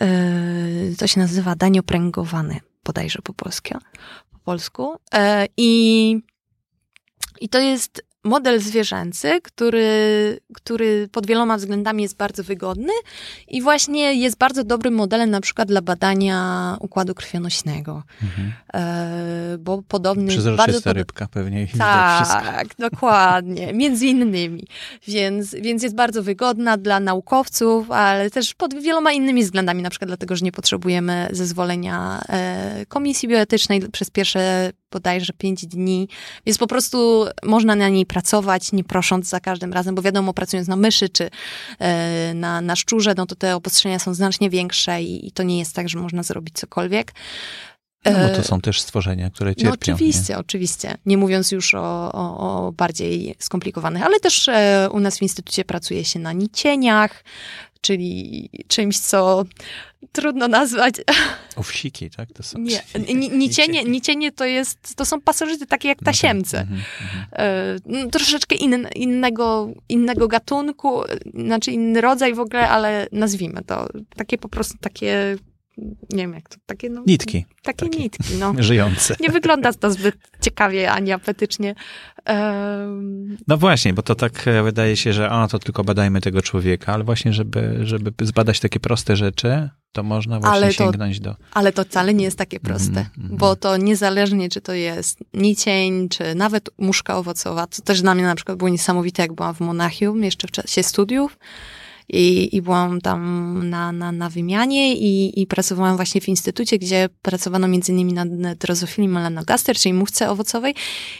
[0.00, 3.78] E, to się nazywa daniopręgowany, bodajże po polsku.
[4.32, 4.96] Po polsku.
[5.14, 6.16] E, I,
[7.40, 12.92] I to jest model zwierzęcy, który, który pod wieloma względami jest bardzo wygodny
[13.48, 18.02] i właśnie jest bardzo dobrym modelem na przykład dla badania układu krwionośnego.
[18.22, 18.52] Mhm.
[18.74, 20.28] E, bo podobny...
[20.28, 20.96] Przezroczysta pod...
[20.96, 21.66] rybka pewnie.
[21.78, 23.72] Tak, dokładnie.
[23.72, 24.66] Między innymi.
[25.08, 30.08] Więc, więc jest bardzo wygodna dla naukowców, ale też pod wieloma innymi względami, na przykład
[30.08, 36.08] dlatego, że nie potrzebujemy zezwolenia e, komisji bioetycznej przez pierwsze bodajże pięć dni,
[36.46, 40.68] więc po prostu można na niej pracować, nie prosząc za każdym razem, bo wiadomo, pracując
[40.68, 41.30] na myszy czy
[41.78, 45.58] e, na, na szczurze, no to te obostrzenia są znacznie większe i, i to nie
[45.58, 47.12] jest tak, że można zrobić cokolwiek.
[48.04, 49.68] No bo to e, są też stworzenia, które no cierpią.
[49.68, 50.38] No oczywiście, nie?
[50.38, 50.94] oczywiście.
[51.06, 55.64] Nie mówiąc już o, o, o bardziej skomplikowanych, ale też e, u nas w Instytucie
[55.64, 57.24] pracuje się na nicieniach,
[57.80, 59.44] czyli czymś, co
[60.12, 60.94] trudno nazwać.
[61.56, 62.32] Owsiki, tak?
[62.32, 62.80] To są nie,
[63.14, 66.04] nicienie, nicienie to jest, to są pasożyty takie jak tak.
[66.04, 66.66] tasiemce.
[67.86, 68.12] No tak.
[68.12, 71.02] troszeczkę in, innego, innego gatunku,
[71.34, 73.88] znaczy inny rodzaj w ogóle, ale nazwijmy to.
[74.16, 75.36] Takie po prostu takie
[75.78, 77.46] nie wiem jak to, takie no, Nitki.
[77.62, 78.54] Takie, takie nitki, no.
[78.62, 79.16] Żyjące.
[79.20, 81.74] Nie wygląda to zbyt ciekawie ani apetycznie.
[82.26, 83.36] Um...
[83.48, 86.92] No właśnie, bo to tak e, wydaje się, że a, to tylko badajmy tego człowieka,
[86.92, 91.36] ale właśnie, żeby, żeby zbadać takie proste rzeczy, to można właśnie ale sięgnąć to, do...
[91.52, 93.36] Ale to wcale nie jest takie proste, mm, mm.
[93.36, 98.24] bo to niezależnie, czy to jest nicień, czy nawet muszka owocowa, to też dla mnie
[98.24, 101.38] na przykład było niesamowite, jak byłam w Monachium, jeszcze w czasie studiów,
[102.12, 103.20] i, i byłam tam
[103.68, 108.28] na, na, na wymianie i, i pracowałam właśnie w instytucie, gdzie pracowano między innymi nad
[108.58, 110.74] drozofilii melanogaster, czyli muszce owocowej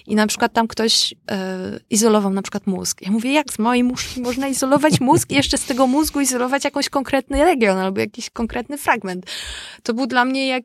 [0.06, 3.02] i na przykład tam ktoś e, izolował na przykład mózg.
[3.02, 6.64] Ja mówię, jak z małej muszki można izolować mózg i jeszcze z tego mózgu izolować
[6.64, 9.26] jakiś konkretny region albo jakiś konkretny fragment.
[9.82, 10.62] To był dla mnie jak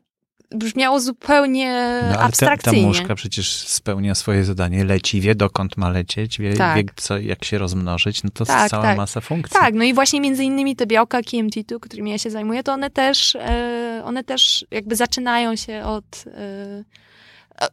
[0.50, 2.78] brzmiało zupełnie no, ale abstrakcyjnie.
[2.78, 6.76] Ta, ta muszka przecież spełnia swoje zadanie, leci, wie dokąd ma lecieć, wie, tak.
[6.76, 8.96] wie co, jak się rozmnożyć, no to tak, jest cała tak.
[8.96, 9.60] masa funkcji.
[9.60, 12.90] Tak, no i właśnie między innymi te białka KMT2, którymi ja się zajmuję, to one
[12.90, 16.24] też, e, one też jakby zaczynają się od...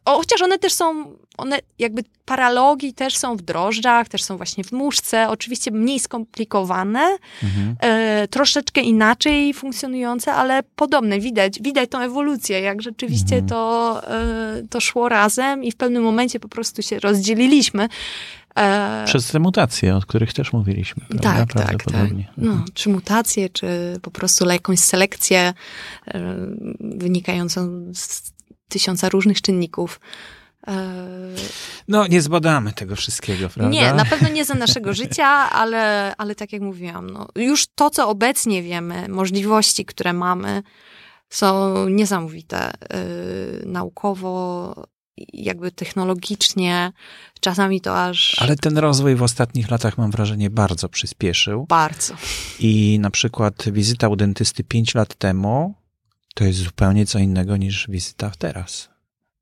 [0.04, 4.64] O, chociaż one też są, one jakby paralogi też są w drożdżach, też są właśnie
[4.64, 7.76] w muszce, oczywiście mniej skomplikowane, mhm.
[7.80, 11.20] e, troszeczkę inaczej funkcjonujące, ale podobne.
[11.20, 13.46] Widać, widać tą ewolucję, jak rzeczywiście mhm.
[13.48, 17.88] to, e, to szło razem i w pewnym momencie po prostu się rozdzieliliśmy.
[18.56, 21.04] E, Przez te mutacje, o których też mówiliśmy.
[21.08, 21.46] Prawda?
[21.46, 22.10] Tak, tak, tak.
[22.36, 22.64] No, mhm.
[22.74, 25.54] czy mutacje, czy po prostu jakąś selekcję
[26.06, 26.36] e,
[26.80, 28.33] wynikającą z
[28.74, 30.00] tysiąca różnych czynników.
[31.88, 33.70] No, nie zbadamy tego wszystkiego, prawda?
[33.70, 37.90] Nie, na pewno nie za naszego życia, ale, ale tak jak mówiłam, no, już to,
[37.90, 40.62] co obecnie wiemy, możliwości, które mamy,
[41.30, 42.72] są niesamowite
[43.60, 44.74] yy, naukowo,
[45.32, 46.92] jakby technologicznie,
[47.40, 48.36] czasami to aż.
[48.38, 51.66] Ale ten rozwój w ostatnich latach, mam wrażenie, bardzo przyspieszył.
[51.68, 52.14] Bardzo.
[52.58, 55.74] I na przykład wizyta u dentysty 5 lat temu
[56.34, 58.88] to jest zupełnie co innego niż wizyta teraz.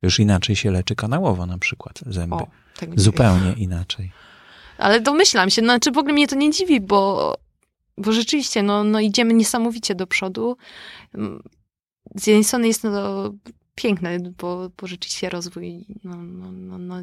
[0.02, 2.36] Już inaczej się leczy kanałowo na przykład zęby.
[2.36, 2.46] O,
[2.80, 4.12] tak zupełnie inaczej.
[4.78, 7.34] Ale domyślam się, znaczy w ogóle mnie to nie dziwi, bo,
[7.98, 10.56] bo rzeczywiście no, no idziemy niesamowicie do przodu.
[12.16, 13.32] Z jednej strony jest to
[13.74, 17.02] piękne, bo, bo rzeczywiście rozwój no, no, no, no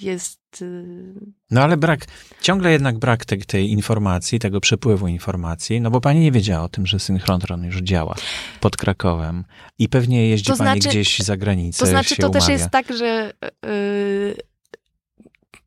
[0.00, 0.62] jest.
[0.62, 1.14] Y,
[1.50, 2.06] no ale brak,
[2.40, 6.68] ciągle jednak brak tej, tej informacji, tego przepływu informacji, no bo pani nie wiedziała o
[6.68, 8.14] tym, że synchrontron już działa
[8.60, 9.44] pod Krakowem
[9.78, 11.78] i pewnie jeździ to pani znaczy, gdzieś za granicę.
[11.78, 12.40] To znaczy, to umawia.
[12.40, 13.32] też jest tak, że
[13.64, 14.36] yy,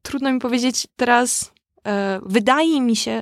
[0.02, 1.52] trudno mi powiedzieć teraz,
[1.86, 1.92] yy,
[2.26, 3.22] wydaje mi się,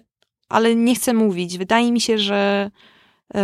[0.49, 2.71] ale nie chcę mówić, wydaje mi się, że
[3.33, 3.41] yy,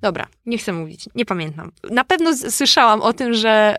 [0.00, 1.72] Dobra, nie chcę mówić, nie pamiętam.
[1.90, 3.76] Na pewno słyszałam o tym, że,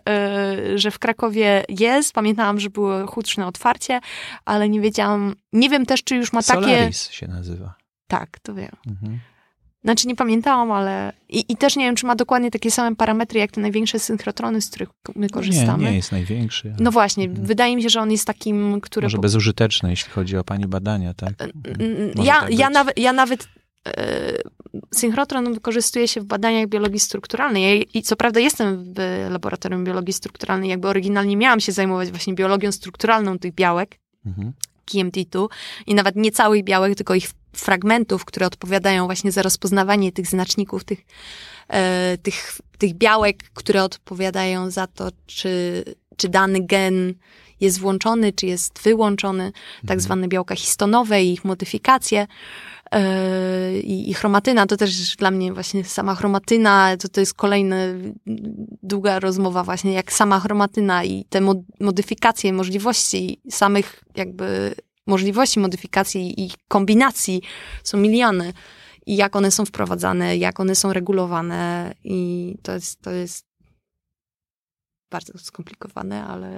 [0.66, 2.12] yy, że w Krakowie jest.
[2.12, 4.00] Pamiętałam, że było huczne otwarcie,
[4.44, 5.34] ale nie wiedziałam.
[5.52, 6.78] Nie wiem też, czy już ma Solaris takie.
[6.78, 7.74] Solaris się nazywa.
[8.08, 8.72] Tak, to wiem.
[8.86, 9.20] Mhm.
[9.84, 13.40] Znaczy nie pamiętałam, ale I, i też nie wiem, czy ma dokładnie takie same parametry,
[13.40, 15.84] jak te największe synchrotrony, z których my korzystamy.
[15.84, 16.74] Nie, nie jest największy.
[16.80, 17.46] No właśnie, mhm.
[17.46, 19.04] wydaje mi się, że on jest takim, który...
[19.04, 21.42] Może bezużyteczny, jeśli chodzi o pani badania, tak?
[21.42, 21.48] E,
[22.24, 23.48] ja, tak ja, nawet, ja nawet
[23.86, 24.32] e,
[24.94, 27.88] synchrotron wykorzystuje się w badaniach biologii strukturalnej.
[27.94, 32.72] I co prawda jestem w laboratorium biologii strukturalnej, jakby oryginalnie miałam się zajmować właśnie biologią
[32.72, 34.52] strukturalną tych białek, mhm.
[34.86, 35.46] KMT2
[35.86, 40.84] i nawet nie całych białek, tylko ich fragmentów, które odpowiadają właśnie za rozpoznawanie tych znaczników,
[40.84, 40.98] tych,
[41.68, 45.84] e, tych, tych białek, które odpowiadają za to, czy,
[46.16, 47.14] czy dany gen
[47.60, 50.00] jest włączony, czy jest wyłączony, tak mhm.
[50.00, 52.26] zwane białka histonowe i ich modyfikacje.
[52.92, 57.76] E, I, I, chromatyna to też dla mnie właśnie sama chromatyna, to, to jest kolejna
[58.82, 61.40] długa rozmowa właśnie, jak sama chromatyna i te
[61.80, 64.74] modyfikacje, możliwości samych jakby
[65.06, 67.42] możliwości modyfikacji i kombinacji
[67.84, 68.52] są miliony.
[69.06, 73.46] I jak one są wprowadzane, jak one są regulowane i to jest, to jest
[75.10, 76.50] bardzo skomplikowane, ale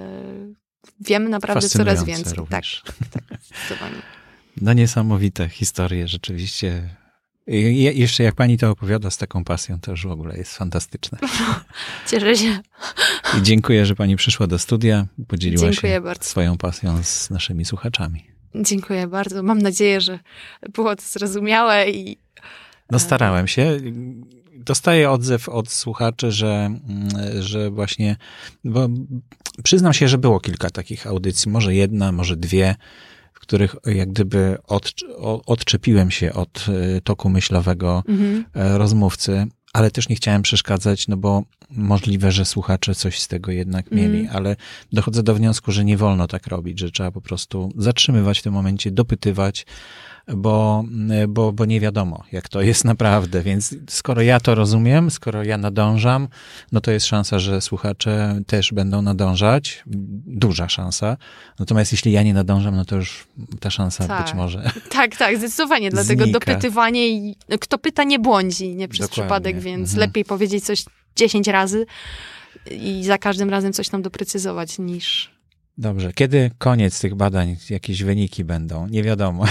[0.99, 2.33] wiemy naprawdę coraz więcej.
[2.33, 2.83] Również.
[2.85, 4.20] Tak, tak, tak, zdecydowanie.
[4.61, 6.89] No niesamowite historie, rzeczywiście.
[7.47, 11.17] I jeszcze jak pani to opowiada z taką pasją, to już w ogóle jest fantastyczne.
[12.09, 12.59] Cieszę się.
[13.37, 16.23] I dziękuję, że pani przyszła do studia, podzieliła dziękuję się bardzo.
[16.23, 18.25] swoją pasją z naszymi słuchaczami.
[18.55, 19.43] Dziękuję bardzo.
[19.43, 20.19] Mam nadzieję, że
[20.73, 22.17] było to zrozumiałe i.
[22.91, 23.77] No starałem się.
[24.55, 26.69] Dostaję odzew od słuchaczy, że,
[27.39, 28.15] że właśnie,
[28.63, 28.87] bo
[29.63, 32.75] przyznam się, że było kilka takich audycji, może jedna, może dwie,
[33.41, 34.93] których jak gdyby od,
[35.45, 38.45] odczepiłem się od e, toku myślowego mhm.
[38.53, 43.51] E, rozmówcy, ale też nie chciałem przeszkadzać, no bo możliwe, że słuchacze coś z tego
[43.51, 44.35] jednak mieli, mm.
[44.35, 44.55] ale
[44.91, 48.53] dochodzę do wniosku, że nie wolno tak robić, że trzeba po prostu zatrzymywać w tym
[48.53, 49.65] momencie, dopytywać,
[50.27, 50.83] bo,
[51.27, 53.41] bo, bo nie wiadomo, jak to jest naprawdę.
[53.41, 56.27] Więc skoro ja to rozumiem, skoro ja nadążam,
[56.71, 59.83] no to jest szansa, że słuchacze też będą nadążać.
[60.25, 61.17] Duża szansa.
[61.59, 63.27] Natomiast jeśli ja nie nadążam, no to już
[63.59, 64.25] ta szansa tak.
[64.25, 64.71] być może.
[64.91, 65.89] Tak, tak, zdecydowanie.
[65.89, 66.39] Dlatego znika.
[66.39, 69.23] dopytywanie i kto pyta, nie błądzi, nie przez Dokładnie.
[69.23, 69.99] przypadek, więc mhm.
[69.99, 70.85] lepiej powiedzieć coś
[71.15, 71.85] 10 razy
[72.71, 75.31] i za każdym razem coś tam doprecyzować niż
[75.81, 76.13] Dobrze.
[76.13, 77.55] Kiedy koniec tych badań?
[77.69, 78.87] Jakieś wyniki będą?
[78.87, 79.43] Nie wiadomo.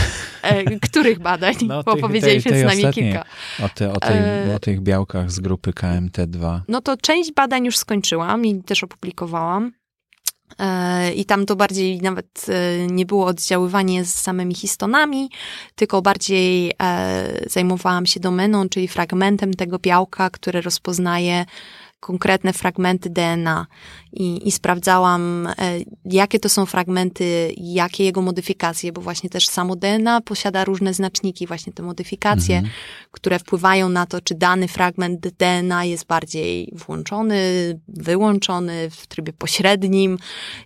[0.42, 1.54] E, których badań?
[1.66, 3.24] No, Bo powiedzieliśmy z nami kilka.
[3.62, 4.54] O, te, o, tej, e...
[4.56, 6.60] o tych białkach z grupy KMT2.
[6.68, 9.72] No to część badań już skończyłam i też opublikowałam.
[10.58, 15.30] E, I tam to bardziej nawet e, nie było oddziaływanie z samymi histonami,
[15.74, 21.44] tylko bardziej e, zajmowałam się domeną, czyli fragmentem tego białka, które rozpoznaje
[22.00, 23.66] konkretne fragmenty DNA
[24.12, 25.52] i, i sprawdzałam, e,
[26.04, 31.46] jakie to są fragmenty, jakie jego modyfikacje, bo właśnie też samo DNA posiada różne znaczniki,
[31.46, 32.74] właśnie te modyfikacje, mhm.
[33.10, 37.40] które wpływają na to, czy dany fragment DNA jest bardziej włączony,
[37.88, 40.18] wyłączony w trybie pośrednim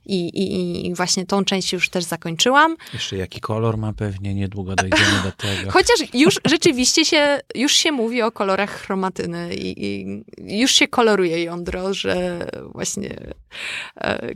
[0.06, 2.76] i, i, i właśnie tą część już też zakończyłam.
[2.92, 5.70] Jeszcze jaki kolor ma pewnie, niedługo dojdziemy do tego.
[5.76, 11.42] Chociaż już rzeczywiście się, już się mówi o kolorach chromatyny i, i już się koloruje
[11.42, 13.33] jądro, że właśnie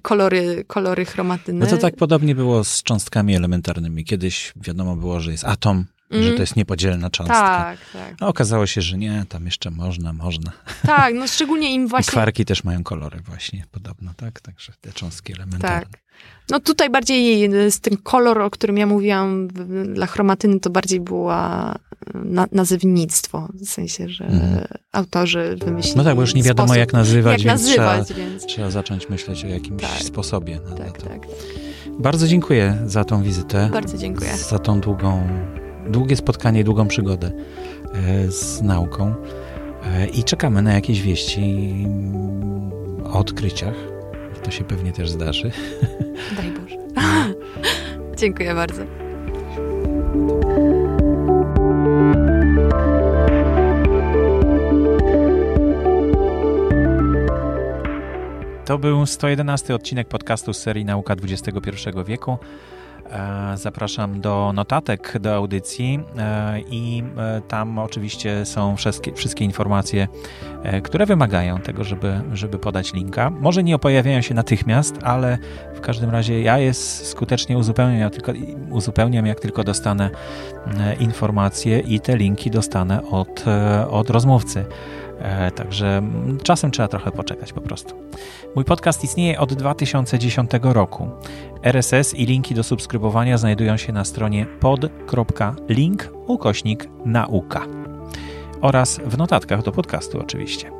[0.02, 1.60] kolory, kolory chromatyny.
[1.60, 4.04] No to tak podobnie było z cząstkami elementarnymi.
[4.04, 6.22] Kiedyś wiadomo było, że jest atom, mm.
[6.22, 6.40] że to mhm.
[6.40, 7.40] jest niepodzielna cząstka.
[7.40, 8.20] Tak, tak.
[8.20, 10.52] No, okazało się, że nie, tam jeszcze można, można.
[10.82, 12.10] Tak, no szczególnie im właśnie...
[12.10, 14.40] I kwarki też mają kolory właśnie, podobno, tak?
[14.40, 15.80] Także te cząstki elementarne.
[15.80, 16.08] Tak.
[16.50, 17.50] No tutaj bardziej e,
[17.82, 19.48] ten kolor, o którym ja mówiłam
[19.94, 23.48] dla chromatyny, to bardziej była e, na, nazewnictwo.
[23.54, 24.64] W sensie, że mm.
[24.92, 28.20] autorzy wymyślili No tak, bo już nie wiadomo sposób, jak nazywać, jak więc, nazywać trzeba,
[28.20, 30.02] więc, trzeba, zacząć myśleć o jakimś tak.
[30.02, 30.60] sposobie.
[30.70, 31.20] Na, tak, na tak.
[31.98, 33.68] Bardzo dziękuję za tą wizytę.
[33.72, 34.36] Bardzo dziękuję.
[34.36, 35.28] Za tą długą,
[35.88, 37.30] długie spotkanie, długą przygodę
[37.94, 39.14] e, z nauką.
[40.12, 41.74] I czekamy na jakieś wieści
[43.04, 43.74] o odkryciach
[44.48, 45.50] to się pewnie też zdarzy.
[46.36, 46.76] Daj Boże.
[48.20, 48.82] Dziękuję bardzo.
[58.64, 61.70] To był 111 odcinek podcastu z serii Nauka XXI
[62.06, 62.38] wieku.
[63.12, 70.08] E, zapraszam do notatek do audycji e, i e, tam oczywiście są wszystkie, wszystkie informacje,
[70.82, 73.30] które wymagają tego, żeby, żeby podać linka.
[73.30, 75.38] Może nie pojawiają się natychmiast, ale
[75.74, 78.32] w każdym razie ja je skutecznie uzupełniam, jak tylko,
[78.70, 80.10] uzupełniam, jak tylko dostanę
[81.00, 83.44] informacje i te linki dostanę od,
[83.90, 84.64] od rozmówcy.
[85.54, 86.02] Także
[86.42, 87.94] czasem trzeba trochę poczekać po prostu.
[88.54, 91.10] Mój podcast istnieje od 2010 roku.
[91.62, 97.66] RSS i linki do subskrybowania znajdują się na stronie pod.link ukośnik nauka
[98.60, 100.70] oraz w notatkach do podcastu oczywiście.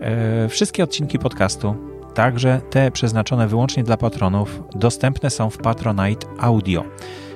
[0.00, 1.74] E, wszystkie odcinki podcastu,
[2.14, 6.84] także te przeznaczone wyłącznie dla patronów, dostępne są w Patronite Audio.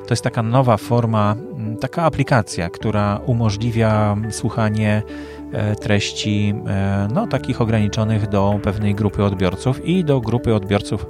[0.06, 1.36] To jest taka nowa forma,
[1.80, 5.31] taka aplikacja, która umożliwia słuchanie E,
[5.80, 11.06] treści e, no, takich ograniczonych do pewnej grupy odbiorców i do grupy odbiorców,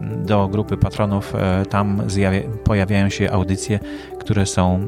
[0.00, 1.34] do grupy patronów.
[1.34, 3.78] E, tam zjawia, pojawiają się audycje,
[4.18, 4.80] które są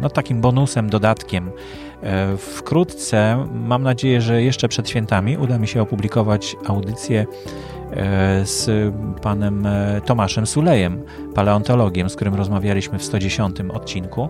[0.00, 1.50] no, takim bonusem, dodatkiem.
[2.38, 7.26] Wkrótce, mam nadzieję, że jeszcze przed świętami uda mi się opublikować audycję
[8.44, 9.68] z panem
[10.04, 11.02] Tomaszem Sulejem,
[11.34, 14.28] paleontologiem, z którym rozmawialiśmy w 110 odcinku.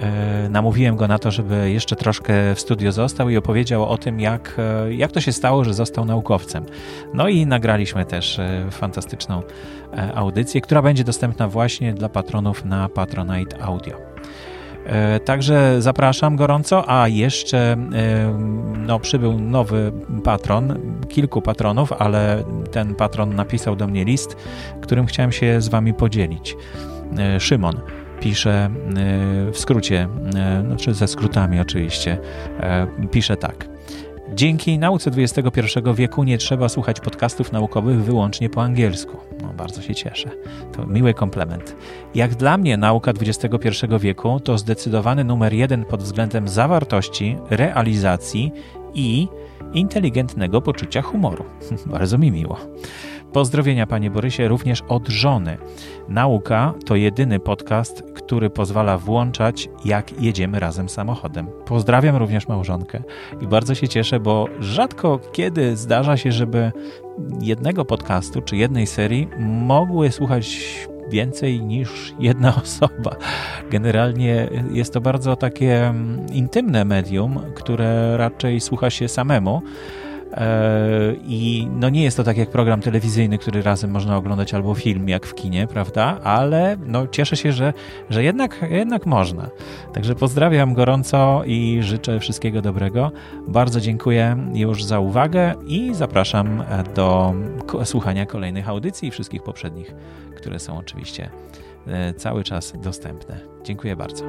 [0.00, 4.20] E, namówiłem go na to, żeby jeszcze troszkę w studio został i opowiedział o tym,
[4.20, 6.64] jak, e, jak to się stało, że został naukowcem.
[7.14, 9.42] No i nagraliśmy też e, fantastyczną
[10.14, 13.94] audycję, która będzie dostępna właśnie dla patronów na Patronite Audio.
[15.24, 17.76] Także zapraszam gorąco, a jeszcze
[18.78, 19.92] no, przybył nowy
[20.24, 20.78] patron,
[21.08, 24.36] kilku patronów, ale ten patron napisał do mnie list,
[24.82, 26.56] którym chciałem się z Wami podzielić.
[27.38, 27.80] Szymon
[28.20, 28.70] pisze
[29.48, 30.08] y, w skrócie,
[30.66, 32.18] znaczy ze skrótami oczywiście,
[33.04, 33.68] y, pisze tak.
[34.34, 35.60] Dzięki nauce XXI
[35.94, 39.16] wieku nie trzeba słuchać podcastów naukowych wyłącznie po angielsku.
[39.42, 40.30] No, bardzo się cieszę.
[40.72, 41.76] To miły komplement.
[42.14, 48.52] Jak dla mnie nauka XXI wieku to zdecydowany numer jeden pod względem zawartości, realizacji
[48.94, 49.28] i
[49.72, 51.44] inteligentnego poczucia humoru.
[51.86, 52.58] bardzo mi miło.
[53.32, 55.58] Pozdrowienia, panie Borysie, również od żony.
[56.08, 61.46] Nauka to jedyny podcast, który pozwala włączać, jak jedziemy razem samochodem.
[61.66, 63.02] Pozdrawiam również małżonkę
[63.40, 66.72] i bardzo się cieszę, bo rzadko kiedy zdarza się, żeby
[67.40, 70.58] jednego podcastu czy jednej serii mogły słuchać
[71.10, 73.16] więcej niż jedna osoba.
[73.70, 79.62] Generalnie jest to bardzo takie mm, intymne medium, które raczej słucha się samemu.
[80.32, 84.74] E, I no nie jest to tak jak program telewizyjny, który razem można oglądać albo
[84.74, 86.18] film jak w kinie, prawda?
[86.24, 87.72] Ale no cieszę się, że,
[88.10, 89.50] że jednak, jednak można.
[89.92, 93.12] Także pozdrawiam gorąco i życzę wszystkiego dobrego.
[93.48, 97.34] Bardzo dziękuję już za uwagę i zapraszam do
[97.84, 99.94] słuchania kolejnych audycji i wszystkich poprzednich,
[100.36, 101.30] które są oczywiście
[101.86, 103.40] e, cały czas dostępne.
[103.64, 104.24] Dziękuję bardzo.